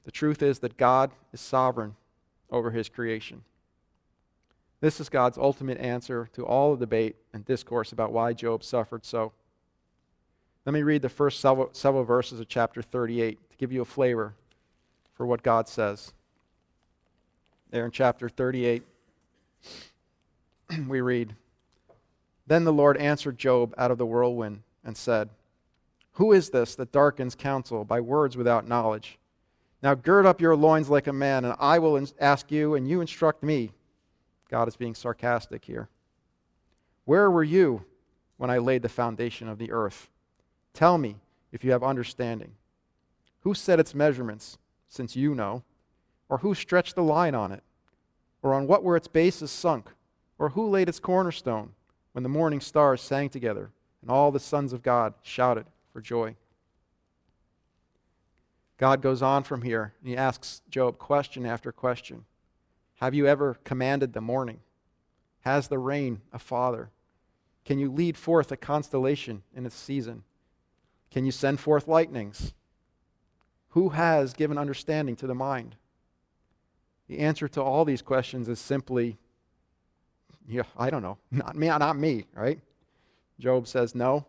The 0.04 0.10
truth 0.10 0.42
is 0.42 0.60
that 0.60 0.76
God 0.76 1.12
is 1.32 1.40
sovereign 1.40 1.96
over 2.50 2.70
his 2.70 2.88
creation. 2.88 3.44
This 4.82 4.98
is 4.98 5.08
God's 5.08 5.38
ultimate 5.38 5.78
answer 5.78 6.28
to 6.32 6.44
all 6.44 6.74
the 6.74 6.80
debate 6.80 7.14
and 7.32 7.44
discourse 7.44 7.92
about 7.92 8.12
why 8.12 8.32
Job 8.32 8.64
suffered 8.64 9.04
so. 9.04 9.30
Let 10.66 10.72
me 10.72 10.82
read 10.82 11.02
the 11.02 11.08
first 11.08 11.38
several, 11.38 11.68
several 11.72 12.02
verses 12.02 12.40
of 12.40 12.48
chapter 12.48 12.82
38 12.82 13.38
to 13.52 13.56
give 13.56 13.70
you 13.70 13.80
a 13.80 13.84
flavor 13.84 14.34
for 15.14 15.24
what 15.24 15.44
God 15.44 15.68
says. 15.68 16.12
There 17.70 17.84
in 17.84 17.92
chapter 17.92 18.28
38, 18.28 18.82
we 20.88 21.00
read 21.00 21.36
Then 22.48 22.64
the 22.64 22.72
Lord 22.72 22.96
answered 22.96 23.38
Job 23.38 23.72
out 23.78 23.92
of 23.92 23.98
the 23.98 24.06
whirlwind 24.06 24.64
and 24.84 24.96
said, 24.96 25.28
Who 26.14 26.32
is 26.32 26.50
this 26.50 26.74
that 26.74 26.90
darkens 26.90 27.36
counsel 27.36 27.84
by 27.84 28.00
words 28.00 28.36
without 28.36 28.66
knowledge? 28.66 29.16
Now 29.80 29.94
gird 29.94 30.26
up 30.26 30.40
your 30.40 30.56
loins 30.56 30.90
like 30.90 31.06
a 31.06 31.12
man, 31.12 31.44
and 31.44 31.54
I 31.60 31.78
will 31.78 32.04
ask 32.20 32.50
you, 32.50 32.74
and 32.74 32.88
you 32.88 33.00
instruct 33.00 33.44
me. 33.44 33.70
God 34.52 34.68
is 34.68 34.76
being 34.76 34.94
sarcastic 34.94 35.64
here. 35.64 35.88
Where 37.06 37.30
were 37.30 37.42
you 37.42 37.86
when 38.36 38.50
I 38.50 38.58
laid 38.58 38.82
the 38.82 38.88
foundation 38.90 39.48
of 39.48 39.56
the 39.56 39.72
earth? 39.72 40.10
Tell 40.74 40.98
me 40.98 41.16
if 41.52 41.64
you 41.64 41.72
have 41.72 41.82
understanding. 41.82 42.52
Who 43.40 43.54
set 43.54 43.80
its 43.80 43.94
measurements, 43.94 44.58
since 44.90 45.16
you 45.16 45.34
know? 45.34 45.62
Or 46.28 46.38
who 46.38 46.54
stretched 46.54 46.96
the 46.96 47.02
line 47.02 47.34
on 47.34 47.50
it? 47.50 47.62
Or 48.42 48.52
on 48.52 48.66
what 48.66 48.84
were 48.84 48.94
its 48.94 49.08
bases 49.08 49.50
sunk? 49.50 49.88
Or 50.38 50.50
who 50.50 50.68
laid 50.68 50.90
its 50.90 51.00
cornerstone 51.00 51.70
when 52.12 52.22
the 52.22 52.28
morning 52.28 52.60
stars 52.60 53.00
sang 53.00 53.30
together 53.30 53.70
and 54.02 54.10
all 54.10 54.30
the 54.30 54.38
sons 54.38 54.74
of 54.74 54.82
God 54.82 55.14
shouted 55.22 55.64
for 55.94 56.02
joy? 56.02 56.36
God 58.76 59.00
goes 59.00 59.22
on 59.22 59.44
from 59.44 59.62
here 59.62 59.94
and 60.00 60.10
he 60.10 60.16
asks 60.16 60.60
Job 60.68 60.98
question 60.98 61.46
after 61.46 61.72
question 61.72 62.26
Have 63.02 63.14
you 63.14 63.26
ever 63.26 63.58
commanded 63.64 64.12
the 64.12 64.20
morning? 64.20 64.60
Has 65.40 65.66
the 65.66 65.80
rain 65.80 66.20
a 66.32 66.38
father? 66.38 66.90
Can 67.64 67.80
you 67.80 67.90
lead 67.90 68.16
forth 68.16 68.52
a 68.52 68.56
constellation 68.56 69.42
in 69.56 69.66
its 69.66 69.74
season? 69.74 70.22
Can 71.10 71.26
you 71.26 71.32
send 71.32 71.58
forth 71.58 71.88
lightnings? 71.88 72.54
Who 73.70 73.88
has 73.88 74.34
given 74.34 74.56
understanding 74.56 75.16
to 75.16 75.26
the 75.26 75.34
mind? 75.34 75.74
The 77.08 77.18
answer 77.18 77.48
to 77.48 77.60
all 77.60 77.84
these 77.84 78.02
questions 78.02 78.48
is 78.48 78.60
simply, 78.60 79.18
yeah, 80.46 80.62
I 80.78 80.88
don't 80.88 81.02
know. 81.02 81.18
Not 81.32 81.56
me, 81.56 81.66
not 81.66 81.98
me, 81.98 82.26
right? 82.36 82.60
Job 83.40 83.66
says, 83.66 83.96
No, 83.96 84.26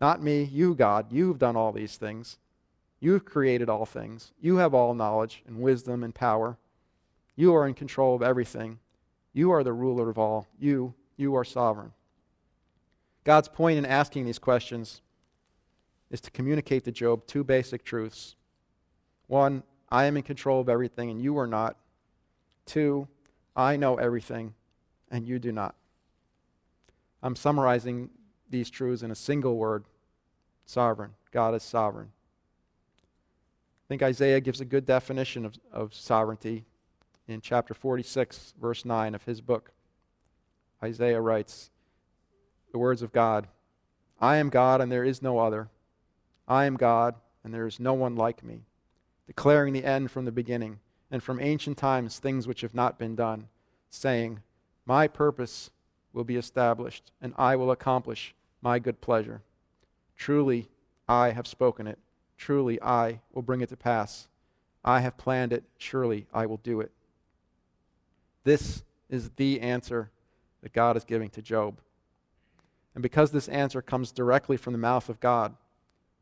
not 0.00 0.22
me, 0.22 0.44
you, 0.44 0.76
God. 0.76 1.10
You've 1.10 1.40
done 1.40 1.56
all 1.56 1.72
these 1.72 1.96
things. 1.96 2.38
You've 3.00 3.24
created 3.24 3.68
all 3.68 3.84
things. 3.84 4.30
You 4.40 4.58
have 4.58 4.74
all 4.74 4.94
knowledge 4.94 5.42
and 5.44 5.58
wisdom 5.58 6.04
and 6.04 6.14
power. 6.14 6.56
You 7.36 7.54
are 7.54 7.68
in 7.68 7.74
control 7.74 8.16
of 8.16 8.22
everything. 8.22 8.78
You 9.32 9.50
are 9.52 9.62
the 9.62 9.74
ruler 9.74 10.08
of 10.08 10.18
all. 10.18 10.48
You, 10.58 10.94
you 11.16 11.36
are 11.36 11.44
sovereign. 11.44 11.92
God's 13.24 13.48
point 13.48 13.78
in 13.78 13.84
asking 13.84 14.24
these 14.24 14.38
questions 14.38 15.02
is 16.10 16.20
to 16.22 16.30
communicate 16.30 16.84
to 16.84 16.92
Job 16.92 17.26
two 17.26 17.44
basic 17.44 17.84
truths. 17.84 18.36
One, 19.26 19.62
I 19.90 20.04
am 20.04 20.16
in 20.16 20.22
control 20.22 20.60
of 20.60 20.68
everything 20.68 21.10
and 21.10 21.20
you 21.20 21.36
are 21.38 21.46
not. 21.46 21.76
Two, 22.64 23.08
I 23.54 23.76
know 23.76 23.96
everything 23.96 24.54
and 25.10 25.26
you 25.26 25.38
do 25.38 25.52
not. 25.52 25.74
I'm 27.22 27.36
summarizing 27.36 28.10
these 28.48 28.70
truths 28.70 29.02
in 29.02 29.10
a 29.10 29.16
single 29.16 29.56
word 29.56 29.84
sovereign. 30.64 31.12
God 31.32 31.54
is 31.54 31.62
sovereign. 31.62 32.12
I 33.84 33.88
think 33.88 34.02
Isaiah 34.02 34.40
gives 34.40 34.60
a 34.60 34.64
good 34.64 34.86
definition 34.86 35.44
of, 35.44 35.54
of 35.72 35.94
sovereignty 35.94 36.64
in 37.28 37.40
chapter 37.40 37.74
46, 37.74 38.54
verse 38.60 38.84
9 38.84 39.14
of 39.14 39.24
his 39.24 39.40
book. 39.40 39.72
Isaiah 40.82 41.20
writes 41.20 41.70
the 42.72 42.78
words 42.78 43.02
of 43.02 43.12
God 43.12 43.48
I 44.20 44.36
am 44.36 44.48
God, 44.48 44.80
and 44.80 44.90
there 44.90 45.04
is 45.04 45.20
no 45.20 45.38
other. 45.38 45.68
I 46.48 46.64
am 46.64 46.76
God, 46.76 47.16
and 47.44 47.52
there 47.52 47.66
is 47.66 47.78
no 47.78 47.92
one 47.92 48.16
like 48.16 48.42
me, 48.42 48.62
declaring 49.26 49.72
the 49.72 49.84
end 49.84 50.10
from 50.10 50.24
the 50.24 50.32
beginning, 50.32 50.78
and 51.10 51.22
from 51.22 51.40
ancient 51.40 51.76
times 51.76 52.18
things 52.18 52.48
which 52.48 52.62
have 52.62 52.74
not 52.74 52.98
been 52.98 53.14
done, 53.14 53.48
saying, 53.90 54.40
My 54.86 55.06
purpose 55.06 55.70
will 56.12 56.24
be 56.24 56.36
established, 56.36 57.12
and 57.20 57.34
I 57.36 57.56
will 57.56 57.70
accomplish 57.70 58.34
my 58.62 58.78
good 58.78 59.00
pleasure. 59.00 59.42
Truly, 60.16 60.68
I 61.08 61.32
have 61.32 61.46
spoken 61.46 61.86
it 61.86 61.98
Truly, 62.36 62.80
I 62.82 63.20
will 63.32 63.42
bring 63.42 63.60
it 63.60 63.68
to 63.70 63.76
pass. 63.76 64.28
I 64.84 65.00
have 65.00 65.16
planned 65.16 65.52
it. 65.52 65.64
Surely, 65.78 66.26
I 66.32 66.46
will 66.46 66.58
do 66.58 66.80
it. 66.80 66.92
This 68.46 68.84
is 69.10 69.30
the 69.34 69.60
answer 69.60 70.12
that 70.62 70.72
God 70.72 70.96
is 70.96 71.02
giving 71.02 71.30
to 71.30 71.42
Job. 71.42 71.80
And 72.94 73.02
because 73.02 73.32
this 73.32 73.48
answer 73.48 73.82
comes 73.82 74.12
directly 74.12 74.56
from 74.56 74.72
the 74.72 74.78
mouth 74.78 75.08
of 75.08 75.18
God, 75.18 75.56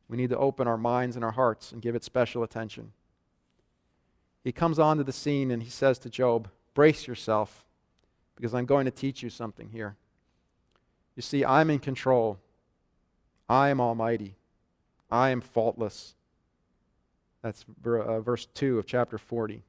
we 0.08 0.16
need 0.16 0.30
to 0.30 0.38
open 0.38 0.66
our 0.66 0.78
minds 0.78 1.16
and 1.16 1.24
our 1.24 1.32
hearts 1.32 1.70
and 1.70 1.82
give 1.82 1.94
it 1.94 2.02
special 2.02 2.42
attention. 2.42 2.92
He 4.42 4.52
comes 4.52 4.78
onto 4.78 5.04
the 5.04 5.12
scene 5.12 5.50
and 5.50 5.62
he 5.62 5.68
says 5.68 5.98
to 5.98 6.08
Job, 6.08 6.48
Brace 6.72 7.06
yourself, 7.06 7.62
because 8.36 8.54
I'm 8.54 8.64
going 8.64 8.86
to 8.86 8.90
teach 8.90 9.22
you 9.22 9.28
something 9.28 9.68
here. 9.68 9.94
You 11.16 11.22
see, 11.22 11.44
I'm 11.44 11.68
in 11.68 11.78
control, 11.78 12.38
I 13.50 13.68
am 13.68 13.82
almighty. 13.82 14.36
I 15.10 15.28
am 15.28 15.42
faultless. 15.42 16.14
That's 17.42 17.66
uh, 17.84 18.20
verse 18.20 18.46
2 18.54 18.78
of 18.78 18.86
chapter 18.86 19.18
40. 19.18 19.62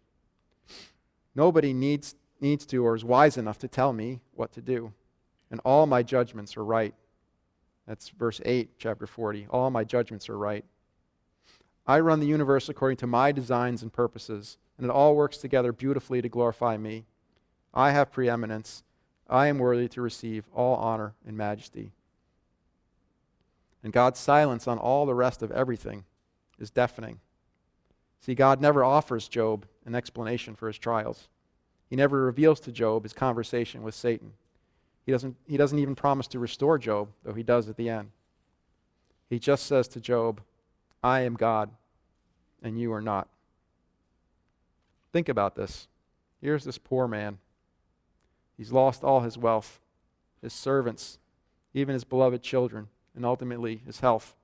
Nobody 1.35 1.73
needs, 1.73 2.15
needs 2.41 2.65
to 2.67 2.85
or 2.85 2.95
is 2.95 3.03
wise 3.03 3.37
enough 3.37 3.57
to 3.59 3.67
tell 3.67 3.93
me 3.93 4.21
what 4.33 4.51
to 4.53 4.61
do, 4.61 4.93
and 5.49 5.61
all 5.63 5.85
my 5.85 6.03
judgments 6.03 6.57
are 6.57 6.65
right. 6.65 6.93
That's 7.87 8.09
verse 8.09 8.41
8, 8.43 8.71
chapter 8.77 9.05
40. 9.05 9.47
All 9.49 9.69
my 9.69 9.83
judgments 9.83 10.27
are 10.29 10.37
right. 10.37 10.65
I 11.87 11.99
run 11.99 12.19
the 12.19 12.27
universe 12.27 12.67
according 12.67 12.97
to 12.97 13.07
my 13.07 13.31
designs 13.31 13.83
and 13.83 13.93
purposes, 13.93 14.57
and 14.77 14.85
it 14.85 14.91
all 14.91 15.15
works 15.15 15.37
together 15.37 15.71
beautifully 15.71 16.21
to 16.21 16.29
glorify 16.29 16.77
me. 16.77 17.05
I 17.73 17.91
have 17.91 18.11
preeminence. 18.11 18.83
I 19.29 19.47
am 19.47 19.59
worthy 19.59 19.87
to 19.89 20.01
receive 20.01 20.45
all 20.53 20.75
honor 20.77 21.13
and 21.25 21.37
majesty. 21.37 21.91
And 23.83 23.93
God's 23.93 24.19
silence 24.19 24.67
on 24.67 24.79
all 24.79 25.05
the 25.05 25.13
rest 25.13 25.43
of 25.43 25.51
everything 25.51 26.05
is 26.57 26.71
deafening. 26.71 27.19
See, 28.19 28.33
God 28.33 28.59
never 28.59 28.83
offers 28.83 29.27
Job 29.27 29.67
an 29.85 29.93
explanation 29.93 30.55
for 30.55 30.67
his 30.67 30.79
trials. 30.79 31.27
He 31.89 31.95
never 31.95 32.23
reveals 32.23 32.59
to 32.61 32.71
Job 32.71 33.03
his 33.03 33.13
conversation 33.13 33.83
with 33.83 33.95
Satan. 33.95 34.33
He 35.05 35.11
doesn't, 35.11 35.35
he 35.47 35.57
doesn't 35.57 35.79
even 35.79 35.95
promise 35.95 36.27
to 36.27 36.39
restore 36.39 36.77
Job, 36.77 37.09
though 37.23 37.33
he 37.33 37.43
does 37.43 37.69
at 37.69 37.77
the 37.77 37.89
end. 37.89 38.11
He 39.29 39.39
just 39.39 39.65
says 39.65 39.87
to 39.89 40.01
Job, 40.01 40.41
I 41.03 41.21
am 41.21 41.35
God, 41.35 41.69
and 42.63 42.79
you 42.79 42.91
are 42.91 43.01
not. 43.01 43.27
Think 45.13 45.29
about 45.29 45.55
this. 45.55 45.87
Here's 46.41 46.63
this 46.63 46.77
poor 46.77 47.07
man. 47.07 47.37
He's 48.57 48.71
lost 48.71 49.03
all 49.03 49.21
his 49.21 49.37
wealth, 49.37 49.79
his 50.41 50.53
servants, 50.53 51.19
even 51.73 51.93
his 51.93 52.03
beloved 52.03 52.41
children, 52.41 52.87
and 53.15 53.25
ultimately 53.25 53.81
his 53.85 53.99
health. 53.99 54.35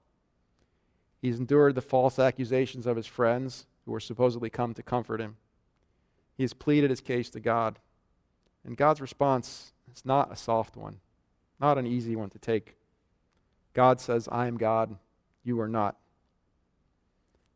He's 1.22 1.40
endured 1.40 1.76
the 1.76 1.82
false 1.82 2.20
accusations 2.20 2.86
of 2.86 2.98
his 2.98 3.08
friends 3.08 3.66
who 3.86 3.92
were 3.92 4.00
supposedly 4.00 4.50
come 4.50 4.74
to 4.74 4.84
comfort 4.84 5.20
him. 5.20 5.38
He 6.42 6.44
has 6.44 6.54
pleaded 6.54 6.90
his 6.90 7.02
case 7.02 7.30
to 7.30 7.40
God. 7.40 7.78
And 8.66 8.76
God's 8.76 9.00
response 9.00 9.74
is 9.94 10.04
not 10.04 10.32
a 10.32 10.36
soft 10.36 10.76
one, 10.76 10.98
not 11.60 11.78
an 11.78 11.86
easy 11.86 12.16
one 12.16 12.32
to 12.32 12.40
take. 12.40 12.78
God 13.74 14.02
says, 14.02 14.28
I 14.32 14.48
am 14.48 14.58
God, 14.58 14.98
you 15.44 15.62
are 15.62 15.68
not. 15.68 15.98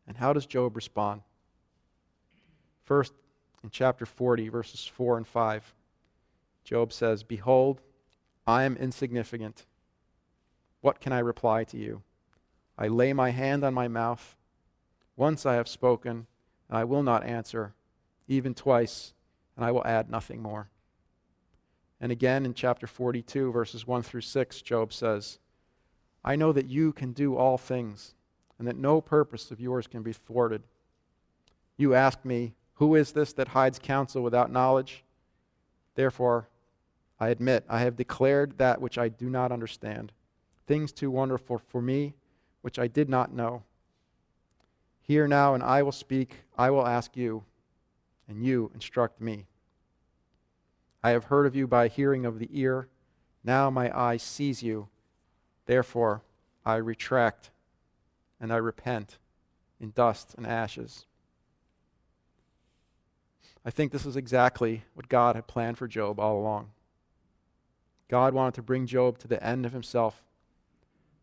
And 0.08 0.18
how 0.18 0.34
does 0.34 0.46
Job 0.46 0.76
respond? 0.76 1.22
First, 2.84 3.14
in 3.64 3.72
chapter 3.72 4.06
40, 4.06 4.50
verses 4.50 4.86
4 4.86 5.18
and 5.18 5.28
5, 5.28 5.74
Job 6.64 6.94
says, 6.94 7.24
Behold, 7.24 7.82
I 8.46 8.66
am 8.66 8.78
insignificant. 8.78 9.66
What 10.82 11.00
can 11.00 11.12
I 11.12 11.20
reply 11.22 11.64
to 11.64 11.78
you? 11.80 12.04
I 12.78 12.88
lay 12.88 13.14
my 13.14 13.32
hand 13.32 13.64
on 13.64 13.74
my 13.74 13.88
mouth. 13.88 14.36
Once 15.16 15.44
I 15.44 15.56
have 15.56 15.68
spoken, 15.68 16.28
and 16.70 16.78
I 16.78 16.84
will 16.84 17.02
not 17.02 17.24
answer, 17.24 17.74
even 18.28 18.54
twice, 18.54 19.14
and 19.56 19.66
I 19.66 19.72
will 19.72 19.86
add 19.86 20.10
nothing 20.10 20.42
more. 20.42 20.70
And 22.00 22.12
again 22.12 22.46
in 22.46 22.54
chapter 22.54 22.88
42, 22.88 23.52
verses 23.52 23.88
1 23.88 24.04
through 24.04 24.22
6, 24.22 24.62
Job 24.62 24.92
says, 24.92 25.40
I 26.24 26.36
know 26.36 26.52
that 26.52 26.68
you 26.68 26.92
can 26.92 27.14
do 27.14 27.36
all 27.36 27.58
things, 27.58 28.16
and 28.58 28.68
that 28.68 28.78
no 28.78 29.00
purpose 29.00 29.52
of 29.52 29.60
yours 29.60 29.88
can 29.88 30.02
be 30.02 30.12
thwarted. 30.14 30.64
You 31.78 31.94
ask 31.94 32.26
me, 32.26 32.54
Who 32.76 32.96
is 32.96 33.12
this 33.12 33.32
that 33.34 33.50
hides 33.50 33.80
counsel 33.80 34.24
without 34.24 34.52
knowledge? 34.52 35.04
Therefore, 35.94 36.50
I 37.20 37.30
admit, 37.30 37.64
I 37.70 37.80
have 37.80 37.96
declared 37.96 38.58
that 38.58 38.82
which 38.82 38.98
I 38.98 39.08
do 39.08 39.30
not 39.30 39.52
understand, 39.52 40.12
things 40.68 40.92
too 40.92 41.12
wonderful 41.12 41.60
for 41.60 41.82
me, 41.82 42.16
which 42.62 42.80
I 42.80 42.88
did 42.88 43.08
not 43.08 43.32
know. 43.32 43.64
Hear 45.02 45.28
now, 45.28 45.54
and 45.54 45.64
I 45.64 45.84
will 45.84 45.92
speak, 45.92 46.42
I 46.58 46.72
will 46.72 46.88
ask 46.88 47.16
you, 47.16 47.44
and 48.28 48.46
you 48.46 48.72
instruct 48.74 49.22
me. 49.22 49.46
I 51.04 51.12
have 51.12 51.26
heard 51.26 51.46
of 51.46 51.56
you 51.56 51.68
by 51.68 51.88
hearing 51.88 52.26
of 52.26 52.40
the 52.40 52.50
ear. 52.52 52.88
Now 53.44 53.70
my 53.70 53.96
eye 53.96 54.18
sees 54.18 54.64
you. 54.64 54.88
Therefore, 55.66 56.24
I 56.66 56.76
retract 56.76 57.52
and 58.40 58.52
I 58.52 58.58
repent 58.58 59.18
in 59.80 59.92
dust 59.92 60.34
and 60.36 60.48
ashes. 60.48 61.06
I 63.64 63.72
think 63.72 63.92
this 63.92 64.06
is 64.06 64.16
exactly 64.16 64.84
what 64.94 65.10
God 65.10 65.36
had 65.36 65.48
planned 65.48 65.78
for 65.78 65.88
Job 65.88 66.20
all 66.20 66.40
along. 66.40 66.72
God 68.08 68.34
wanted 68.34 68.54
to 68.56 68.62
bring 68.62 68.86
Job 68.86 69.18
to 69.20 69.28
the 69.28 69.44
end 69.44 69.66
of 69.66 69.74
himself 69.74 70.24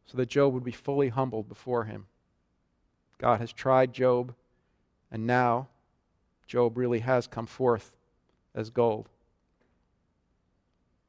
so 0.05 0.17
that 0.17 0.29
Job 0.29 0.53
would 0.53 0.65
be 0.65 0.73
fully 0.73 1.09
humbled 1.09 1.49
before 1.49 1.85
him. 1.85 2.07
God 3.19 3.41
has 3.41 3.53
tried 3.53 3.93
Job, 3.93 4.35
and 5.11 5.27
now 5.27 5.69
Job 6.53 6.77
really 6.77 6.99
has 6.99 7.27
come 7.27 7.47
forth 7.47 7.93
as 8.55 8.69
gold. 8.69 9.09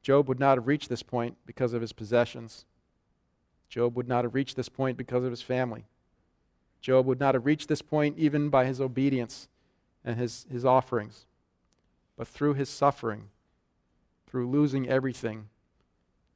Job 0.00 0.26
would 0.26 0.40
not 0.40 0.56
have 0.56 0.66
reached 0.66 0.88
this 0.88 1.02
point 1.02 1.36
because 1.44 1.74
of 1.74 1.82
his 1.82 1.92
possessions. 1.92 2.64
Job 3.68 3.94
would 3.94 4.08
not 4.08 4.24
have 4.24 4.34
reached 4.34 4.56
this 4.56 4.70
point 4.70 4.96
because 4.96 5.22
of 5.22 5.30
his 5.30 5.42
family. 5.42 5.84
Job 6.80 7.04
would 7.04 7.20
not 7.20 7.34
have 7.34 7.44
reached 7.44 7.68
this 7.68 7.82
point 7.82 8.16
even 8.16 8.48
by 8.48 8.64
his 8.64 8.80
obedience 8.80 9.48
and 10.02 10.18
his, 10.18 10.46
his 10.50 10.64
offerings. 10.64 11.26
But 12.16 12.26
through 12.26 12.54
his 12.54 12.70
suffering, 12.70 13.24
through 14.26 14.48
losing 14.48 14.88
everything, 14.88 15.50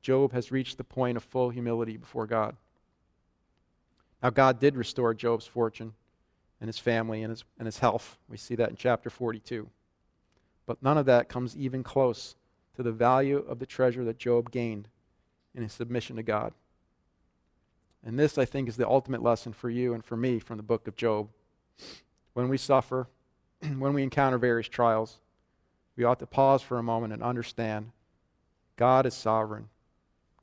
Job 0.03 0.35
has 0.35 0.53
reached 0.53 0.77
the 0.77 0.85
point 0.85 1.17
of 1.17 1.25
full 1.25 1.49
humility 1.49 1.97
before 1.97 2.27
God. 2.27 2.57
Now, 4.23 4.29
God 4.29 4.61
did 4.61 4.77
restore 4.77 5.15
Job's 5.15 5.47
fortune 5.47 5.95
and 6.61 6.69
his 6.69 6.79
family 6.79 7.23
and 7.23 7.31
his, 7.31 7.45
and 7.59 7.67
his 7.67 7.79
health. 7.79 8.19
We 8.29 8.37
see 8.37 8.55
that 8.57 8.71
in 8.71 8.77
chapter 8.77 9.11
42. 9.11 9.69
But 10.67 10.83
none 10.83 10.99
of 10.99 11.07
that 11.07 11.29
comes 11.29 11.57
even 11.57 11.83
close 11.83 12.37
to 12.77 12.83
the 12.83 12.93
value 12.93 13.39
of 13.39 13.59
the 13.59 13.67
treasure 13.67 14.05
that 14.05 14.19
Job 14.19 14.51
gained 14.51 14.89
in 15.55 15.63
his 15.63 15.73
submission 15.73 16.17
to 16.17 16.23
God. 16.23 16.53
And 18.05 18.19
this, 18.19 18.39
I 18.39 18.45
think, 18.45 18.69
is 18.69 18.77
the 18.77 18.89
ultimate 18.89 19.23
lesson 19.23 19.53
for 19.53 19.71
you 19.71 19.93
and 19.93 20.05
for 20.05 20.17
me 20.17 20.39
from 20.39 20.57
the 20.57 20.63
book 20.63 20.87
of 20.87 20.97
Job. 20.97 21.29
When 22.33 22.49
we 22.49 22.57
suffer, 22.57 23.09
when 23.61 23.95
we 23.95 24.03
encounter 24.03 24.39
various 24.39 24.69
trials, 24.69 25.19
we 25.97 26.05
ought 26.05 26.21
to 26.21 26.27
pause 26.27 26.63
for 26.63 26.79
a 26.79 26.83
moment 26.83 27.13
and 27.13 27.23
understand 27.23 27.91
God 28.77 29.07
is 29.07 29.15
sovereign, 29.15 29.69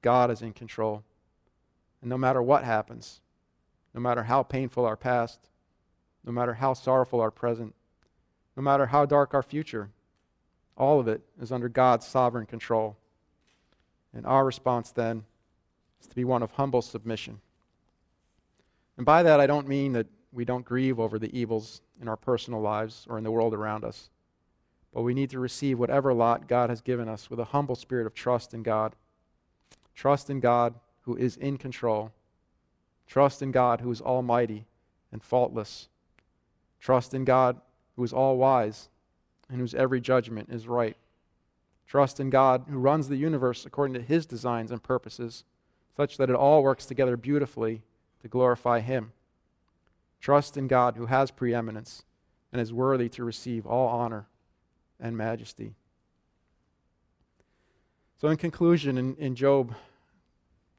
God 0.01 0.29
is 0.29 0.41
in 0.41 0.51
control. 0.51 1.03
And 2.01 2.09
no 2.09 2.17
matter 2.17 2.41
what 2.41 2.65
happens, 2.65 3.21
no 3.93 4.01
matter 4.01 4.23
how 4.23 4.43
painful 4.43 4.85
our 4.85 4.97
past, 4.97 5.39
no 6.25 6.31
matter 6.31 6.55
how 6.55 6.73
sorrowful 6.73 7.21
our 7.21 7.31
present, 7.31 7.75
no 8.57 8.63
matter 8.63 8.87
how 8.87 9.05
dark 9.05 9.33
our 9.33 9.43
future, 9.43 9.89
all 10.77 10.99
of 10.99 11.07
it 11.07 11.21
is 11.39 11.51
under 11.51 11.69
God's 11.69 12.05
sovereign 12.05 12.45
control. 12.45 12.97
And 14.13 14.25
our 14.25 14.45
response 14.45 14.91
then 14.91 15.23
is 16.01 16.07
to 16.07 16.15
be 16.15 16.23
one 16.23 16.41
of 16.41 16.51
humble 16.51 16.81
submission. 16.81 17.39
And 18.97 19.05
by 19.05 19.23
that, 19.23 19.39
I 19.39 19.47
don't 19.47 19.67
mean 19.67 19.93
that 19.93 20.07
we 20.31 20.45
don't 20.45 20.65
grieve 20.65 20.99
over 20.99 21.19
the 21.19 21.37
evils 21.37 21.81
in 22.01 22.07
our 22.07 22.17
personal 22.17 22.61
lives 22.61 23.05
or 23.09 23.17
in 23.17 23.23
the 23.23 23.31
world 23.31 23.53
around 23.53 23.83
us. 23.83 24.09
But 24.93 25.03
we 25.03 25.13
need 25.13 25.29
to 25.31 25.39
receive 25.39 25.77
whatever 25.77 26.13
lot 26.13 26.47
God 26.47 26.69
has 26.69 26.81
given 26.81 27.09
us 27.09 27.29
with 27.29 27.39
a 27.39 27.45
humble 27.45 27.75
spirit 27.75 28.07
of 28.07 28.13
trust 28.13 28.53
in 28.53 28.63
God. 28.63 28.95
Trust 29.93 30.29
in 30.29 30.39
God 30.39 30.75
who 31.01 31.15
is 31.15 31.35
in 31.37 31.57
control. 31.57 32.11
Trust 33.05 33.41
in 33.41 33.51
God 33.51 33.81
who 33.81 33.91
is 33.91 34.01
almighty 34.01 34.65
and 35.11 35.21
faultless. 35.21 35.89
Trust 36.79 37.13
in 37.13 37.25
God 37.25 37.59
who 37.95 38.03
is 38.03 38.13
all 38.13 38.37
wise 38.37 38.89
and 39.49 39.59
whose 39.59 39.73
every 39.73 40.01
judgment 40.01 40.49
is 40.51 40.67
right. 40.67 40.97
Trust 41.87 42.19
in 42.19 42.29
God 42.29 42.65
who 42.69 42.77
runs 42.77 43.07
the 43.07 43.15
universe 43.15 43.65
according 43.65 43.93
to 43.93 44.01
his 44.01 44.25
designs 44.25 44.71
and 44.71 44.81
purposes, 44.81 45.43
such 45.95 46.17
that 46.17 46.29
it 46.29 46.35
all 46.35 46.63
works 46.63 46.85
together 46.85 47.15
beautifully 47.15 47.83
to 48.21 48.27
glorify 48.27 48.79
him. 48.79 49.11
Trust 50.19 50.57
in 50.57 50.67
God 50.67 50.95
who 50.95 51.05
has 51.05 51.29
preeminence 51.29 52.03
and 52.51 52.61
is 52.61 52.73
worthy 52.73 53.09
to 53.09 53.23
receive 53.23 53.65
all 53.65 53.87
honor 53.87 54.27
and 54.99 55.15
majesty. 55.15 55.75
So, 58.19 58.29
in 58.29 58.37
conclusion, 58.37 58.97
in, 58.97 59.15
in 59.17 59.35
Job 59.35 59.75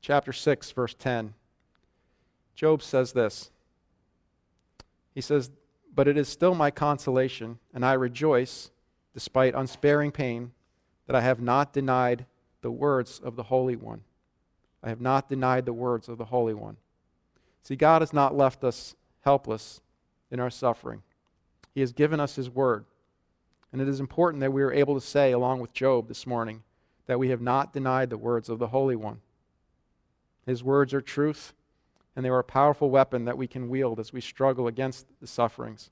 chapter 0.01 0.33
6, 0.33 0.71
verse 0.73 0.95
10, 0.95 1.35
Job 2.55 2.83
says 2.83 3.13
this. 3.13 3.51
He 5.15 5.21
says, 5.21 5.51
but 5.97 6.07
it 6.07 6.19
is 6.19 6.29
still 6.29 6.55
my 6.55 6.71
consolation, 6.71 7.59
and 7.75 7.85
I 7.85 7.95
rejoice, 7.95 8.71
despite 9.15 9.55
unsparing 9.55 10.13
pain, 10.13 10.53
that 11.07 11.17
I 11.17 11.23
have 11.23 11.41
not 11.41 11.73
denied 11.73 12.27
the 12.61 12.71
words 12.71 13.19
of 13.19 13.35
the 13.35 13.45
Holy 13.45 13.77
One. 13.77 14.03
I 14.83 14.91
have 14.91 15.01
not 15.01 15.29
denied 15.29 15.65
the 15.65 15.73
words 15.73 16.09
of 16.09 16.19
the 16.19 16.27
Holy 16.27 16.53
One. 16.53 16.77
See, 17.63 17.77
God 17.77 18.03
has 18.03 18.13
not 18.13 18.37
left 18.37 18.63
us 18.63 18.95
helpless 19.25 19.81
in 20.31 20.39
our 20.39 20.51
suffering. 20.51 21.03
He 21.75 21.81
has 21.81 21.93
given 21.93 22.21
us 22.21 22.37
His 22.37 22.51
Word. 22.51 22.85
And 23.73 23.81
it 23.81 23.89
is 23.89 23.99
important 23.99 24.43
that 24.43 24.53
we 24.53 24.63
are 24.63 24.73
able 24.73 24.95
to 24.95 25.05
say, 25.05 25.33
along 25.33 25.61
with 25.61 25.73
Job 25.73 26.09
this 26.09 26.27
morning, 26.27 26.63
that 27.07 27.19
we 27.19 27.31
have 27.31 27.41
not 27.41 27.73
denied 27.73 28.11
the 28.11 28.19
words 28.19 28.49
of 28.49 28.59
the 28.59 28.69
Holy 28.69 28.97
One. 28.97 29.21
His 30.45 30.63
words 30.63 30.93
are 30.93 31.01
truth, 31.01 31.55
and 32.17 32.25
they 32.25 32.31
are 32.31 32.39
a 32.39 32.45
powerful 32.45 32.89
weapon 32.89 33.27
that 33.27 33.37
we 33.37 33.47
can 33.47 33.69
wield 33.69 34.01
as 34.01 34.13
we 34.13 34.23
struggle 34.23 34.67
against 34.67 35.07
the 35.21 35.27
sufferings 35.27 35.91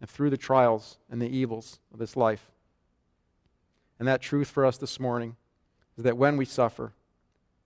and 0.00 0.08
through 0.08 0.30
the 0.30 0.36
trials 0.36 0.98
and 1.10 1.20
the 1.20 1.28
evils 1.28 1.80
of 1.92 1.98
this 1.98 2.16
life. 2.16 2.52
And 3.98 4.06
that 4.06 4.22
truth 4.22 4.48
for 4.48 4.64
us 4.64 4.78
this 4.78 5.00
morning 5.00 5.36
is 5.98 6.04
that 6.04 6.16
when 6.16 6.36
we 6.36 6.44
suffer, 6.44 6.92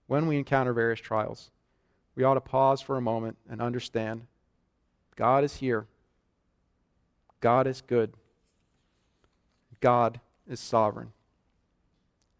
when 0.07 0.25
we 0.25 0.37
encounter 0.37 0.73
various 0.73 0.99
trials, 0.99 1.51
we 2.15 2.23
ought 2.23 2.33
to 2.33 2.41
pause 2.41 2.81
for 2.81 2.97
a 2.97 3.01
moment 3.01 3.37
and 3.47 3.61
understand 3.61 4.25
God 5.15 5.43
is 5.43 5.57
here. 5.57 5.85
God 7.41 7.67
is 7.67 7.81
good. 7.81 8.13
God 9.81 10.19
is 10.49 10.59
sovereign. 10.59 11.11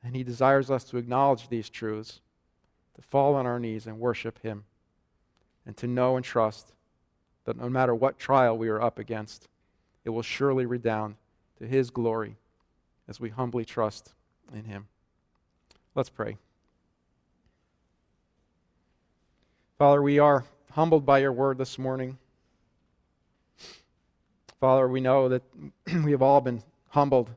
And 0.04 0.16
He 0.16 0.24
desires 0.24 0.72
us 0.72 0.84
to 0.86 0.98
acknowledge 0.98 1.50
these 1.50 1.70
truths, 1.70 2.22
to 2.96 3.02
fall 3.02 3.36
on 3.36 3.46
our 3.46 3.60
knees 3.60 3.86
and 3.86 4.00
worship 4.00 4.42
Him, 4.42 4.64
and 5.70 5.78
to 5.78 5.86
know 5.86 6.16
and 6.16 6.26
trust 6.26 6.74
that 7.46 7.56
no 7.56 7.70
matter 7.70 7.94
what 7.94 8.18
trial 8.18 8.58
we 8.58 8.70
are 8.70 8.82
up 8.82 8.98
against, 8.98 9.48
it 10.04 10.10
will 10.10 10.24
surely 10.24 10.66
redound 10.66 11.14
to 11.60 11.68
His 11.68 11.92
glory 11.92 12.38
as 13.08 13.20
we 13.20 13.30
humbly 13.30 13.66
trust 13.66 14.16
in 14.52 14.64
Him. 14.64 14.88
Let's 15.94 16.10
pray. 16.10 16.38
Father, 19.78 20.02
we 20.02 20.18
are 20.18 20.44
humbled 20.72 21.06
by 21.06 21.20
your 21.20 21.34
word 21.34 21.60
this 21.60 21.78
morning. 21.78 22.18
Father, 24.60 24.88
we 24.88 25.02
know 25.02 25.30
that 25.30 25.44
we 26.04 26.10
have 26.10 26.24
all 26.24 26.42
been 26.42 26.64
humbled 26.88 27.30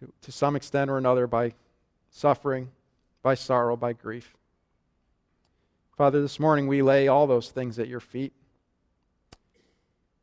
to, 0.00 0.12
to 0.22 0.32
some 0.32 0.56
extent 0.56 0.90
or 0.90 0.98
another 0.98 1.28
by 1.28 1.52
suffering, 2.10 2.72
by 3.22 3.36
sorrow, 3.36 3.76
by 3.76 3.92
grief. 3.92 4.36
Father, 5.96 6.20
this 6.20 6.38
morning 6.38 6.66
we 6.66 6.82
lay 6.82 7.08
all 7.08 7.26
those 7.26 7.48
things 7.48 7.78
at 7.78 7.88
your 7.88 8.00
feet. 8.00 8.34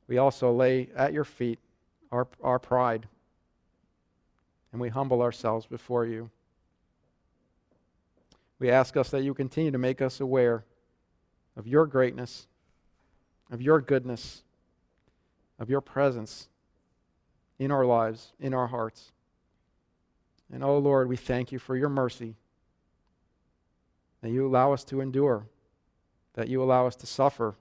We 0.07 0.19
also 0.19 0.51
lay 0.51 0.89
at 0.95 1.13
your 1.13 1.23
feet 1.23 1.57
our, 2.11 2.27
our 2.43 2.59
pride, 2.59 3.07
and 4.71 4.79
we 4.79 4.89
humble 4.89 5.23
ourselves 5.23 5.65
before 5.65 6.05
you. 6.05 6.29
We 8.59 8.69
ask 8.69 8.95
us 8.95 9.09
that 9.09 9.23
you 9.23 9.33
continue 9.33 9.71
to 9.71 9.79
make 9.79 9.99
us 9.99 10.19
aware 10.19 10.63
of 11.57 11.65
your 11.65 11.87
greatness, 11.87 12.45
of 13.49 13.59
your 13.59 13.81
goodness, 13.81 14.43
of 15.57 15.71
your 15.71 15.81
presence 15.81 16.49
in 17.57 17.71
our 17.71 17.83
lives, 17.85 18.33
in 18.39 18.53
our 18.53 18.67
hearts. 18.67 19.11
And 20.53 20.63
oh 20.63 20.77
Lord, 20.77 21.09
we 21.09 21.17
thank 21.17 21.51
you 21.51 21.57
for 21.57 21.75
your 21.75 21.89
mercy 21.89 22.35
that 24.21 24.29
you 24.29 24.47
allow 24.47 24.71
us 24.71 24.83
to 24.85 25.01
endure, 25.01 25.47
that 26.33 26.47
you 26.47 26.61
allow 26.61 26.87
us 26.87 26.95
to 26.97 27.05
suffer, 27.05 27.55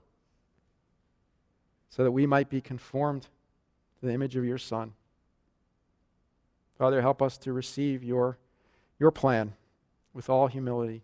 so 1.89 2.03
that 2.03 2.11
we 2.11 2.25
might 2.25 2.49
be 2.49 2.61
conformed 2.61 3.27
to 3.99 4.05
the 4.05 4.13
image 4.13 4.35
of 4.35 4.45
your 4.45 4.57
Son. 4.57 4.93
Father, 6.77 7.01
help 7.01 7.21
us 7.21 7.37
to 7.37 7.53
receive 7.53 8.03
your, 8.03 8.37
your 8.99 9.11
plan 9.11 9.53
with 10.13 10.29
all 10.29 10.47
humility 10.47 11.03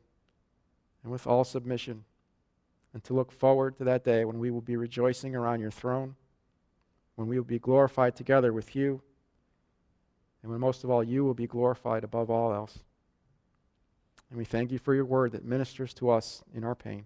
and 1.03 1.11
with 1.11 1.27
all 1.27 1.43
submission, 1.43 2.03
and 2.93 3.03
to 3.03 3.13
look 3.13 3.31
forward 3.31 3.77
to 3.77 3.83
that 3.83 4.03
day 4.03 4.25
when 4.25 4.39
we 4.39 4.49
will 4.49 4.61
be 4.61 4.75
rejoicing 4.75 5.35
around 5.35 5.59
your 5.59 5.71
throne, 5.71 6.15
when 7.15 7.27
we 7.27 7.37
will 7.37 7.45
be 7.45 7.59
glorified 7.59 8.15
together 8.15 8.51
with 8.51 8.75
you, 8.75 9.01
and 10.41 10.51
when 10.51 10.59
most 10.59 10.83
of 10.83 10.89
all 10.89 11.03
you 11.03 11.23
will 11.23 11.33
be 11.33 11.47
glorified 11.47 12.03
above 12.03 12.29
all 12.29 12.53
else. 12.53 12.79
And 14.29 14.37
we 14.37 14.45
thank 14.45 14.71
you 14.71 14.79
for 14.79 14.95
your 14.95 15.05
word 15.05 15.31
that 15.33 15.45
ministers 15.45 15.93
to 15.95 16.09
us 16.09 16.43
in 16.53 16.63
our 16.63 16.75
pain. 16.75 17.05